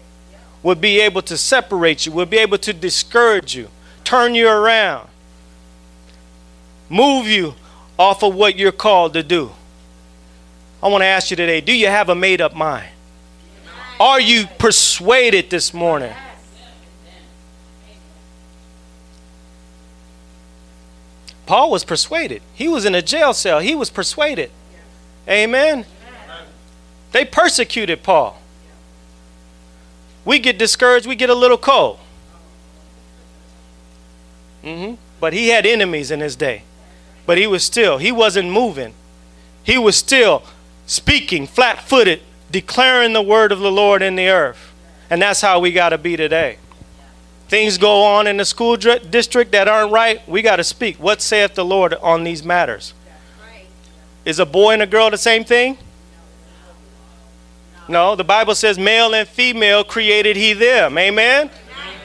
would 0.63 0.81
be 0.81 1.01
able 1.01 1.23
to 1.23 1.37
separate 1.37 2.07
you, 2.07 2.13
would 2.13 2.31
be 2.31 2.39
able 2.39 2.57
to 2.59 2.73
discourage 2.73 3.55
you, 3.55 3.69
turn 4.05 4.35
you 4.35 4.49
around, 4.49 5.09
move 6.93 7.27
you 7.27 7.55
off 7.99 8.23
of 8.23 8.35
what 8.35 8.57
you're 8.57 8.71
called 8.71 9.15
to 9.15 9.23
do. 9.23 9.51
I 10.83 10.89
want 10.89 11.03
to 11.03 11.07
ask 11.07 11.31
you 11.31 11.37
today 11.37 11.61
do 11.61 11.73
you 11.73 11.87
have 11.87 12.09
a 12.09 12.15
made 12.15 12.41
up 12.41 12.55
mind? 12.55 12.89
Are 13.99 14.21
you 14.21 14.47
persuaded 14.59 15.49
this 15.49 15.73
morning? 15.73 16.13
Paul 21.47 21.71
was 21.71 21.85
persuaded. 21.85 22.43
He 22.55 22.69
was 22.69 22.85
in 22.85 22.95
a 22.95 23.03
jail 23.03 23.35
cell. 23.35 23.61
He 23.61 23.75
was 23.75 23.91
persuaded. 23.91 24.51
Amen. 25.29 25.85
They 27.13 27.25
persecuted 27.25 28.03
Paul. 28.03 28.41
We 30.25 30.39
get 30.39 30.59
discouraged, 30.59 31.07
we 31.07 31.17
get 31.17 31.31
a 31.31 31.35
little 31.35 31.59
cold. 31.59 31.99
Mm-hmm. 34.65 34.95
But 35.21 35.33
he 35.33 35.49
had 35.49 35.67
enemies 35.67 36.11
in 36.11 36.21
his 36.21 36.37
day. 36.37 36.63
But 37.27 37.39
he 37.39 37.47
was 37.47 37.65
still, 37.65 37.99
he 37.99 38.13
wasn't 38.13 38.51
moving. 38.51 38.95
He 39.63 39.79
was 39.79 39.97
still 39.97 40.43
speaking 40.87 41.47
flat 41.47 41.83
footed, 41.89 42.21
declaring 42.51 43.13
the 43.13 43.23
word 43.23 43.53
of 43.53 43.61
the 43.61 43.71
Lord 43.71 44.03
in 44.03 44.17
the 44.17 44.29
earth. 44.29 44.73
And 45.09 45.23
that's 45.23 45.41
how 45.41 45.61
we 45.61 45.73
got 45.73 45.91
to 45.91 45.99
be 45.99 46.17
today. 46.17 46.59
Things 47.49 47.77
go 47.77 48.03
on 48.03 48.27
in 48.27 48.39
the 48.39 48.45
school 48.45 48.77
district 48.77 49.53
that 49.53 49.69
aren't 49.69 49.93
right, 49.93 50.27
we 50.27 50.41
got 50.41 50.57
to 50.57 50.65
speak. 50.65 50.97
What 50.97 51.21
saith 51.21 51.55
the 51.55 51.65
Lord 51.65 51.95
on 51.95 52.25
these 52.25 52.43
matters? 52.43 52.95
Is 54.25 54.39
a 54.39 54.47
boy 54.47 54.73
and 54.73 54.83
a 54.83 54.87
girl 54.87 55.11
the 55.11 55.19
same 55.19 55.45
thing? 55.45 55.77
No, 57.89 58.17
the 58.17 58.25
Bible 58.25 58.55
says 58.55 58.79
male 58.79 59.13
and 59.15 59.29
female 59.29 59.85
created 59.85 60.37
he 60.37 60.53
them. 60.53 60.97
Amen? 60.97 61.51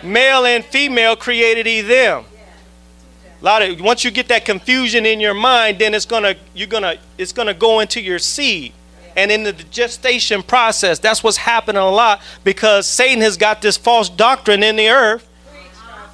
Male 0.03 0.45
and 0.45 0.65
female 0.65 1.15
created 1.15 1.65
he 1.65 1.82
them. 1.82 2.26
A 3.42 3.46
lot 3.46 3.62
of 3.62 3.80
once 3.80 4.04
you 4.04 4.12
get 4.12 4.28
that 4.30 4.46
confusion 4.46 5.06
in 5.06 5.20
your 5.20 5.34
mind, 5.34 5.80
then 5.80 5.94
it's 5.94 6.06
gonna 6.06 6.36
you're 6.56 6.68
gonna 6.68 6.96
it's 7.18 7.32
gonna 7.32 7.54
go 7.54 7.80
into 7.80 8.02
your 8.02 8.20
seed. 8.20 8.74
And 9.16 9.32
in 9.32 9.44
the 9.44 9.54
gestation 9.54 10.44
process, 10.44 11.00
that's 11.00 11.24
what's 11.24 11.38
happening 11.38 11.82
a 11.82 11.90
lot 11.90 12.22
because 12.44 12.86
Satan 12.86 13.22
has 13.22 13.36
got 13.36 13.62
this 13.62 13.76
false 13.76 14.10
doctrine 14.10 14.62
in 14.62 14.76
the 14.76 14.90
earth. 14.90 15.28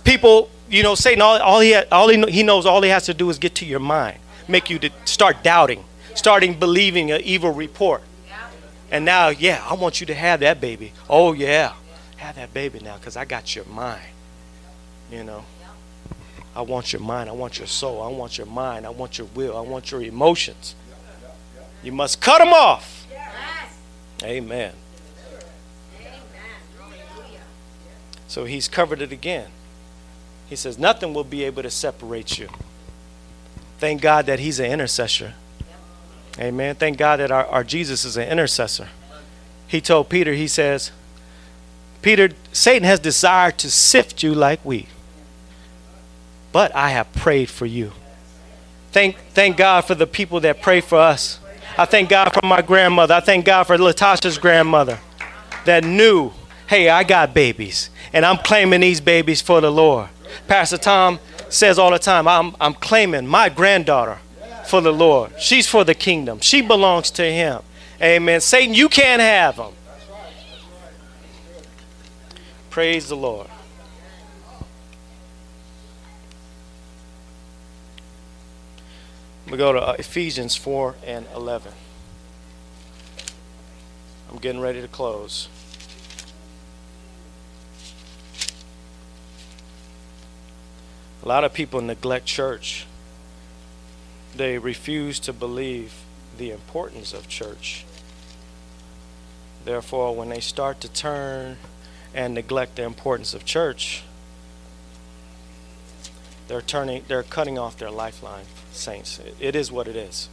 People, 0.05 0.49
you 0.69 0.83
know, 0.83 0.95
Satan 0.95 1.21
all, 1.21 1.37
all 1.41 1.59
he 1.59 1.75
all 1.75 2.09
he, 2.09 2.21
he 2.31 2.43
knows 2.43 2.65
all 2.65 2.81
he 2.81 2.89
has 2.89 3.05
to 3.05 3.13
do 3.13 3.29
is 3.29 3.37
get 3.39 3.55
to 3.55 3.65
your 3.65 3.79
mind, 3.79 4.19
make 4.47 4.69
you 4.69 4.79
to 4.79 4.89
start 5.05 5.43
doubting, 5.43 5.83
starting 6.15 6.57
believing 6.59 7.11
an 7.11 7.21
evil 7.21 7.51
report. 7.51 8.01
And 8.91 9.05
now, 9.05 9.29
yeah, 9.29 9.65
I 9.67 9.73
want 9.73 10.01
you 10.01 10.07
to 10.07 10.13
have 10.13 10.41
that 10.41 10.61
baby. 10.61 10.91
Oh 11.09 11.33
yeah, 11.33 11.73
have 12.17 12.35
that 12.35 12.53
baby 12.53 12.79
now 12.79 12.97
because 12.97 13.17
I 13.17 13.25
got 13.25 13.55
your 13.55 13.65
mind. 13.65 14.05
You 15.09 15.23
know. 15.23 15.45
I 16.55 16.61
want 16.61 16.93
your 16.93 17.01
mind. 17.01 17.29
I 17.29 17.33
want 17.33 17.57
your 17.57 17.67
soul. 17.67 18.01
I 18.01 18.07
want 18.09 18.37
your 18.37 18.47
mind. 18.47 18.85
I 18.85 18.89
want 18.89 19.17
your 19.17 19.27
will. 19.33 19.57
I 19.57 19.61
want 19.61 19.91
your 19.91 20.01
emotions. 20.01 20.75
You 21.81 21.91
must 21.91 22.21
cut 22.21 22.39
them 22.39 22.53
off. 22.53 23.07
Amen. 24.23 24.73
So 28.27 28.45
he's 28.45 28.67
covered 28.67 29.01
it 29.01 29.11
again. 29.11 29.49
He 30.47 30.55
says, 30.55 30.77
Nothing 30.77 31.13
will 31.13 31.23
be 31.23 31.43
able 31.43 31.63
to 31.63 31.69
separate 31.69 32.37
you. 32.37 32.49
Thank 33.79 34.01
God 34.01 34.27
that 34.27 34.39
he's 34.39 34.59
an 34.59 34.71
intercessor. 34.71 35.33
Amen. 36.39 36.75
Thank 36.75 36.97
God 36.97 37.19
that 37.19 37.31
our, 37.31 37.45
our 37.45 37.63
Jesus 37.63 38.05
is 38.05 38.17
an 38.17 38.27
intercessor. 38.27 38.89
He 39.67 39.81
told 39.81 40.09
Peter, 40.09 40.33
He 40.33 40.47
says, 40.47 40.91
Peter, 42.01 42.29
Satan 42.51 42.83
has 42.83 42.99
desired 42.99 43.57
to 43.59 43.69
sift 43.69 44.23
you 44.23 44.33
like 44.33 44.63
wheat 44.63 44.87
but 46.53 46.73
I 46.73 46.91
have 46.91 47.11
prayed 47.13 47.49
for 47.49 47.65
you. 47.65 47.91
Thank, 48.93 49.17
thank 49.33 49.57
God 49.57 49.81
for 49.81 49.95
the 49.95 50.07
people 50.07 50.39
that 50.41 50.61
pray 50.61 50.79
for 50.79 50.99
us. 50.99 51.39
I 51.77 51.85
thank 51.85 52.09
God 52.09 52.31
for 52.31 52.45
my 52.45 52.61
grandmother. 52.61 53.15
I 53.15 53.19
thank 53.19 53.43
God 53.43 53.63
for 53.63 53.75
Latasha's 53.75 54.37
grandmother 54.37 54.99
that 55.65 55.83
knew, 55.83 56.31
hey, 56.67 56.89
I 56.89 57.03
got 57.03 57.33
babies, 57.33 57.89
and 58.13 58.25
I'm 58.25 58.37
claiming 58.37 58.81
these 58.81 59.01
babies 59.01 59.41
for 59.41 59.59
the 59.59 59.71
Lord. 59.71 60.09
Pastor 60.47 60.77
Tom 60.77 61.19
says 61.49 61.79
all 61.79 61.91
the 61.91 61.99
time, 61.99 62.27
I'm, 62.27 62.55
I'm 62.61 62.75
claiming 62.75 63.25
my 63.25 63.49
granddaughter 63.49 64.19
for 64.67 64.79
the 64.79 64.93
Lord. 64.93 65.31
She's 65.39 65.67
for 65.67 65.83
the 65.83 65.95
kingdom, 65.95 66.39
she 66.39 66.61
belongs 66.61 67.09
to 67.11 67.23
Him. 67.23 67.61
Amen. 68.01 68.41
Satan, 68.41 68.75
you 68.75 68.89
can't 68.89 69.21
have 69.21 69.57
them. 69.57 69.73
Praise 72.69 73.07
the 73.07 73.15
Lord. 73.15 73.47
We 79.53 79.57
go 79.57 79.71
to 79.71 79.79
uh, 79.79 79.95
Ephesians 79.99 80.55
4 80.55 80.95
and 81.05 81.27
11. 81.35 81.73
I'm 84.31 84.39
getting 84.39 84.59
ready 84.59 84.81
to 84.81 84.87
close. 84.87 85.47
A 91.21 91.27
lot 91.27 91.43
of 91.43 91.53
people 91.53 91.81
neglect 91.81 92.25
church. 92.25 92.87
They 94.35 94.57
refuse 94.57 95.19
to 95.19 95.31
believe 95.31 95.93
the 96.35 96.49
importance 96.49 97.13
of 97.13 97.27
church. 97.27 97.85
Therefore, 99.65 100.15
when 100.15 100.29
they 100.29 100.39
start 100.39 100.81
to 100.81 100.87
turn 100.87 101.57
and 102.11 102.33
neglect 102.33 102.77
the 102.77 102.85
importance 102.85 103.35
of 103.35 103.45
church, 103.45 104.01
they're 106.47 106.61
turning 106.61 107.03
they're 107.07 107.23
cutting 107.23 107.57
off 107.57 107.77
their 107.77 107.91
lifeline 107.91 108.45
saints. 108.71 109.19
It 109.39 109.55
is 109.55 109.71
what 109.71 109.87
it 109.87 109.95
is. 109.95 110.29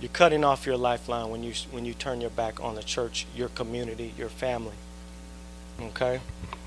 You're 0.00 0.10
cutting 0.10 0.44
off 0.44 0.66
your 0.66 0.76
lifeline 0.76 1.30
when 1.30 1.42
you 1.42 1.52
when 1.70 1.84
you 1.84 1.94
turn 1.94 2.20
your 2.20 2.30
back 2.30 2.62
on 2.62 2.74
the 2.74 2.82
church, 2.82 3.26
your 3.34 3.48
community, 3.48 4.14
your 4.16 4.28
family. 4.28 4.76
Okay? 5.80 6.20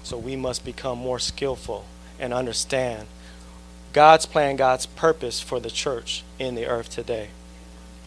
So 0.03 0.17
we 0.17 0.35
must 0.35 0.65
become 0.65 0.97
more 0.97 1.19
skillful 1.19 1.85
and 2.19 2.33
understand 2.33 3.07
God's 3.93 4.25
plan, 4.25 4.55
God's 4.55 4.85
purpose 4.85 5.39
for 5.39 5.59
the 5.59 5.69
church 5.69 6.23
in 6.39 6.55
the 6.55 6.65
earth 6.67 6.89
today. 6.89 7.29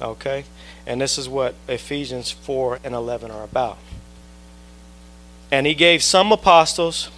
Okay? 0.00 0.44
And 0.86 1.00
this 1.00 1.18
is 1.18 1.28
what 1.28 1.54
Ephesians 1.68 2.30
4 2.30 2.80
and 2.84 2.94
11 2.94 3.30
are 3.30 3.44
about. 3.44 3.78
And 5.50 5.66
he 5.66 5.74
gave 5.74 6.02
some 6.02 6.32
apostles. 6.32 7.10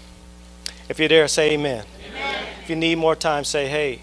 If 0.88 0.98
you're 0.98 1.08
there, 1.08 1.28
say 1.28 1.52
amen. 1.52 1.84
If 2.68 2.72
you 2.72 2.76
need 2.76 2.96
more 2.96 3.16
time, 3.16 3.44
say, 3.44 3.66
hey, 3.66 4.00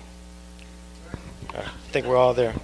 I 1.53 1.61
think 1.91 2.07
we're 2.07 2.18
all 2.18 2.34
there. 2.34 2.55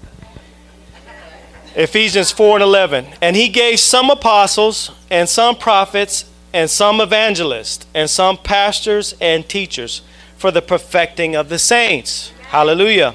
Ephesians 1.76 2.32
4 2.32 2.56
and 2.56 2.64
11. 2.64 3.06
And 3.22 3.36
he 3.36 3.50
gave 3.50 3.80
some 3.80 4.10
apostles, 4.10 4.90
and 5.12 5.30
some 5.30 5.56
prophets, 5.56 6.26
and 6.54 6.72
some 6.72 7.02
evangelists, 7.02 7.86
and 7.94 8.10
some 8.10 8.38
pastors 8.38 9.14
and 9.22 9.48
teachers 9.48 10.02
for 10.38 10.50
the 10.50 10.64
perfecting 10.64 11.36
of 11.36 11.50
the 11.50 11.60
saints. 11.60 12.32
Hallelujah. 12.48 13.14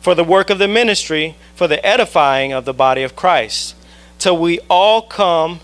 For 0.00 0.16
the 0.16 0.24
work 0.24 0.50
of 0.50 0.58
the 0.58 0.66
ministry, 0.66 1.36
for 1.54 1.68
the 1.68 1.86
edifying 1.86 2.52
of 2.52 2.64
the 2.64 2.74
body 2.74 3.04
of 3.04 3.14
Christ, 3.14 3.76
till 4.18 4.36
we 4.36 4.58
all 4.68 5.02
come 5.02 5.60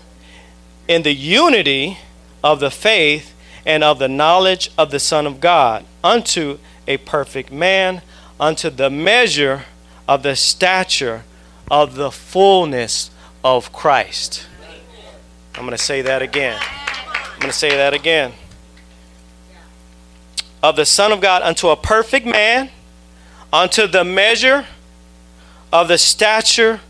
in 0.87 1.01
the 1.01 1.13
unity 1.13 1.97
of 2.41 2.61
the 2.61 2.71
faith 2.71 3.35
and 3.65 3.83
of 3.83 3.99
the 3.99 4.07
knowledge 4.07 4.71
of 4.77 4.89
the 4.89 5.01
Son 5.01 5.27
of 5.27 5.41
God, 5.41 5.83
unto 6.03 6.59
a 6.87 6.97
perfect 6.97 7.51
man 7.51 8.01
unto 8.39 8.69
the 8.69 8.89
measure 8.89 9.65
of 10.07 10.23
the 10.23 10.35
stature 10.35 11.23
of 11.71 11.95
the 11.95 12.11
fullness 12.11 13.09
of 13.43 13.71
Christ. 13.71 14.45
I'm 15.55 15.61
going 15.61 15.71
to 15.71 15.77
say 15.77 16.01
that 16.01 16.21
again. 16.21 16.59
I'm 16.59 17.39
going 17.39 17.51
to 17.51 17.57
say 17.57 17.69
that 17.69 17.93
again. 17.93 18.33
Of 20.61 20.75
the 20.75 20.85
Son 20.85 21.11
of 21.11 21.21
God 21.21 21.41
unto 21.41 21.69
a 21.69 21.75
perfect 21.75 22.25
man, 22.25 22.69
unto 23.51 23.87
the 23.87 24.03
measure 24.03 24.65
of 25.71 25.87
the 25.87 25.97
stature 25.97 26.81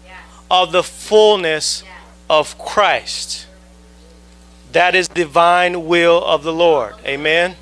of 0.49 0.71
the 0.71 0.83
fullness 0.83 1.83
of 2.29 2.57
Christ. 2.57 3.47
That 4.71 4.95
is 4.95 5.07
divine 5.07 5.85
will 5.85 6.23
of 6.23 6.43
the 6.43 6.53
Lord. 6.53 6.95
Amen 7.05 7.55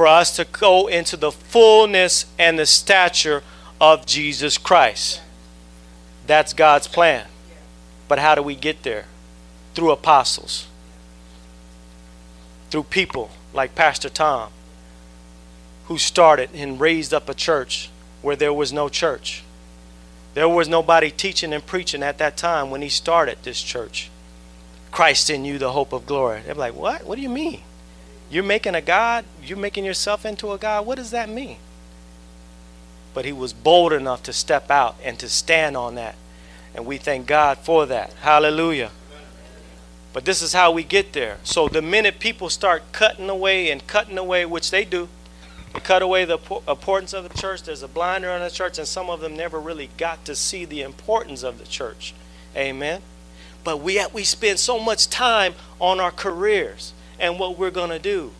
for 0.00 0.06
us 0.06 0.34
to 0.34 0.46
go 0.46 0.86
into 0.86 1.14
the 1.14 1.30
fullness 1.30 2.24
and 2.38 2.58
the 2.58 2.64
stature 2.64 3.42
of 3.78 4.06
Jesus 4.06 4.56
Christ. 4.56 5.20
That's 6.26 6.54
God's 6.54 6.88
plan. 6.88 7.26
But 8.08 8.18
how 8.18 8.34
do 8.34 8.42
we 8.42 8.54
get 8.54 8.82
there? 8.82 9.04
Through 9.74 9.90
apostles, 9.90 10.68
through 12.70 12.84
people 12.84 13.28
like 13.52 13.74
Pastor 13.74 14.08
Tom, 14.08 14.48
who 15.84 15.98
started 15.98 16.48
and 16.54 16.80
raised 16.80 17.12
up 17.12 17.28
a 17.28 17.34
church 17.34 17.90
where 18.22 18.36
there 18.36 18.54
was 18.54 18.72
no 18.72 18.88
church. 18.88 19.42
There 20.32 20.48
was 20.48 20.66
nobody 20.66 21.10
teaching 21.10 21.52
and 21.52 21.66
preaching 21.66 22.02
at 22.02 22.16
that 22.16 22.38
time 22.38 22.70
when 22.70 22.80
he 22.80 22.88
started 22.88 23.36
this 23.42 23.60
church. 23.60 24.08
Christ 24.92 25.28
in 25.28 25.44
you, 25.44 25.58
the 25.58 25.72
hope 25.72 25.92
of 25.92 26.06
glory. 26.06 26.40
They're 26.46 26.54
like, 26.54 26.74
what? 26.74 27.04
What 27.04 27.16
do 27.16 27.20
you 27.20 27.28
mean? 27.28 27.60
You're 28.30 28.44
making 28.44 28.76
a 28.76 28.80
God? 28.80 29.24
You're 29.42 29.58
making 29.58 29.84
yourself 29.84 30.24
into 30.24 30.52
a 30.52 30.58
God? 30.58 30.86
What 30.86 30.96
does 30.96 31.10
that 31.10 31.28
mean? 31.28 31.58
But 33.12 33.24
he 33.24 33.32
was 33.32 33.52
bold 33.52 33.92
enough 33.92 34.22
to 34.22 34.32
step 34.32 34.70
out 34.70 34.96
and 35.04 35.18
to 35.18 35.28
stand 35.28 35.76
on 35.76 35.96
that. 35.96 36.14
And 36.74 36.86
we 36.86 36.96
thank 36.96 37.26
God 37.26 37.58
for 37.58 37.86
that. 37.86 38.12
Hallelujah. 38.14 38.92
But 40.12 40.24
this 40.24 40.42
is 40.42 40.52
how 40.52 40.70
we 40.70 40.84
get 40.84 41.12
there. 41.12 41.38
So 41.42 41.66
the 41.68 41.82
minute 41.82 42.20
people 42.20 42.48
start 42.48 42.84
cutting 42.92 43.28
away 43.28 43.70
and 43.70 43.84
cutting 43.86 44.16
away, 44.16 44.46
which 44.46 44.70
they 44.70 44.84
do, 44.84 45.08
they 45.74 45.80
cut 45.80 46.02
away 46.02 46.24
the 46.24 46.38
importance 46.68 47.12
of 47.12 47.28
the 47.28 47.36
church. 47.36 47.64
There's 47.64 47.82
a 47.82 47.88
blinder 47.88 48.30
on 48.30 48.40
the 48.40 48.50
church, 48.50 48.78
and 48.78 48.86
some 48.86 49.10
of 49.10 49.20
them 49.20 49.36
never 49.36 49.60
really 49.60 49.90
got 49.96 50.24
to 50.24 50.36
see 50.36 50.64
the 50.64 50.82
importance 50.82 51.42
of 51.42 51.58
the 51.58 51.64
church. 51.64 52.14
Amen. 52.56 53.02
But 53.62 53.80
we 53.80 54.04
we 54.12 54.24
spend 54.24 54.58
so 54.58 54.80
much 54.80 55.08
time 55.08 55.54
on 55.80 56.00
our 56.00 56.10
careers 56.10 56.92
and 57.20 57.38
what 57.38 57.56
we're 57.58 57.70
going 57.70 57.90
to 57.90 57.98
do. 57.98 58.32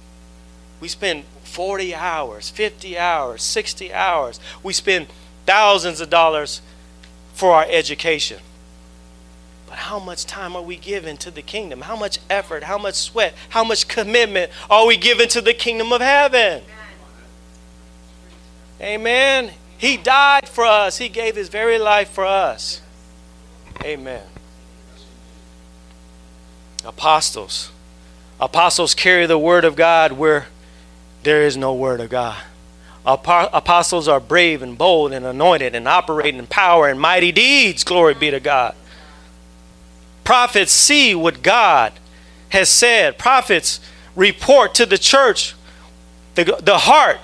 We 0.80 0.88
spend 0.88 1.24
40 1.44 1.94
hours, 1.94 2.50
50 2.50 2.98
hours, 2.98 3.42
60 3.42 3.92
hours. 3.92 4.40
We 4.62 4.72
spend 4.72 5.08
thousands 5.46 6.00
of 6.00 6.10
dollars 6.10 6.62
for 7.34 7.52
our 7.52 7.66
education. 7.68 8.38
But 9.66 9.76
how 9.78 9.98
much 9.98 10.24
time 10.24 10.56
are 10.56 10.62
we 10.62 10.76
giving 10.76 11.16
to 11.18 11.30
the 11.30 11.42
kingdom? 11.42 11.82
How 11.82 11.96
much 11.96 12.18
effort, 12.28 12.64
how 12.64 12.78
much 12.78 12.94
sweat, 12.94 13.34
how 13.50 13.62
much 13.62 13.86
commitment 13.86 14.50
are 14.68 14.86
we 14.86 14.96
giving 14.96 15.28
to 15.28 15.40
the 15.40 15.54
kingdom 15.54 15.92
of 15.92 16.00
heaven? 16.00 16.62
Amen. 18.80 19.52
He 19.76 19.96
died 19.96 20.48
for 20.48 20.64
us, 20.64 20.98
He 20.98 21.08
gave 21.08 21.36
His 21.36 21.48
very 21.48 21.78
life 21.78 22.10
for 22.10 22.24
us. 22.24 22.80
Amen. 23.84 24.22
Apostles. 26.84 27.70
Apostles 28.40 28.94
carry 28.94 29.26
the 29.26 29.38
word 29.38 29.64
of 29.64 29.76
God 29.76 30.12
where 30.12 30.46
there 31.22 31.42
is 31.42 31.56
no 31.56 31.74
word 31.74 32.00
of 32.00 32.08
God. 32.08 32.42
Apostles 33.04 34.08
are 34.08 34.20
brave 34.20 34.62
and 34.62 34.76
bold 34.76 35.12
and 35.12 35.26
anointed 35.26 35.74
and 35.74 35.86
operating 35.86 36.38
in 36.38 36.46
power 36.46 36.88
and 36.88 37.00
mighty 37.00 37.32
deeds. 37.32 37.84
Glory 37.84 38.14
be 38.14 38.30
to 38.30 38.40
God. 38.40 38.74
Prophets 40.24 40.72
see 40.72 41.14
what 41.14 41.42
God 41.42 41.92
has 42.50 42.68
said. 42.68 43.18
Prophets 43.18 43.80
report 44.14 44.74
to 44.74 44.86
the 44.86 44.98
church 44.98 45.54
the, 46.34 46.44
the 46.62 46.78
heart, 46.78 47.18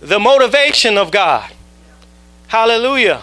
the 0.00 0.20
motivation 0.20 0.98
of 0.98 1.10
God. 1.10 1.50
Hallelujah. 2.48 3.22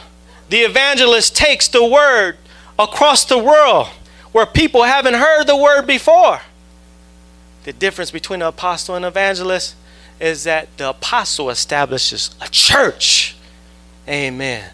The 0.49 0.59
evangelist 0.59 1.35
takes 1.35 1.67
the 1.67 1.85
word 1.85 2.37
across 2.79 3.23
the 3.23 3.37
world 3.37 3.87
where 4.31 4.45
people 4.45 4.83
haven't 4.83 5.13
heard 5.13 5.45
the 5.45 5.55
word 5.55 5.85
before. 5.85 6.41
The 7.63 7.73
difference 7.73 8.11
between 8.11 8.41
an 8.41 8.47
apostle 8.47 8.95
and 8.95 9.05
evangelist 9.05 9.75
is 10.19 10.43
that 10.43 10.75
the 10.77 10.89
apostle 10.89 11.49
establishes 11.49 12.33
a 12.41 12.47
church. 12.49 13.35
Amen. 14.07 14.71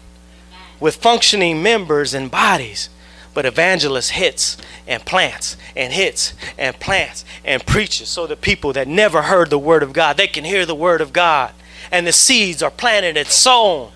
With 0.80 0.96
functioning 0.96 1.62
members 1.62 2.14
and 2.14 2.30
bodies. 2.30 2.88
But 3.34 3.46
evangelist 3.46 4.12
hits 4.12 4.56
and 4.86 5.04
plants 5.04 5.56
and 5.76 5.92
hits 5.92 6.34
and 6.58 6.78
plants 6.80 7.24
and 7.44 7.64
preaches 7.64 8.08
so 8.08 8.26
the 8.26 8.36
people 8.36 8.72
that 8.72 8.88
never 8.88 9.22
heard 9.22 9.50
the 9.50 9.58
word 9.58 9.84
of 9.84 9.92
God, 9.92 10.16
they 10.16 10.26
can 10.26 10.44
hear 10.44 10.66
the 10.66 10.74
word 10.74 11.00
of 11.00 11.12
God. 11.12 11.52
And 11.92 12.06
the 12.06 12.12
seeds 12.12 12.62
are 12.62 12.70
planted 12.70 13.16
and 13.16 13.28
sown. 13.28 13.92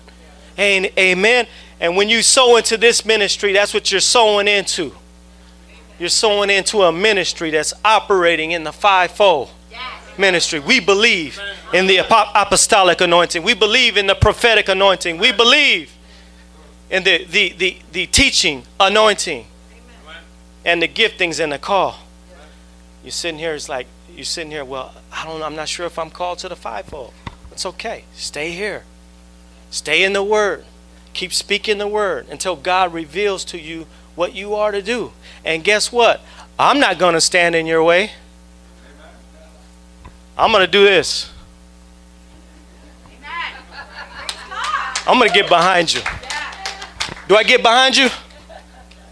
Amen. 0.57 1.47
And 1.81 1.97
when 1.97 2.07
you 2.07 2.21
sow 2.21 2.55
into 2.55 2.77
this 2.77 3.05
ministry, 3.05 3.51
that's 3.51 3.73
what 3.73 3.91
you're 3.91 3.99
sowing 3.99 4.47
into. 4.47 4.93
You're 6.03 6.09
sowing 6.09 6.49
into 6.49 6.81
a 6.81 6.91
ministry 6.91 7.49
that's 7.49 7.73
operating 7.85 8.51
in 8.51 8.65
the 8.65 8.73
fivefold 8.73 9.49
ministry. 10.17 10.59
We 10.59 10.81
believe 10.81 11.39
in 11.73 11.87
the 11.87 11.99
apostolic 11.99 12.99
anointing. 12.99 13.41
We 13.41 13.53
believe 13.53 13.95
in 13.95 14.07
the 14.07 14.15
prophetic 14.15 14.67
anointing. 14.67 15.17
We 15.17 15.31
believe 15.31 15.95
in 16.89 17.05
the, 17.05 17.23
the, 17.23 17.53
the, 17.53 17.77
the 17.93 18.05
teaching 18.07 18.63
anointing 18.81 19.45
and 20.65 20.81
the 20.81 20.89
giftings 20.89 21.41
and 21.41 21.53
the 21.53 21.57
call. 21.57 21.99
You're 23.01 23.11
sitting 23.11 23.39
here, 23.39 23.53
it's 23.53 23.69
like, 23.69 23.87
you're 24.13 24.25
sitting 24.25 24.51
here, 24.51 24.65
well, 24.65 24.93
I 25.09 25.23
don't 25.23 25.41
I'm 25.41 25.55
not 25.55 25.69
sure 25.69 25.85
if 25.85 25.97
I'm 25.97 26.09
called 26.09 26.39
to 26.39 26.49
the 26.49 26.57
fivefold. 26.57 27.13
It's 27.53 27.65
okay. 27.65 28.03
Stay 28.13 28.51
here. 28.51 28.83
Stay 29.71 30.03
in 30.03 30.11
the 30.11 30.21
Word. 30.21 30.65
Keep 31.13 31.31
speaking 31.31 31.77
the 31.77 31.87
Word 31.87 32.27
until 32.29 32.57
God 32.57 32.93
reveals 32.93 33.45
to 33.45 33.57
you 33.57 33.87
what 34.15 34.33
you 34.33 34.55
are 34.55 34.71
to 34.71 34.81
do. 34.81 35.11
And 35.43 35.63
guess 35.63 35.91
what? 35.91 36.21
I'm 36.57 36.79
not 36.79 36.99
going 36.99 37.13
to 37.13 37.21
stand 37.21 37.55
in 37.55 37.65
your 37.65 37.83
way. 37.83 38.11
I'm 40.37 40.51
going 40.51 40.65
to 40.65 40.71
do 40.71 40.83
this. 40.83 41.31
I'm 45.05 45.17
going 45.17 45.29
to 45.29 45.35
get 45.35 45.49
behind 45.49 45.93
you. 45.93 46.01
Do 47.27 47.35
I 47.35 47.43
get 47.43 47.61
behind 47.61 47.97
you? 47.97 48.09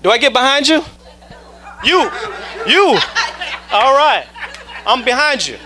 Do 0.01 0.09
I 0.09 0.17
get 0.17 0.31
behind 0.33 0.67
you? 0.67 0.83
You. 1.83 2.09
You. 2.65 2.97
All 3.71 3.95
right. 3.95 4.25
I'm 4.85 5.03
behind 5.03 5.45
you. 5.47 5.57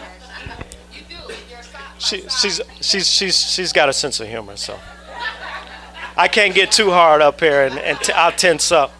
She, 1.99 2.21
she's, 2.29 2.61
she's, 2.81 3.09
she's, 3.09 3.37
she's 3.37 3.73
got 3.73 3.89
a 3.89 3.93
sense 3.93 4.19
of 4.19 4.27
humor, 4.27 4.55
so. 4.57 4.79
I 6.17 6.27
can't 6.27 6.55
get 6.55 6.71
too 6.71 6.91
hard 6.91 7.21
up 7.21 7.39
here 7.39 7.65
and, 7.65 7.77
and 7.77 7.99
t- 7.99 8.13
I'll 8.13 8.31
tense 8.31 8.71
up 8.71 8.93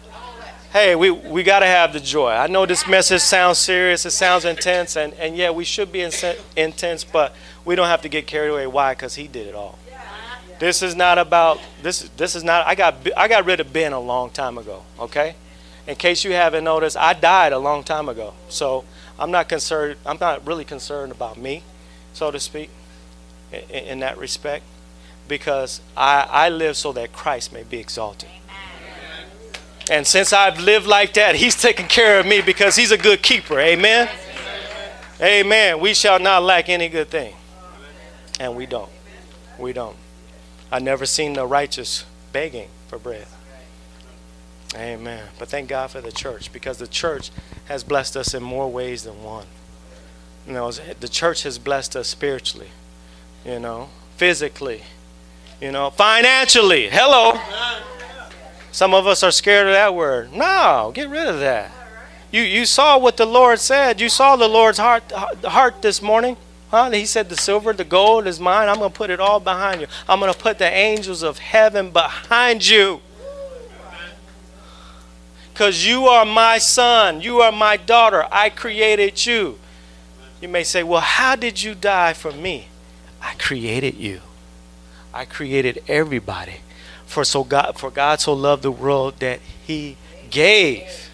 hey, 0.76 0.94
we, 0.94 1.10
we 1.10 1.42
got 1.42 1.60
to 1.60 1.66
have 1.66 1.94
the 1.94 2.00
joy. 2.00 2.28
I 2.28 2.48
know 2.48 2.66
this 2.66 2.86
message 2.86 3.22
sounds 3.22 3.56
serious, 3.56 4.04
it 4.04 4.10
sounds 4.10 4.44
intense, 4.44 4.94
and, 4.94 5.14
and 5.14 5.34
yeah, 5.34 5.50
we 5.50 5.64
should 5.64 5.90
be 5.90 6.02
in, 6.02 6.12
intense, 6.54 7.02
but 7.02 7.34
we 7.64 7.74
don't 7.74 7.86
have 7.86 8.02
to 8.02 8.10
get 8.10 8.26
carried 8.26 8.50
away. 8.50 8.66
Why? 8.66 8.92
Because 8.92 9.14
He 9.14 9.26
did 9.26 9.46
it 9.46 9.54
all. 9.54 9.78
This 10.58 10.82
is 10.82 10.94
not 10.94 11.16
about 11.16 11.60
this. 11.82 12.10
This 12.18 12.34
is 12.34 12.44
not. 12.44 12.66
I 12.66 12.74
got 12.74 12.94
I 13.14 13.28
got 13.28 13.44
rid 13.44 13.60
of 13.60 13.74
Ben 13.74 13.92
a 13.92 14.00
long 14.00 14.30
time 14.30 14.56
ago. 14.56 14.84
Okay, 14.98 15.34
in 15.86 15.96
case 15.96 16.24
you 16.24 16.32
haven't 16.32 16.64
noticed, 16.64 16.96
I 16.96 17.12
died 17.12 17.52
a 17.52 17.58
long 17.58 17.84
time 17.84 18.08
ago. 18.08 18.32
So 18.48 18.84
I'm 19.18 19.30
not 19.30 19.50
concerned. 19.50 19.96
I'm 20.06 20.16
not 20.18 20.46
really 20.46 20.64
concerned 20.64 21.12
about 21.12 21.36
me, 21.36 21.62
so 22.14 22.30
to 22.30 22.40
speak, 22.40 22.70
in, 23.52 23.60
in 23.68 23.98
that 24.00 24.16
respect, 24.16 24.64
because 25.28 25.82
I 25.94 26.26
I 26.30 26.48
live 26.48 26.78
so 26.78 26.90
that 26.92 27.12
Christ 27.12 27.52
may 27.52 27.62
be 27.62 27.78
exalted. 27.78 28.30
And 29.90 30.06
since 30.06 30.32
I've 30.32 30.58
lived 30.58 30.86
like 30.86 31.14
that, 31.14 31.36
He's 31.36 31.60
taken 31.60 31.86
care 31.86 32.18
of 32.18 32.26
me 32.26 32.40
because 32.40 32.76
He's 32.76 32.90
a 32.90 32.98
good 32.98 33.22
keeper. 33.22 33.58
Amen? 33.58 34.08
Amen. 35.20 35.80
We 35.80 35.94
shall 35.94 36.18
not 36.18 36.42
lack 36.42 36.68
any 36.68 36.88
good 36.88 37.08
thing. 37.08 37.34
And 38.38 38.56
we 38.56 38.66
don't. 38.66 38.90
We 39.58 39.72
don't. 39.72 39.96
I 40.70 40.78
never 40.78 41.06
seen 41.06 41.34
the 41.34 41.46
righteous 41.46 42.04
begging 42.32 42.68
for 42.88 42.98
bread. 42.98 43.26
Amen. 44.74 45.28
But 45.38 45.48
thank 45.48 45.68
God 45.68 45.90
for 45.90 46.00
the 46.00 46.12
church 46.12 46.52
because 46.52 46.78
the 46.78 46.88
church 46.88 47.30
has 47.66 47.84
blessed 47.84 48.16
us 48.16 48.34
in 48.34 48.42
more 48.42 48.70
ways 48.70 49.04
than 49.04 49.22
one. 49.22 49.46
You 50.46 50.52
know, 50.52 50.70
the 50.70 51.08
church 51.08 51.44
has 51.44 51.58
blessed 51.58 51.96
us 51.96 52.08
spiritually, 52.08 52.68
you 53.44 53.58
know, 53.58 53.88
physically, 54.16 54.82
you 55.60 55.72
know, 55.72 55.90
financially. 55.90 56.88
Hello. 56.90 57.40
Some 58.76 58.92
of 58.92 59.06
us 59.06 59.22
are 59.22 59.30
scared 59.30 59.68
of 59.68 59.72
that 59.72 59.94
word. 59.94 60.34
No, 60.34 60.92
get 60.94 61.08
rid 61.08 61.26
of 61.26 61.40
that. 61.40 61.70
You, 62.30 62.42
you 62.42 62.66
saw 62.66 62.98
what 62.98 63.16
the 63.16 63.24
Lord 63.24 63.58
said. 63.58 64.02
You 64.02 64.10
saw 64.10 64.36
the 64.36 64.48
Lord's 64.48 64.76
heart, 64.76 65.10
heart 65.12 65.80
this 65.80 66.02
morning. 66.02 66.36
Huh? 66.70 66.90
He 66.90 67.06
said, 67.06 67.30
The 67.30 67.38
silver, 67.38 67.72
the 67.72 67.84
gold 67.84 68.26
is 68.26 68.38
mine. 68.38 68.68
I'm 68.68 68.76
going 68.76 68.92
to 68.92 68.94
put 68.94 69.08
it 69.08 69.18
all 69.18 69.40
behind 69.40 69.80
you. 69.80 69.86
I'm 70.06 70.20
going 70.20 70.30
to 70.30 70.38
put 70.38 70.58
the 70.58 70.70
angels 70.70 71.22
of 71.22 71.38
heaven 71.38 71.90
behind 71.90 72.68
you. 72.68 73.00
Because 75.54 75.86
you 75.86 76.08
are 76.08 76.26
my 76.26 76.58
son. 76.58 77.22
You 77.22 77.40
are 77.40 77.52
my 77.52 77.78
daughter. 77.78 78.26
I 78.30 78.50
created 78.50 79.24
you. 79.24 79.58
You 80.42 80.48
may 80.48 80.64
say, 80.64 80.82
Well, 80.82 81.00
how 81.00 81.34
did 81.34 81.62
you 81.62 81.74
die 81.74 82.12
for 82.12 82.30
me? 82.30 82.68
I 83.22 83.36
created 83.38 83.94
you. 83.94 84.20
I 85.14 85.24
created 85.24 85.82
everybody. 85.88 86.56
For 87.06 87.24
so 87.24 87.44
God 87.44 87.78
for 87.78 87.90
God 87.90 88.20
so 88.20 88.32
loved 88.32 88.62
the 88.62 88.70
world 88.70 89.20
that 89.20 89.40
he 89.64 89.96
gave. 90.30 91.10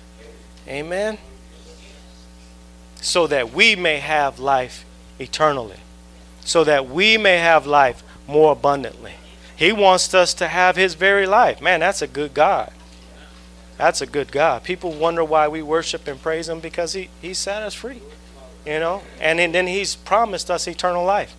Amen. 0.67 1.19
So 3.01 3.27
that 3.27 3.53
we 3.53 3.77
may 3.77 3.99
have 3.99 4.39
life 4.39 4.85
eternally. 5.19 5.79
So 6.41 6.65
that 6.65 6.89
we 6.89 7.19
may 7.19 7.39
have 7.39 7.67
life 7.67 8.03
more 8.27 8.53
abundantly. 8.53 9.15
He 9.57 9.73
wants 9.73 10.13
us 10.15 10.35
to 10.35 10.49
have 10.49 10.77
His 10.77 10.95
very 10.95 11.27
life. 11.27 11.61
Man, 11.61 11.81
that's 11.81 12.03
a 12.03 12.07
good 12.07 12.35
God. 12.35 12.73
That's 13.79 14.01
a 14.01 14.07
good 14.07 14.33
God. 14.33 14.65
People 14.65 14.93
wonder 14.93 15.25
why 15.25 15.49
we 15.49 15.63
worship 15.63 16.07
and 16.09 16.21
praise 16.21 16.49
Him 16.49 16.61
because 16.61 16.93
He, 16.95 17.11
he 17.21 17.35
set 17.35 17.63
us 17.63 17.75
free. 17.75 18.01
You 18.67 18.79
know? 18.79 19.03
And 19.21 19.41
and 19.41 19.55
then 19.55 19.67
He's 19.67 19.95
promised 19.95 20.51
us 20.51 20.67
eternal 20.67 21.05
life. 21.05 21.35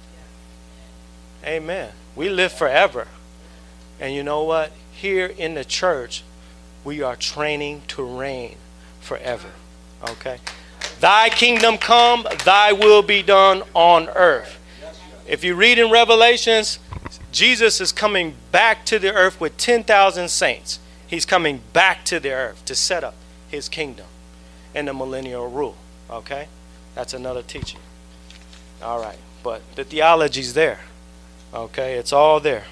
Amen. 1.46 1.92
We 2.16 2.30
live 2.30 2.54
forever. 2.54 3.08
And 4.04 4.14
you 4.14 4.22
know 4.22 4.44
what? 4.44 4.74
Here 4.92 5.28
in 5.28 5.54
the 5.54 5.64
church, 5.64 6.24
we 6.84 7.02
are 7.02 7.16
training 7.16 7.84
to 7.88 8.04
reign 8.04 8.58
forever. 9.00 9.52
Okay? 10.10 10.40
Thy 11.00 11.30
kingdom 11.30 11.78
come, 11.78 12.28
thy 12.44 12.74
will 12.74 13.02
be 13.02 13.24
done 13.24 13.64
on 13.74 14.10
earth. 14.10 14.60
If 15.26 15.46
you 15.46 15.56
read 15.56 15.80
in 15.80 15.90
Revelations, 15.90 16.80
Jesus 17.32 17.80
is 17.80 17.94
coming 17.94 18.36
back 18.52 18.86
to 18.88 19.00
the 19.00 19.14
earth 19.14 19.40
with 19.40 19.56
10,000 19.56 20.28
saints. 20.28 20.80
He's 21.08 21.26
coming 21.26 21.62
back 21.72 22.04
to 22.04 22.20
the 22.20 22.34
earth 22.34 22.66
to 22.66 22.76
set 22.76 23.06
up 23.06 23.16
his 23.48 23.70
kingdom 23.70 24.08
and 24.76 24.90
the 24.90 24.94
millennial 24.94 25.50
rule. 25.50 25.78
Okay? 26.10 26.50
That's 26.94 27.14
another 27.14 27.42
teaching. 27.42 27.80
All 28.82 29.00
right. 29.00 29.20
But 29.44 29.62
the 29.76 29.86
theology's 29.86 30.56
there. 30.56 30.82
Okay? 31.54 31.94
It's 31.94 32.12
all 32.12 32.42
there. 32.42 32.66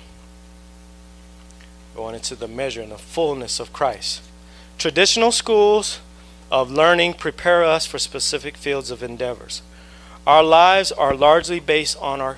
Going 1.95 2.15
into 2.15 2.35
the 2.35 2.47
measure 2.47 2.81
and 2.81 2.91
the 2.91 2.97
fullness 2.97 3.59
of 3.59 3.73
Christ. 3.73 4.21
Traditional 4.77 5.31
schools 5.31 5.99
of 6.51 6.71
learning 6.71 7.13
prepare 7.15 7.63
us 7.63 7.85
for 7.85 7.99
specific 7.99 8.57
fields 8.57 8.91
of 8.91 9.03
endeavors. 9.03 9.61
Our 10.25 10.43
lives 10.43 10.91
are 10.91 11.15
largely 11.15 11.59
based 11.59 11.97
on 11.99 12.21
our 12.21 12.37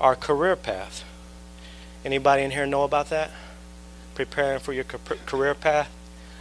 our 0.00 0.14
career 0.14 0.56
path. 0.56 1.04
Anybody 2.04 2.42
in 2.42 2.50
here 2.50 2.66
know 2.66 2.84
about 2.84 3.10
that? 3.10 3.30
Preparing 4.14 4.60
for 4.60 4.72
your 4.72 4.84
career 4.84 5.54
path? 5.54 5.90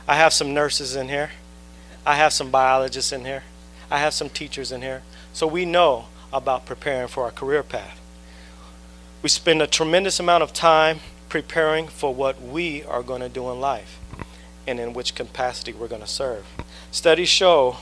I 0.07 0.15
have 0.15 0.33
some 0.33 0.53
nurses 0.53 0.95
in 0.95 1.09
here. 1.09 1.31
I 2.05 2.15
have 2.15 2.33
some 2.33 2.51
biologists 2.51 3.11
in 3.11 3.25
here. 3.25 3.43
I 3.89 3.99
have 3.99 4.13
some 4.13 4.29
teachers 4.29 4.71
in 4.71 4.81
here. 4.81 5.03
So 5.33 5.47
we 5.47 5.65
know 5.65 6.05
about 6.31 6.65
preparing 6.65 7.07
for 7.07 7.23
our 7.23 7.31
career 7.31 7.63
path. 7.63 7.99
We 9.21 9.29
spend 9.29 9.61
a 9.61 9.67
tremendous 9.67 10.19
amount 10.19 10.43
of 10.43 10.53
time 10.53 10.99
preparing 11.35 11.85
for 11.85 12.15
what 12.15 12.41
we 12.41 12.81
are 12.85 13.03
going 13.03 13.19
to 13.19 13.27
do 13.27 13.51
in 13.51 13.59
life 13.59 13.99
and 14.65 14.79
in 14.79 14.93
which 14.93 15.13
capacity 15.13 15.73
we're 15.73 15.85
going 15.85 15.99
to 15.99 16.07
serve. 16.07 16.45
Studies 16.91 17.27
show 17.27 17.75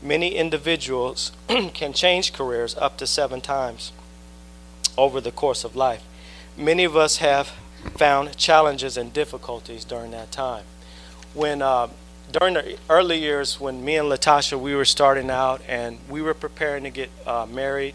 many 0.00 0.34
individuals 0.34 1.30
can 1.74 1.92
change 1.92 2.32
careers 2.32 2.74
up 2.78 2.96
to 2.96 3.06
seven 3.06 3.42
times 3.42 3.92
over 4.96 5.20
the 5.20 5.30
course 5.30 5.64
of 5.64 5.76
life. 5.76 6.02
Many 6.56 6.84
of 6.84 6.96
us 6.96 7.18
have 7.18 7.52
found 7.98 8.38
challenges 8.38 8.96
and 8.96 9.12
difficulties 9.12 9.84
during 9.84 10.12
that 10.12 10.32
time. 10.32 10.64
When 11.34 11.60
uh, 11.60 11.88
during 12.32 12.54
the 12.54 12.78
early 12.88 13.18
years, 13.18 13.60
when 13.60 13.84
me 13.84 13.96
and 13.96 14.08
Latasha 14.08 14.58
we 14.58 14.74
were 14.74 14.86
starting 14.86 15.28
out 15.28 15.60
and 15.68 15.98
we 16.08 16.22
were 16.22 16.32
preparing 16.32 16.84
to 16.84 16.90
get 16.90 17.10
uh, 17.26 17.44
married, 17.44 17.94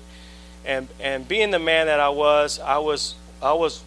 and 0.63 0.87
and 0.99 1.27
being 1.27 1.49
the 1.49 1.57
man 1.57 1.87
that 1.87 1.99
I 1.99 2.09
was, 2.09 2.59
I 2.59 2.77
was 2.77 3.15
I 3.41 3.53
was 3.53 3.83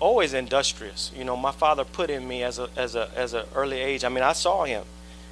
always 0.00 0.34
industrious. 0.34 1.10
You 1.16 1.24
know, 1.24 1.36
my 1.36 1.52
father 1.52 1.84
put 1.84 2.10
in 2.10 2.26
me 2.26 2.42
as 2.42 2.58
a 2.58 2.68
as 2.76 2.94
a 2.94 3.10
as 3.14 3.34
an 3.34 3.44
early 3.54 3.80
age. 3.80 4.04
I 4.04 4.08
mean, 4.08 4.24
I 4.24 4.32
saw 4.32 4.64
him. 4.64 4.84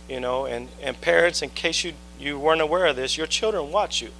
You 0.08 0.20
know, 0.20 0.46
and 0.46 0.68
and 0.82 1.00
parents, 1.00 1.42
in 1.42 1.50
case 1.50 1.84
you 1.84 1.94
you 2.18 2.38
weren't 2.38 2.60
aware 2.60 2.86
of 2.86 2.96
this, 2.96 3.16
your 3.16 3.26
children 3.26 3.70
watch 3.70 4.02
you. 4.02 4.10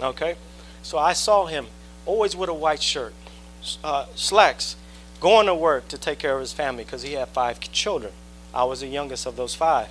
Okay, 0.00 0.36
so 0.82 0.98
I 0.98 1.12
saw 1.12 1.46
him 1.46 1.66
always 2.06 2.36
with 2.36 2.48
a 2.48 2.54
white 2.54 2.82
shirt, 2.82 3.14
uh, 3.82 4.06
slacks, 4.14 4.76
going 5.20 5.46
to 5.46 5.54
work 5.54 5.88
to 5.88 5.98
take 5.98 6.18
care 6.18 6.34
of 6.34 6.40
his 6.40 6.52
family 6.52 6.84
because 6.84 7.02
he 7.02 7.14
had 7.14 7.28
five 7.28 7.60
children. 7.60 8.12
I 8.52 8.64
was 8.64 8.80
the 8.80 8.86
youngest 8.86 9.26
of 9.26 9.36
those 9.36 9.54
five. 9.54 9.88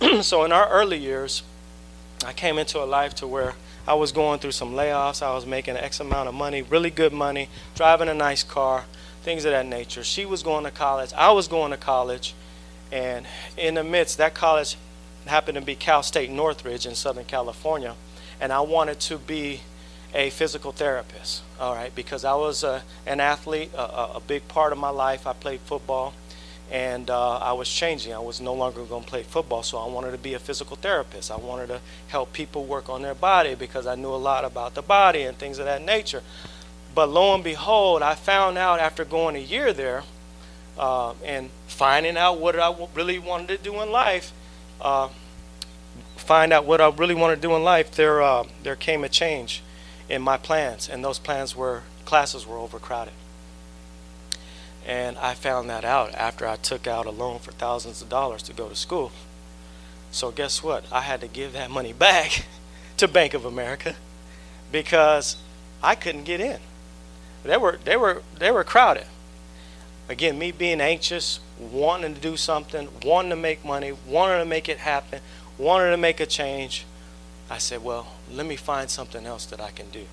so 0.22 0.44
in 0.44 0.52
our 0.52 0.68
early 0.68 0.98
years, 0.98 1.42
I 2.24 2.32
came 2.32 2.58
into 2.58 2.82
a 2.82 2.86
life 2.86 3.14
to 3.16 3.26
where 3.26 3.54
I 3.86 3.94
was 3.94 4.12
going 4.12 4.38
through 4.38 4.52
some 4.52 4.72
layoffs. 4.72 5.22
I 5.22 5.34
was 5.34 5.44
making 5.44 5.76
X 5.76 6.00
amount 6.00 6.28
of 6.28 6.34
money, 6.34 6.62
really 6.62 6.90
good 6.90 7.12
money, 7.12 7.48
driving 7.74 8.08
a 8.08 8.14
nice 8.14 8.42
car, 8.42 8.84
things 9.24 9.44
of 9.44 9.52
that 9.52 9.66
nature. 9.66 10.04
She 10.04 10.26
was 10.26 10.42
going 10.42 10.64
to 10.64 10.70
college. 10.70 11.12
I 11.14 11.32
was 11.32 11.48
going 11.48 11.70
to 11.72 11.76
college. 11.76 12.34
And 12.92 13.26
in 13.56 13.74
the 13.74 13.82
midst, 13.82 14.18
that 14.18 14.34
college 14.34 14.76
happened 15.26 15.56
to 15.56 15.62
be 15.62 15.74
Cal 15.74 16.02
State 16.02 16.30
Northridge 16.30 16.86
in 16.86 16.94
Southern 16.94 17.24
California. 17.24 17.96
And 18.40 18.52
I 18.52 18.60
wanted 18.60 19.00
to 19.00 19.18
be 19.18 19.62
a 20.14 20.30
physical 20.30 20.70
therapist, 20.70 21.42
all 21.58 21.74
right, 21.74 21.92
because 21.92 22.24
I 22.24 22.34
was 22.34 22.62
uh, 22.62 22.82
an 23.04 23.18
athlete, 23.18 23.72
a, 23.74 24.14
a, 24.14 24.22
big 24.24 24.46
part 24.46 24.70
of 24.70 24.78
my 24.78 24.90
life. 24.90 25.26
I 25.26 25.32
played 25.32 25.58
football, 25.60 26.14
and 26.70 27.10
uh, 27.10 27.38
I 27.38 27.52
was 27.52 27.68
changing. 27.68 28.14
I 28.14 28.20
was 28.20 28.40
no 28.40 28.54
longer 28.54 28.84
going 28.84 29.02
to 29.02 29.08
play 29.08 29.24
football, 29.24 29.64
so 29.64 29.78
I 29.78 29.88
wanted 29.88 30.12
to 30.12 30.18
be 30.18 30.34
a 30.34 30.38
physical 30.38 30.76
therapist. 30.76 31.32
I 31.32 31.36
wanted 31.36 31.66
to 31.66 31.80
help 32.08 32.32
people 32.32 32.64
work 32.64 32.88
on 32.88 33.02
their 33.02 33.14
body 33.14 33.56
because 33.56 33.88
I 33.88 33.96
knew 33.96 34.10
a 34.10 34.14
lot 34.14 34.44
about 34.44 34.74
the 34.74 34.82
body 34.82 35.22
and 35.22 35.36
things 35.36 35.58
of 35.58 35.64
that 35.64 35.82
nature. 35.82 36.22
But 36.94 37.08
lo 37.08 37.34
and 37.34 37.42
behold, 37.42 38.02
I 38.02 38.14
found 38.14 38.56
out 38.56 38.78
after 38.78 39.04
going 39.04 39.36
a 39.36 39.40
year 39.40 39.72
there 39.72 40.04
uh, 40.78 41.14
and 41.24 41.50
finding 41.66 42.16
out 42.16 42.38
what 42.38 42.58
I 42.58 42.74
really 42.94 43.18
wanted 43.18 43.48
to 43.48 43.58
do 43.58 43.80
in 43.82 43.90
life, 43.90 44.32
uh, 44.80 45.08
find 46.16 46.52
out 46.52 46.64
what 46.64 46.80
I 46.80 46.88
really 46.88 47.14
wanted 47.14 47.36
to 47.36 47.42
do 47.42 47.54
in 47.56 47.64
life, 47.64 47.90
there, 47.92 48.22
uh, 48.22 48.44
there 48.62 48.76
came 48.76 49.02
a 49.02 49.08
change 49.08 49.62
in 50.08 50.22
my 50.22 50.36
plans, 50.36 50.88
and 50.88 51.04
those 51.04 51.18
plans 51.18 51.56
were 51.56 51.82
classes 52.04 52.46
were 52.46 52.58
overcrowded. 52.58 53.14
And 54.86 55.16
I 55.16 55.34
found 55.34 55.70
that 55.70 55.84
out 55.84 56.14
after 56.14 56.46
I 56.46 56.56
took 56.56 56.86
out 56.86 57.06
a 57.06 57.10
loan 57.10 57.38
for 57.38 57.52
thousands 57.52 58.02
of 58.02 58.10
dollars 58.10 58.42
to 58.44 58.52
go 58.52 58.68
to 58.68 58.76
school. 58.76 59.12
So 60.10 60.30
guess 60.30 60.62
what? 60.62 60.84
I 60.92 61.00
had 61.00 61.22
to 61.22 61.26
give 61.26 61.54
that 61.54 61.70
money 61.70 61.94
back 61.94 62.44
to 62.98 63.08
Bank 63.08 63.32
of 63.32 63.44
America 63.46 63.96
because 64.70 65.36
I 65.82 65.94
couldn't 65.94 66.24
get 66.24 66.40
in. 66.40 66.60
They 67.44 67.56
were 67.56 67.78
they 67.84 67.96
were 67.96 68.22
they 68.38 68.50
were 68.50 68.64
crowded. 68.64 69.06
Again, 70.08 70.38
me 70.38 70.52
being 70.52 70.80
anxious, 70.80 71.40
wanting 71.58 72.14
to 72.14 72.20
do 72.20 72.36
something, 72.36 72.88
wanting 73.04 73.30
to 73.30 73.36
make 73.36 73.64
money, 73.64 73.92
wanting 74.06 74.38
to 74.38 74.44
make 74.44 74.68
it 74.68 74.78
happen, 74.78 75.20
wanting 75.56 75.90
to 75.92 75.96
make 75.96 76.20
a 76.20 76.26
change. 76.26 76.84
I 77.48 77.58
said, 77.58 77.82
well, 77.82 78.08
let 78.30 78.46
me 78.46 78.56
find 78.56 78.90
something 78.90 79.24
else 79.24 79.46
that 79.46 79.60
I 79.60 79.70
can 79.70 79.88
do. 79.90 80.04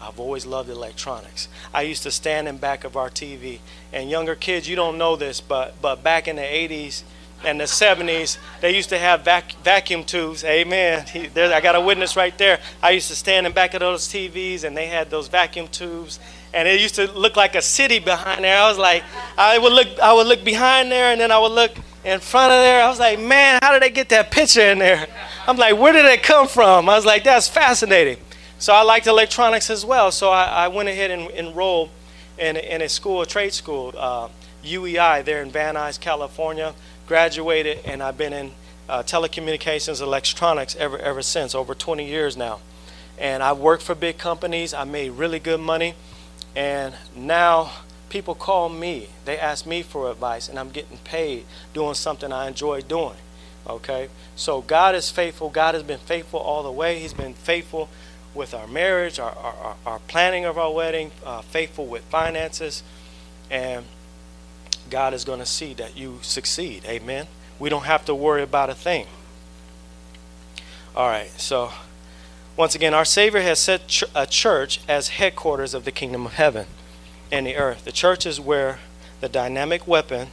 I've 0.00 0.20
always 0.20 0.46
loved 0.46 0.70
electronics. 0.70 1.48
I 1.74 1.82
used 1.82 2.04
to 2.04 2.10
stand 2.12 2.46
in 2.46 2.58
back 2.58 2.84
of 2.84 2.96
our 2.96 3.10
TV, 3.10 3.58
and 3.92 4.08
younger 4.08 4.36
kids, 4.36 4.68
you 4.68 4.76
don't 4.76 4.98
know 4.98 5.16
this, 5.16 5.40
but 5.40 5.80
but 5.82 6.02
back 6.04 6.28
in 6.28 6.36
the 6.36 6.42
80s 6.42 7.02
and 7.44 7.60
the 7.60 7.64
70s, 7.64 8.36
they 8.60 8.74
used 8.74 8.88
to 8.88 8.98
have 8.98 9.22
vac- 9.22 9.52
vacuum 9.62 10.04
tubes. 10.04 10.44
Amen. 10.44 11.06
He, 11.06 11.26
there, 11.34 11.52
I 11.52 11.60
got 11.60 11.74
a 11.74 11.80
witness 11.80 12.16
right 12.16 12.36
there. 12.36 12.60
I 12.82 12.90
used 12.90 13.08
to 13.08 13.16
stand 13.16 13.46
in 13.46 13.52
back 13.52 13.74
of 13.74 13.80
those 13.80 14.08
TVs, 14.08 14.64
and 14.64 14.76
they 14.76 14.86
had 14.86 15.10
those 15.10 15.28
vacuum 15.28 15.68
tubes, 15.68 16.18
and 16.52 16.66
it 16.66 16.80
used 16.80 16.94
to 16.96 17.10
look 17.12 17.36
like 17.36 17.54
a 17.54 17.62
city 17.62 17.98
behind 17.98 18.44
there. 18.44 18.60
I 18.60 18.68
was 18.68 18.78
like, 18.78 19.04
I 19.36 19.58
would 19.58 19.72
look, 19.72 19.98
I 20.00 20.12
would 20.12 20.26
look 20.26 20.44
behind 20.44 20.90
there, 20.90 21.12
and 21.12 21.20
then 21.20 21.30
I 21.30 21.38
would 21.38 21.52
look 21.52 21.72
in 22.04 22.20
front 22.20 22.52
of 22.52 22.60
there. 22.60 22.82
I 22.82 22.88
was 22.88 22.98
like, 22.98 23.18
man, 23.18 23.58
how 23.62 23.72
did 23.72 23.82
they 23.82 23.90
get 23.90 24.08
that 24.10 24.30
picture 24.30 24.60
in 24.60 24.78
there? 24.78 25.06
I'm 25.46 25.56
like, 25.56 25.78
where 25.78 25.92
did 25.92 26.06
it 26.06 26.22
come 26.22 26.48
from? 26.48 26.88
I 26.88 26.96
was 26.96 27.04
like, 27.04 27.24
that's 27.24 27.48
fascinating. 27.48 28.18
So 28.58 28.72
I 28.72 28.82
liked 28.82 29.06
electronics 29.06 29.70
as 29.70 29.84
well. 29.84 30.10
So 30.10 30.30
I, 30.30 30.44
I 30.44 30.68
went 30.68 30.88
ahead 30.88 31.10
and 31.10 31.30
enrolled 31.30 31.90
in, 32.38 32.56
in 32.56 32.82
a 32.82 32.88
school, 32.88 33.22
a 33.22 33.26
trade 33.26 33.52
school, 33.52 33.92
uh, 33.96 34.28
UEI, 34.64 35.24
there 35.24 35.42
in 35.42 35.50
Van 35.50 35.74
Nuys, 35.74 36.00
California. 36.00 36.74
Graduated, 37.06 37.78
and 37.86 38.02
I've 38.02 38.18
been 38.18 38.32
in 38.32 38.52
uh, 38.88 39.02
telecommunications, 39.02 40.02
electronics 40.02 40.76
ever 40.76 40.98
ever 40.98 41.22
since, 41.22 41.54
over 41.54 41.74
20 41.74 42.06
years 42.06 42.36
now. 42.36 42.60
And 43.18 43.42
I've 43.42 43.58
worked 43.58 43.82
for 43.82 43.94
big 43.94 44.18
companies. 44.18 44.74
I 44.74 44.84
made 44.84 45.10
really 45.10 45.38
good 45.38 45.60
money, 45.60 45.94
and 46.56 46.94
now 47.14 47.72
people 48.08 48.34
call 48.34 48.68
me. 48.68 49.08
They 49.24 49.38
ask 49.38 49.66
me 49.66 49.82
for 49.82 50.10
advice, 50.10 50.48
and 50.48 50.58
I'm 50.58 50.70
getting 50.70 50.98
paid 50.98 51.44
doing 51.74 51.94
something 51.94 52.32
I 52.32 52.48
enjoy 52.48 52.82
doing. 52.82 53.16
Okay? 53.66 54.08
So 54.36 54.62
God 54.62 54.94
is 54.94 55.10
faithful. 55.10 55.50
God 55.50 55.74
has 55.74 55.82
been 55.82 55.98
faithful 55.98 56.40
all 56.40 56.62
the 56.62 56.72
way. 56.72 56.98
He's 56.98 57.12
been 57.12 57.34
faithful 57.34 57.88
with 58.34 58.54
our 58.54 58.66
marriage, 58.66 59.18
our, 59.18 59.34
our, 59.34 59.76
our 59.84 59.98
planning 60.00 60.44
of 60.44 60.58
our 60.58 60.72
wedding, 60.72 61.10
uh, 61.24 61.42
faithful 61.42 61.86
with 61.86 62.02
finances. 62.04 62.82
And 63.50 63.84
God 64.90 65.12
is 65.12 65.24
going 65.24 65.40
to 65.40 65.46
see 65.46 65.74
that 65.74 65.96
you 65.96 66.20
succeed. 66.22 66.84
Amen. 66.86 67.26
We 67.58 67.68
don't 67.68 67.84
have 67.84 68.04
to 68.06 68.14
worry 68.14 68.42
about 68.42 68.70
a 68.70 68.74
thing. 68.74 69.06
All 70.96 71.08
right. 71.08 71.30
So, 71.38 71.72
once 72.58 72.74
again, 72.74 72.92
our 72.92 73.04
Savior 73.04 73.40
has 73.42 73.60
set 73.60 74.02
a 74.16 74.26
church 74.26 74.80
as 74.88 75.10
headquarters 75.10 75.74
of 75.74 75.84
the 75.84 75.92
kingdom 75.92 76.26
of 76.26 76.32
heaven 76.32 76.66
and 77.30 77.46
the 77.46 77.54
earth. 77.54 77.84
The 77.84 77.92
church 77.92 78.26
is 78.26 78.40
where 78.40 78.80
the 79.20 79.28
dynamic 79.28 79.86
weapon 79.86 80.30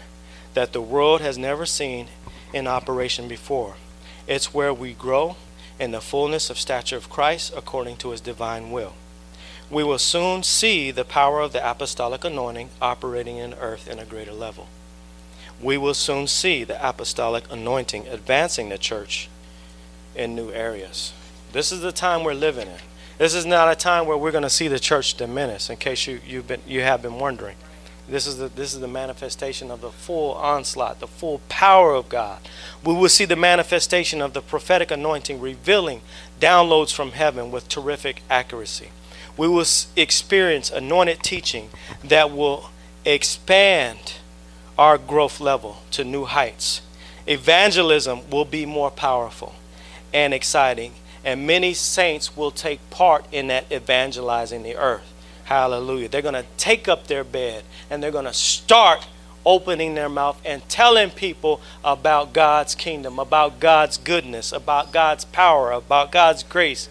that 0.55 0.73
the 0.73 0.81
world 0.81 1.21
has 1.21 1.37
never 1.37 1.67
seen 1.67 2.07
in 2.51 2.65
operation 2.65 3.27
before. 3.27 3.75
It's 4.25 4.55
where 4.55 4.73
we 4.73 4.93
grow 4.93 5.35
in 5.79 5.91
the 5.91 6.01
fullness 6.01 6.49
of 6.49 6.57
stature 6.57 6.97
of 6.97 7.11
Christ 7.11 7.53
according 7.55 7.97
to 7.97 8.09
his 8.09 8.21
divine 8.21 8.71
will. 8.71 8.93
we 9.69 9.83
will 9.83 9.99
soon 9.99 10.41
see 10.41 10.89
the 10.89 11.05
power 11.05 11.41
of 11.41 11.53
the 11.53 11.69
apostolic 11.69 12.23
anointing 12.23 12.69
operating 12.81 13.37
in 13.37 13.53
earth 13.53 13.87
in 13.87 13.99
a 13.99 14.05
greater 14.05 14.33
level. 14.33 14.67
We 15.61 15.77
will 15.77 15.93
soon 15.93 16.25
see 16.25 16.63
the 16.63 16.89
apostolic 16.89 17.51
anointing 17.51 18.07
advancing 18.07 18.69
the 18.69 18.79
church 18.79 19.29
in 20.15 20.35
new 20.35 20.51
areas. 20.51 21.13
This 21.55 21.71
is 21.71 21.79
the 21.79 21.93
time 21.93 22.25
we're 22.25 22.33
living 22.33 22.67
in. 22.67 22.77
This 23.17 23.33
is 23.33 23.45
not 23.45 23.71
a 23.71 23.75
time 23.77 24.07
where 24.07 24.17
we're 24.17 24.33
going 24.33 24.43
to 24.43 24.49
see 24.49 24.67
the 24.67 24.77
church 24.77 25.13
diminish, 25.13 25.69
in 25.69 25.77
case 25.77 26.05
you, 26.05 26.19
you've 26.27 26.47
been, 26.47 26.59
you 26.67 26.81
have 26.81 27.01
been 27.01 27.17
wondering. 27.17 27.55
This 28.09 28.27
is, 28.27 28.39
the, 28.39 28.49
this 28.49 28.73
is 28.73 28.81
the 28.81 28.89
manifestation 28.89 29.71
of 29.71 29.79
the 29.79 29.89
full 29.89 30.33
onslaught, 30.33 30.99
the 30.99 31.07
full 31.07 31.39
power 31.47 31.93
of 31.93 32.09
God. 32.09 32.41
We 32.83 32.93
will 32.93 33.07
see 33.07 33.23
the 33.23 33.37
manifestation 33.37 34.21
of 34.21 34.33
the 34.33 34.41
prophetic 34.41 34.91
anointing 34.91 35.39
revealing 35.39 36.01
downloads 36.41 36.93
from 36.93 37.13
heaven 37.13 37.51
with 37.51 37.69
terrific 37.69 38.21
accuracy. 38.29 38.89
We 39.37 39.47
will 39.47 39.63
experience 39.95 40.69
anointed 40.69 41.23
teaching 41.23 41.69
that 42.03 42.31
will 42.31 42.69
expand 43.05 44.15
our 44.77 44.97
growth 44.97 45.39
level 45.39 45.77
to 45.91 46.03
new 46.03 46.25
heights. 46.25 46.81
Evangelism 47.25 48.29
will 48.29 48.43
be 48.43 48.65
more 48.65 48.91
powerful 48.91 49.55
and 50.13 50.33
exciting, 50.33 50.95
and 51.25 51.47
many 51.47 51.73
saints 51.73 52.37
will 52.37 52.51
take 52.51 52.89
part 52.91 53.25
in 53.31 53.47
that 53.47 53.69
evangelizing 53.71 54.61
the 54.63 54.77
earth. 54.77 55.11
Hallelujah. 55.45 56.07
They're 56.07 56.21
going 56.21 56.35
to 56.35 56.45
take 56.57 56.87
up 56.87 57.07
their 57.07 57.23
bed 57.23 57.63
and 57.89 58.01
they're 58.01 58.11
going 58.11 58.25
to 58.25 58.33
start 58.33 59.07
opening 59.45 59.95
their 59.95 60.09
mouth 60.09 60.39
and 60.45 60.67
telling 60.69 61.09
people 61.09 61.61
about 61.83 62.33
God's 62.33 62.75
kingdom, 62.75 63.19
about 63.19 63.59
God's 63.59 63.97
goodness, 63.97 64.51
about 64.51 64.93
God's 64.93 65.25
power, 65.25 65.71
about 65.71 66.11
God's 66.11 66.43
grace, 66.43 66.89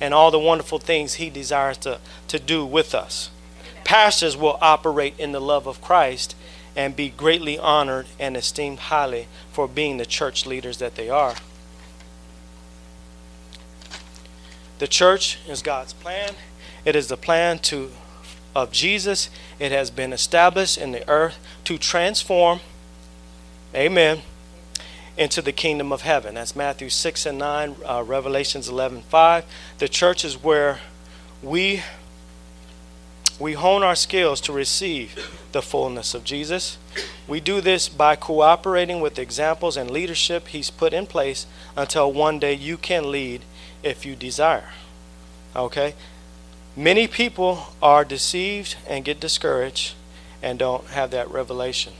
and 0.00 0.12
all 0.12 0.30
the 0.30 0.38
wonderful 0.38 0.78
things 0.78 1.14
He 1.14 1.30
desires 1.30 1.78
to, 1.78 2.00
to 2.28 2.38
do 2.38 2.64
with 2.66 2.94
us. 2.94 3.30
Pastors 3.84 4.36
will 4.36 4.58
operate 4.60 5.14
in 5.18 5.32
the 5.32 5.40
love 5.40 5.66
of 5.66 5.80
Christ 5.80 6.34
and 6.76 6.96
be 6.96 7.08
greatly 7.08 7.58
honored 7.58 8.06
and 8.18 8.36
esteemed 8.36 8.78
highly 8.78 9.28
for 9.52 9.68
being 9.68 9.98
the 9.98 10.06
church 10.06 10.46
leaders 10.46 10.78
that 10.78 10.96
they 10.96 11.08
are. 11.08 11.36
The 14.78 14.88
church 14.88 15.38
is 15.48 15.62
God's 15.62 15.92
plan. 15.92 16.32
It 16.84 16.96
is 16.96 17.08
the 17.08 17.16
plan 17.16 17.58
to 17.60 17.90
of 18.54 18.70
Jesus. 18.70 19.30
It 19.58 19.72
has 19.72 19.90
been 19.90 20.12
established 20.12 20.78
in 20.78 20.92
the 20.92 21.08
earth 21.08 21.38
to 21.64 21.78
transform, 21.78 22.60
amen, 23.74 24.22
into 25.16 25.42
the 25.42 25.52
kingdom 25.52 25.92
of 25.92 26.02
heaven. 26.02 26.34
That's 26.34 26.54
Matthew 26.54 26.88
6 26.88 27.26
and 27.26 27.38
9, 27.38 27.76
uh, 27.84 28.04
Revelations 28.06 28.68
11 28.68 29.02
5. 29.02 29.44
The 29.78 29.88
church 29.88 30.24
is 30.24 30.42
where 30.42 30.80
we 31.42 31.82
we 33.40 33.54
hone 33.54 33.82
our 33.82 33.96
skills 33.96 34.40
to 34.42 34.52
receive 34.52 35.40
the 35.50 35.60
fullness 35.60 36.14
of 36.14 36.22
Jesus. 36.22 36.78
We 37.26 37.40
do 37.40 37.60
this 37.60 37.88
by 37.88 38.14
cooperating 38.14 39.00
with 39.00 39.18
examples 39.18 39.76
and 39.76 39.90
leadership 39.90 40.48
He's 40.48 40.70
put 40.70 40.92
in 40.92 41.06
place 41.06 41.46
until 41.76 42.12
one 42.12 42.38
day 42.38 42.54
you 42.54 42.76
can 42.76 43.10
lead 43.10 43.42
if 43.84 44.04
you 44.04 44.16
desire. 44.16 44.70
Okay? 45.54 45.94
Many 46.76 47.06
people 47.06 47.68
are 47.80 48.04
deceived 48.04 48.76
and 48.88 49.04
get 49.04 49.20
discouraged 49.20 49.94
and 50.42 50.58
don't 50.58 50.88
have 50.88 51.12
that 51.12 51.30
revelation. 51.30 51.92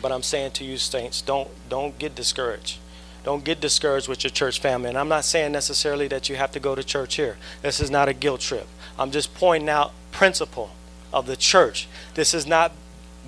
But 0.00 0.12
I'm 0.12 0.22
saying 0.22 0.52
to 0.52 0.64
you, 0.64 0.78
saints, 0.78 1.20
don't 1.20 1.50
don't 1.68 1.98
get 1.98 2.14
discouraged. 2.14 2.78
Don't 3.24 3.44
get 3.44 3.60
discouraged 3.60 4.08
with 4.08 4.24
your 4.24 4.30
church 4.30 4.60
family. 4.60 4.88
And 4.88 4.96
I'm 4.96 5.08
not 5.08 5.24
saying 5.24 5.52
necessarily 5.52 6.08
that 6.08 6.28
you 6.28 6.36
have 6.36 6.52
to 6.52 6.60
go 6.60 6.74
to 6.74 6.82
church 6.82 7.16
here. 7.16 7.36
This 7.62 7.80
is 7.80 7.90
not 7.90 8.08
a 8.08 8.14
guilt 8.14 8.40
trip. 8.40 8.66
I'm 8.98 9.10
just 9.10 9.34
pointing 9.34 9.68
out 9.68 9.92
principle 10.12 10.70
of 11.12 11.26
the 11.26 11.36
church. 11.36 11.88
This 12.14 12.32
is 12.32 12.46
not 12.46 12.72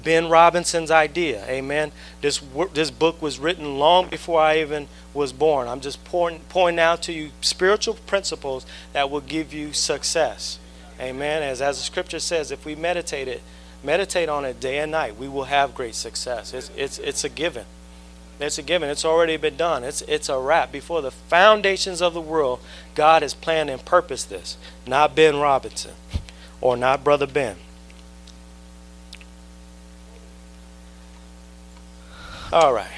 Ben 0.02 0.28
Robinson's 0.28 0.90
idea. 0.90 1.44
Amen. 1.46 1.92
This 2.20 2.40
this 2.72 2.90
book 2.90 3.20
was 3.20 3.38
written 3.38 3.78
long 3.78 4.08
before 4.08 4.40
I 4.40 4.60
even 4.60 4.88
was 5.14 5.32
born. 5.32 5.68
I'm 5.68 5.80
just 5.80 6.04
pointing, 6.04 6.42
pointing 6.48 6.80
out 6.80 7.02
to 7.02 7.12
you 7.12 7.30
spiritual 7.40 7.94
principles 7.94 8.66
that 8.92 9.10
will 9.10 9.20
give 9.20 9.52
you 9.52 9.72
success. 9.72 10.58
Amen. 11.00 11.42
As 11.42 11.60
as 11.60 11.78
the 11.78 11.84
scripture 11.84 12.20
says, 12.20 12.50
if 12.50 12.64
we 12.64 12.74
meditate 12.74 13.28
it, 13.28 13.42
meditate 13.82 14.28
on 14.28 14.44
it 14.44 14.60
day 14.60 14.78
and 14.78 14.92
night, 14.92 15.16
we 15.16 15.28
will 15.28 15.44
have 15.44 15.74
great 15.74 15.94
success. 15.94 16.54
It's 16.54 16.70
it's 16.76 16.98
it's 16.98 17.24
a 17.24 17.28
given. 17.28 17.64
It's 18.38 18.56
a 18.56 18.62
given. 18.62 18.88
It's 18.88 19.04
already 19.04 19.36
been 19.36 19.56
done. 19.56 19.84
It's 19.84 20.02
it's 20.02 20.28
a 20.28 20.38
wrap. 20.38 20.72
Before 20.72 21.02
the 21.02 21.10
foundations 21.10 22.00
of 22.00 22.14
the 22.14 22.20
world, 22.20 22.60
God 22.94 23.22
has 23.22 23.34
planned 23.34 23.68
and 23.68 23.84
purposed 23.84 24.30
this. 24.30 24.56
Not 24.86 25.14
Ben 25.14 25.36
Robinson 25.36 25.92
or 26.60 26.76
not 26.76 27.04
Brother 27.04 27.26
Ben. 27.26 27.56
All 32.52 32.72
right. 32.72 32.90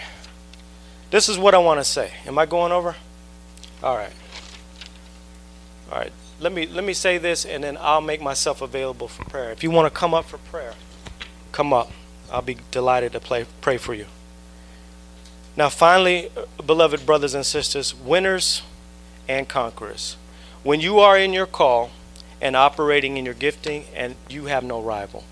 This 1.10 1.28
is 1.28 1.38
what 1.38 1.54
I 1.54 1.58
want 1.58 1.78
to 1.78 1.84
say. 1.84 2.12
Am 2.26 2.38
I 2.38 2.46
going 2.46 2.72
over? 2.72 2.96
All 3.82 3.96
right. 3.96 4.12
All 5.90 5.98
right. 5.98 6.12
Let 6.40 6.52
me 6.52 6.66
let 6.66 6.84
me 6.84 6.94
say 6.94 7.18
this 7.18 7.44
and 7.44 7.62
then 7.62 7.76
I'll 7.78 8.00
make 8.00 8.22
myself 8.22 8.62
available 8.62 9.08
for 9.08 9.24
prayer. 9.24 9.52
If 9.52 9.62
you 9.62 9.70
want 9.70 9.92
to 9.92 9.98
come 9.98 10.14
up 10.14 10.24
for 10.24 10.38
prayer, 10.38 10.74
come 11.52 11.72
up. 11.72 11.92
I'll 12.32 12.42
be 12.42 12.56
delighted 12.70 13.12
to 13.12 13.20
play, 13.20 13.44
pray 13.60 13.76
for 13.76 13.92
you. 13.92 14.06
Now, 15.54 15.68
finally, 15.68 16.30
uh, 16.34 16.62
beloved 16.62 17.04
brothers 17.04 17.34
and 17.34 17.44
sisters, 17.44 17.94
winners 17.94 18.62
and 19.28 19.46
conquerors. 19.46 20.16
When 20.62 20.80
you 20.80 20.98
are 20.98 21.18
in 21.18 21.34
your 21.34 21.44
call 21.44 21.90
and 22.40 22.56
operating 22.56 23.18
in 23.18 23.26
your 23.26 23.34
gifting, 23.34 23.84
and 23.94 24.16
you 24.30 24.46
have 24.46 24.64
no 24.64 24.80
rival, 24.80 25.24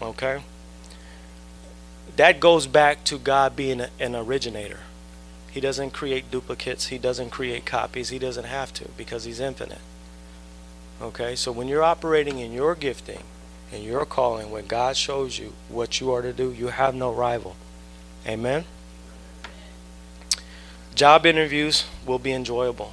okay? 0.00 0.42
That 2.16 2.40
goes 2.40 2.66
back 2.66 3.04
to 3.04 3.18
God 3.18 3.56
being 3.56 3.82
an 3.98 4.14
originator. 4.14 4.80
He 5.50 5.60
doesn't 5.60 5.90
create 5.90 6.30
duplicates, 6.30 6.86
He 6.86 6.98
doesn't 6.98 7.30
create 7.30 7.66
copies, 7.66 8.08
He 8.08 8.18
doesn't 8.18 8.44
have 8.44 8.72
to 8.74 8.88
because 8.96 9.24
He's 9.24 9.40
infinite. 9.40 9.80
Okay, 11.00 11.34
so 11.34 11.50
when 11.52 11.68
you're 11.68 11.82
operating 11.82 12.38
in 12.38 12.52
your 12.52 12.74
gifting 12.74 13.22
and 13.72 13.82
your 13.82 14.06
calling, 14.06 14.50
when 14.50 14.66
God 14.66 14.96
shows 14.96 15.38
you 15.38 15.52
what 15.68 16.00
you 16.00 16.12
are 16.12 16.22
to 16.22 16.32
do, 16.32 16.52
you 16.52 16.68
have 16.68 16.94
no 16.94 17.12
rival. 17.12 17.56
Amen. 18.26 18.64
Job 20.94 21.26
interviews 21.26 21.86
will 22.06 22.18
be 22.18 22.32
enjoyable 22.32 22.92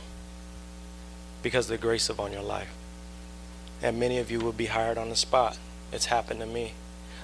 because 1.43 1.70
of 1.70 1.78
the 1.78 1.82
grace 1.82 2.10
of 2.10 2.20
on 2.20 2.32
your 2.32 2.41
life. 2.41 2.74
And 3.82 3.99
many 3.99 4.18
of 4.18 4.32
you 4.32 4.39
will 4.39 4.53
be 4.53 4.68
hired 4.68 4.97
on 4.97 5.10
the 5.10 5.16
spot. 5.16 5.57
It's 5.91 6.07
happened 6.07 6.39
to 6.39 6.45
me. 6.45 6.74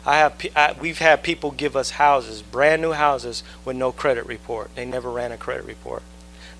I 0.05 0.17
have 0.17 0.45
I, 0.55 0.75
we've 0.79 0.99
had 0.99 1.23
people 1.23 1.51
give 1.51 1.75
us 1.75 1.91
houses, 1.91 2.41
brand 2.41 2.81
new 2.81 2.91
houses 2.91 3.43
with 3.63 3.75
no 3.75 3.91
credit 3.91 4.25
report. 4.25 4.73
They 4.75 4.85
never 4.85 5.09
ran 5.09 5.31
a 5.31 5.37
credit 5.37 5.65
report 5.65 6.03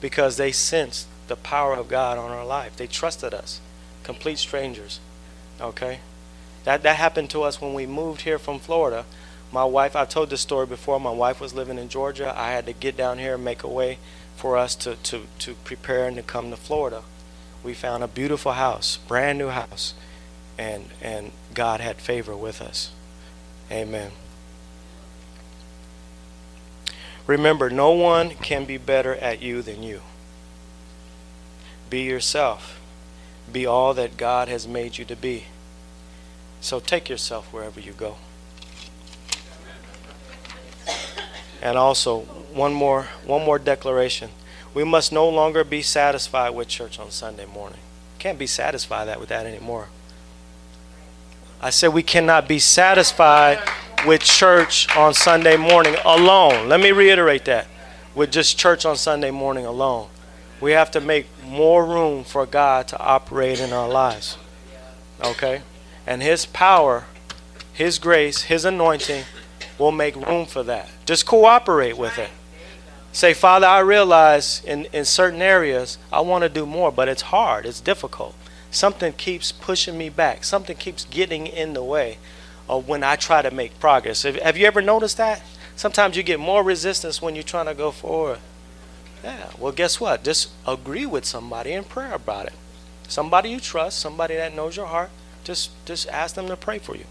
because 0.02 0.38
they 0.38 0.52
sensed 0.52 1.08
the 1.28 1.36
power 1.36 1.76
of 1.76 1.88
God 1.88 2.18
on 2.18 2.32
our 2.32 2.46
life. 2.46 2.76
They 2.76 2.88
trusted 2.88 3.34
us. 3.34 3.62
Complete 4.04 4.40
strangers. 4.40 5.00
Okay? 5.62 6.00
That 6.64 6.82
that 6.84 6.96
happened 6.96 7.30
to 7.32 7.44
us 7.44 7.62
when 7.62 7.74
we 7.74 7.86
moved 7.86 8.22
here 8.22 8.40
from 8.40 8.60
Florida. 8.60 9.06
My 9.52 9.64
wife, 9.64 9.96
I've 9.96 10.10
told 10.10 10.32
this 10.32 10.42
story 10.42 10.66
before. 10.66 11.00
My 11.00 11.12
wife 11.12 11.40
was 11.40 11.54
living 11.54 11.78
in 11.78 11.88
Georgia. 11.88 12.34
I 12.36 12.52
had 12.52 12.66
to 12.66 12.74
get 12.74 12.98
down 12.98 13.20
here 13.20 13.36
and 13.36 13.46
make 13.46 13.64
a 13.64 13.70
way 13.70 14.00
for 14.36 14.58
us 14.58 14.76
to, 14.76 14.96
to, 14.96 15.28
to 15.40 15.54
prepare 15.64 16.08
and 16.08 16.18
to 16.18 16.24
come 16.24 16.50
to 16.50 16.58
Florida. 16.58 17.04
We 17.64 17.74
found 17.74 18.04
a 18.04 18.08
beautiful 18.08 18.54
house, 18.54 18.98
brand 19.08 19.38
new 19.38 19.50
house, 19.50 19.94
and 20.58 20.90
and 21.02 21.32
God 21.54 21.80
had 21.80 21.98
favor 21.98 22.36
with 22.36 22.62
us. 22.62 22.92
Amen. 23.72 24.12
Remember, 27.28 27.70
no 27.70 27.92
one 27.92 28.32
can 28.32 28.66
be 28.66 28.78
better 28.78 29.16
at 29.16 29.42
you 29.42 29.62
than 29.62 29.82
you. 29.82 30.02
Be 31.90 32.02
yourself. 32.02 32.80
Be 33.52 33.66
all 33.66 33.94
that 33.96 34.18
God 34.18 34.48
has 34.48 34.68
made 34.68 34.98
you 34.98 35.06
to 35.06 35.16
be. 35.16 35.46
So 36.62 36.80
take 36.80 37.10
yourself 37.10 37.52
wherever 37.52 37.80
you 37.80 37.94
go. 37.94 38.18
And 41.62 41.78
also, 41.78 42.22
one 42.54 42.74
more 42.74 43.04
one 43.26 43.44
more 43.44 43.58
declaration. 43.58 44.30
We 44.74 44.84
must 44.84 45.12
no 45.12 45.28
longer 45.28 45.64
be 45.64 45.82
satisfied 45.82 46.52
with 46.52 46.68
church 46.68 47.00
on 47.00 47.10
Sunday 47.10 47.46
morning. 47.46 47.80
Can't 48.20 48.38
be 48.38 48.48
satisfied 48.48 49.16
with 49.20 49.30
that 49.30 49.46
anymore. 49.46 49.88
I 51.62 51.70
said 51.70 51.94
we 51.94 52.04
cannot 52.04 52.48
be 52.48 52.60
satisfied 52.60 53.60
with 54.06 54.22
church 54.22 54.96
on 54.96 55.14
Sunday 55.14 55.58
morning 55.58 55.96
alone. 56.06 56.70
Let 56.70 56.80
me 56.80 56.92
reiterate 56.92 57.46
that. 57.46 57.68
With 58.14 58.32
just 58.32 58.58
church 58.58 58.86
on 58.86 58.96
Sunday 58.96 59.32
morning 59.32 59.66
alone. 59.66 60.08
We 60.62 60.72
have 60.72 60.92
to 60.92 61.02
make 61.02 61.28
more 61.44 61.86
room 61.86 62.24
for 62.24 62.46
God 62.46 62.88
to 62.90 63.00
operate 63.00 63.60
in 63.60 63.74
our 63.74 63.90
lives. 63.90 64.38
Okay? 65.24 65.62
And 66.08 66.22
His 66.22 66.46
power, 66.46 67.06
His 67.74 68.00
grace, 68.00 68.44
His 68.44 68.64
anointing 68.64 69.26
will 69.78 69.92
make 69.92 70.16
room 70.16 70.46
for 70.46 70.64
that. 70.64 70.90
Just 71.06 71.26
cooperate 71.26 71.98
with 71.98 72.18
it. 72.18 72.30
Say, 73.12 73.34
Father, 73.34 73.68
I 73.68 73.80
realize 73.80 74.62
in, 74.66 74.86
in 74.92 75.06
certain 75.06 75.42
areas 75.42 75.98
I 76.12 76.20
want 76.22 76.44
to 76.44 76.50
do 76.50 76.66
more, 76.66 76.92
but 76.92 77.08
it's 77.08 77.22
hard, 77.24 77.66
it's 77.66 77.80
difficult. 77.80 78.36
Something 78.76 79.14
keeps 79.14 79.52
pushing 79.52 79.98
me 79.98 80.10
back. 80.10 80.44
Something 80.44 80.78
keeps 80.78 81.06
getting 81.06 81.48
in 81.48 81.74
the 81.74 81.84
way 81.84 82.18
of 82.68 82.88
when 82.88 83.04
I 83.04 83.16
try 83.16 83.42
to 83.42 83.52
make 83.52 83.80
progress. 83.80 84.24
Have, 84.24 84.58
you 84.58 84.66
ever 84.66 84.82
noticed 84.82 85.18
that? 85.18 85.42
Sometimes 85.76 86.16
you 86.18 86.24
get 86.24 86.40
more 86.40 86.64
resistance 86.64 87.22
when 87.22 87.36
you're 87.36 87.44
trying 87.44 87.66
to 87.68 87.74
go 87.74 87.92
forward. 87.92 88.40
Yeah, 89.24 89.50
well, 89.58 89.72
guess 89.72 90.00
what? 90.00 90.24
Just 90.24 90.52
agree 90.68 91.06
with 91.06 91.26
somebody 91.26 91.74
in 91.74 91.84
prayer 91.84 92.14
about 92.14 92.48
it. 92.48 92.54
Somebody 93.08 93.50
you 93.50 93.60
trust, 93.60 94.00
somebody 94.00 94.36
that 94.36 94.56
knows 94.56 94.78
your 94.78 94.86
heart, 94.88 95.10
just 95.44 95.72
just 95.86 96.08
ask 96.10 96.36
them 96.36 96.48
to 96.48 96.56
pray 96.56 96.80
for 96.80 96.96
you. 96.96 97.06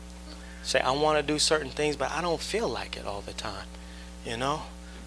Say, 0.63 0.81
I 0.81 0.93
want 0.93 1.19
to 1.19 1.23
do 1.23 1.39
certain 1.39 1.71
things, 1.71 1.95
but 1.97 2.11
I 2.11 2.21
don't 2.21 2.41
feel 2.41 2.69
like 2.69 2.97
it 2.97 3.07
all 3.07 3.21
the 3.21 3.33
time. 3.33 3.67
You 4.25 4.37
know? 4.37 4.63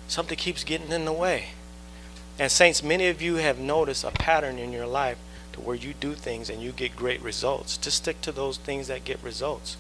Something 0.08 0.38
keeps 0.38 0.64
getting 0.64 0.92
in 0.92 1.06
the 1.06 1.14
way. 1.14 1.50
And 2.40 2.52
saints, 2.52 2.84
many 2.84 3.08
of 3.08 3.22
you 3.22 3.36
have 3.36 3.58
noticed 3.58 4.04
a 4.04 4.12
pattern 4.12 4.60
in 4.60 4.72
your 4.72 4.86
life 4.86 5.18
to 5.58 5.64
where 5.64 5.76
you 5.76 5.94
do 6.00 6.14
things 6.14 6.50
and 6.50 6.62
you 6.62 6.72
get 6.72 6.96
great 6.96 7.22
results. 7.22 7.78
Just 7.78 7.98
stick 7.98 8.22
to 8.22 8.32
those 8.32 8.58
things 8.58 8.88
that 8.88 9.04
get 9.04 9.22
results. 9.22 9.76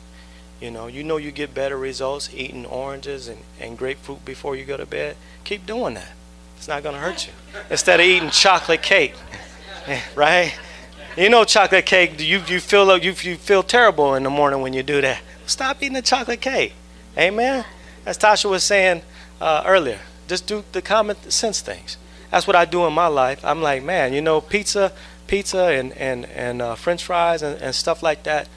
You 0.59 0.71
know, 0.71 0.87
you 0.87 1.03
know 1.03 1.17
you 1.17 1.31
get 1.31 1.53
better 1.53 1.77
results 1.77 2.29
eating 2.33 2.65
oranges 2.65 3.27
and, 3.27 3.39
and 3.59 3.77
grapefruit 3.77 4.25
before 4.25 4.55
you 4.55 4.65
go 4.65 4.75
to 4.75 4.85
bed. 4.85 5.15
Keep 5.43 5.65
doing 5.65 5.93
that. 5.93 6.11
It's 6.57 6.67
not 6.67 6.81
going 6.81 6.95
to 6.95 7.01
hurt 7.01 7.27
you. 7.27 7.33
Instead 7.69 7.99
of 7.99 8.05
eating 8.05 8.31
chocolate 8.31 8.81
cake, 8.81 9.13
right? 10.15 10.57
You 11.15 11.29
know, 11.29 11.43
chocolate 11.43 11.85
cake. 11.85 12.17
Do 12.17 12.25
you 12.25 12.41
you 12.47 12.59
feel 12.59 12.97
you 12.97 13.13
you 13.21 13.35
feel 13.35 13.63
terrible 13.63 14.15
in 14.15 14.23
the 14.23 14.29
morning 14.29 14.61
when 14.61 14.73
you 14.73 14.83
do 14.83 14.99
that. 15.01 15.21
Stop 15.45 15.77
eating 15.77 15.93
the 15.93 16.01
chocolate 16.01 16.41
cake. 16.41 16.73
Amen. 17.17 17.63
As 18.05 18.17
Tasha 18.17 18.49
was 18.49 18.63
saying 18.63 19.01
uh, 19.39 19.63
earlier, 19.65 19.99
just 20.27 20.47
do 20.47 20.63
the 20.71 20.81
common 20.81 21.17
sense 21.29 21.61
things. 21.61 21.97
That's 22.31 22.45
what 22.45 22.55
I 22.55 22.65
do 22.65 22.85
in 22.85 22.93
my 22.93 23.07
life. 23.07 23.43
I'm 23.45 23.61
like, 23.61 23.83
man, 23.83 24.13
you 24.13 24.21
know, 24.21 24.41
pizza, 24.41 24.91
pizza, 25.27 25.65
and 25.65 25.93
and 25.93 26.25
and 26.25 26.61
uh, 26.61 26.75
French 26.75 27.03
fries 27.03 27.41
and, 27.41 27.61
and 27.61 27.75
stuff 27.75 28.01
like 28.01 28.23
that 28.23 28.47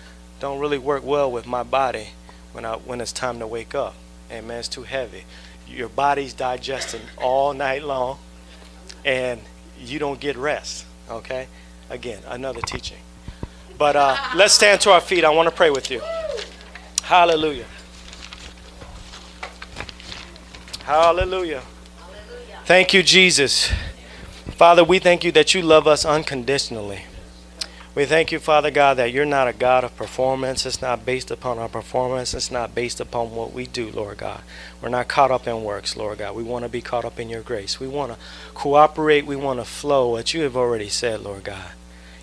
don't 0.41 0.59
really 0.59 0.79
work 0.79 1.05
well 1.05 1.31
with 1.31 1.47
my 1.47 1.63
body 1.63 2.09
when 2.53 2.65
I 2.65 2.77
when 2.77 3.01
it's 3.01 3.13
time 3.13 3.39
to 3.41 3.47
wake 3.47 3.75
up. 3.75 3.95
Amen. 4.31 4.59
It's 4.59 4.69
too 4.69 4.85
heavy. 4.85 5.25
Your 5.69 5.89
body's 5.89 6.33
digesting 6.33 7.03
all 7.17 7.53
night 7.53 7.83
long, 7.83 8.19
and 9.05 9.41
you 9.79 9.99
don't 9.99 10.21
get 10.21 10.37
rest. 10.37 10.87
Okay. 11.09 11.49
Again, 11.89 12.23
another 12.27 12.61
teaching. 12.61 12.99
But 13.77 13.97
uh, 13.97 14.17
let's 14.35 14.55
stand 14.55 14.81
to 14.83 14.93
our 14.93 15.01
feet. 15.01 15.25
I 15.25 15.31
want 15.31 15.49
to 15.49 15.55
pray 15.55 15.71
with 15.71 15.91
you. 15.91 16.01
Hallelujah. 17.03 17.67
Hallelujah. 20.85 21.63
Thank 22.65 22.95
you, 22.95 23.03
Jesus. 23.03 23.73
Father, 24.61 24.85
we 24.85 24.99
thank 24.99 25.25
you 25.25 25.33
that 25.33 25.55
you 25.55 25.63
love 25.63 25.87
us 25.87 26.05
unconditionally. 26.05 27.05
We 27.95 28.05
thank 28.05 28.31
you, 28.31 28.39
Father 28.39 28.71
God, 28.71 28.99
that 28.99 29.11
you're 29.11 29.25
not 29.25 29.49
a 29.49 29.55
God 29.55 29.85
of 29.85 29.97
performance. 29.97 30.67
It's 30.67 30.83
not 30.83 31.07
based 31.07 31.31
upon 31.31 31.59
our 31.59 31.71
performance. 31.71 32.35
It's 32.35 32.51
not 32.51 32.75
based 32.75 33.01
upon 33.01 33.31
what 33.31 33.55
we 33.55 33.65
do, 33.65 33.91
Lord 33.91 34.19
God. 34.19 34.43
We're 34.83 34.91
not 34.91 35.09
caught 35.09 35.31
up 35.31 35.47
in 35.47 35.65
works, 35.65 35.97
Lord 35.97 36.19
God. 36.19 36.37
We 36.37 36.43
want 36.43 36.67
to 36.67 36.69
be 36.69 36.83
caught 36.83 37.07
up 37.07 37.19
in 37.19 37.31
your 37.31 37.41
grace. 37.41 37.81
We 37.81 37.89
want 37.89 38.13
to 38.13 38.19
cooperate. 38.53 39.25
We 39.25 39.35
want 39.35 39.61
to 39.61 39.65
flow, 39.65 40.11
what 40.11 40.35
you 40.35 40.43
have 40.43 40.59
already 40.59 40.91
said, 40.91 41.23
Lord 41.23 41.45
God. 41.45 41.71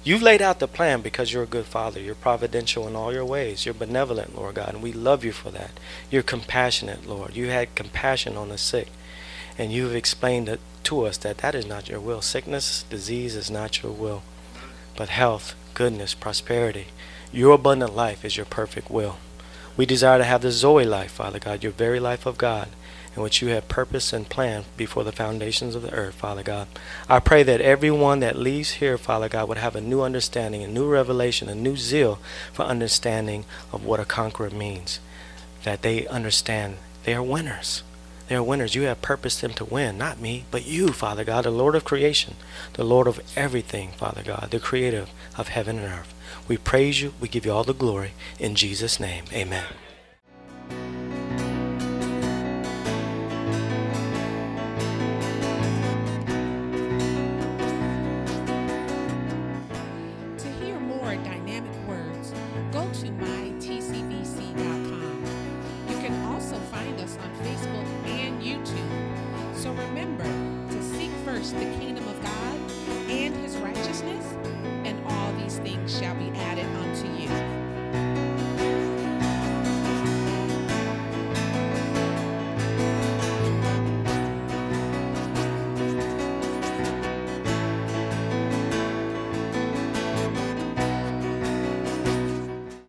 You've 0.03 0.21
laid 0.21 0.43
out 0.43 0.59
the 0.59 0.67
plan 0.67 1.01
because 1.01 1.33
you're 1.33 1.41
a 1.41 1.47
good 1.47 1.65
father. 1.65 1.99
You're 1.99 2.13
providential 2.13 2.88
in 2.88 2.95
all 2.95 3.11
your 3.11 3.25
ways. 3.25 3.65
You're 3.65 3.73
benevolent, 3.73 4.35
Lord 4.35 4.53
God, 4.53 4.75
and 4.75 4.83
we 4.83 4.93
love 4.93 5.25
you 5.25 5.31
for 5.31 5.49
that. 5.49 5.71
You're 6.11 6.21
compassionate, 6.21 7.07
Lord. 7.07 7.35
You 7.35 7.47
had 7.47 7.73
compassion 7.73 8.38
on 8.38 8.49
the 8.49 8.59
sick, 8.59 8.89
and 9.57 9.71
you've 9.71 9.95
explained 9.95 10.49
it 10.49 10.59
to 10.88 11.05
us 11.05 11.17
that 11.17 11.39
that 11.39 11.55
is 11.55 11.65
not 11.65 11.89
your 11.89 11.99
will. 11.99 12.21
Sickness, 12.21 12.83
disease 12.89 13.35
is 13.35 13.51
not 13.51 13.83
your 13.83 13.91
will, 13.91 14.23
but 14.95 15.09
health, 15.09 15.53
goodness, 15.73 16.13
prosperity. 16.13 16.88
Your 17.31 17.53
abundant 17.53 17.95
life 17.95 18.23
is 18.23 18.38
your 18.38 18.45
perfect 18.45 18.89
will. 18.89 19.17
We 19.75 19.85
desire 19.85 20.17
to 20.17 20.23
have 20.23 20.41
the 20.41 20.51
Zoe 20.51 20.85
life, 20.85 21.11
Father 21.11 21.39
God, 21.39 21.61
your 21.61 21.73
very 21.73 21.99
life 21.99 22.25
of 22.25 22.38
God 22.38 22.69
in 23.17 23.23
which 23.23 23.41
you 23.41 23.49
have 23.49 23.67
purpose 23.67 24.13
and 24.13 24.29
planned 24.29 24.65
before 24.77 25.03
the 25.03 25.11
foundations 25.11 25.73
of 25.73 25.81
the 25.81 25.91
earth, 25.91 26.15
Father 26.15 26.43
God. 26.43 26.67
I 27.09 27.19
pray 27.19 27.41
that 27.43 27.59
everyone 27.59 28.19
that 28.19 28.38
leaves 28.38 28.73
here, 28.73 28.97
Father 28.97 29.27
God, 29.27 29.49
would 29.49 29.57
have 29.57 29.75
a 29.75 29.81
new 29.81 30.01
understanding, 30.01 30.63
a 30.63 30.67
new 30.67 30.88
revelation, 30.88 31.49
a 31.49 31.55
new 31.55 31.75
zeal 31.75 32.19
for 32.53 32.63
understanding 32.63 33.43
of 33.73 33.83
what 33.83 33.99
a 33.99 34.05
conqueror 34.05 34.51
means. 34.51 34.99
That 35.63 35.81
they 35.81 36.07
understand 36.07 36.77
they 37.03 37.15
are 37.15 37.23
winners. 37.23 37.81
They 38.28 38.36
are 38.36 38.43
winners. 38.43 38.75
You 38.75 38.84
have 38.84 39.01
purposed 39.01 39.41
them 39.41 39.53
to 39.53 39.65
win, 39.65 39.97
not 39.97 40.19
me, 40.19 40.45
but 40.51 40.65
you, 40.65 40.89
Father 40.89 41.23
God, 41.23 41.45
the 41.45 41.51
Lord 41.51 41.75
of 41.75 41.86
creation, 41.86 42.36
the 42.73 42.84
Lord 42.84 43.07
of 43.07 43.21
everything, 43.36 43.91
Father 43.91 44.23
God, 44.23 44.49
the 44.51 44.59
creator 44.59 45.07
of 45.38 45.47
heaven 45.47 45.80
and 45.80 45.88
earth. 45.88 46.13
We 46.47 46.57
praise 46.57 47.01
you. 47.01 47.13
We 47.19 47.30
give 47.30 47.45
you 47.45 47.53
all 47.53 47.63
the 47.63 47.73
glory. 47.73 48.11
In 48.39 48.55
Jesus' 48.55 48.99
name, 48.99 49.25
amen. 49.32 49.67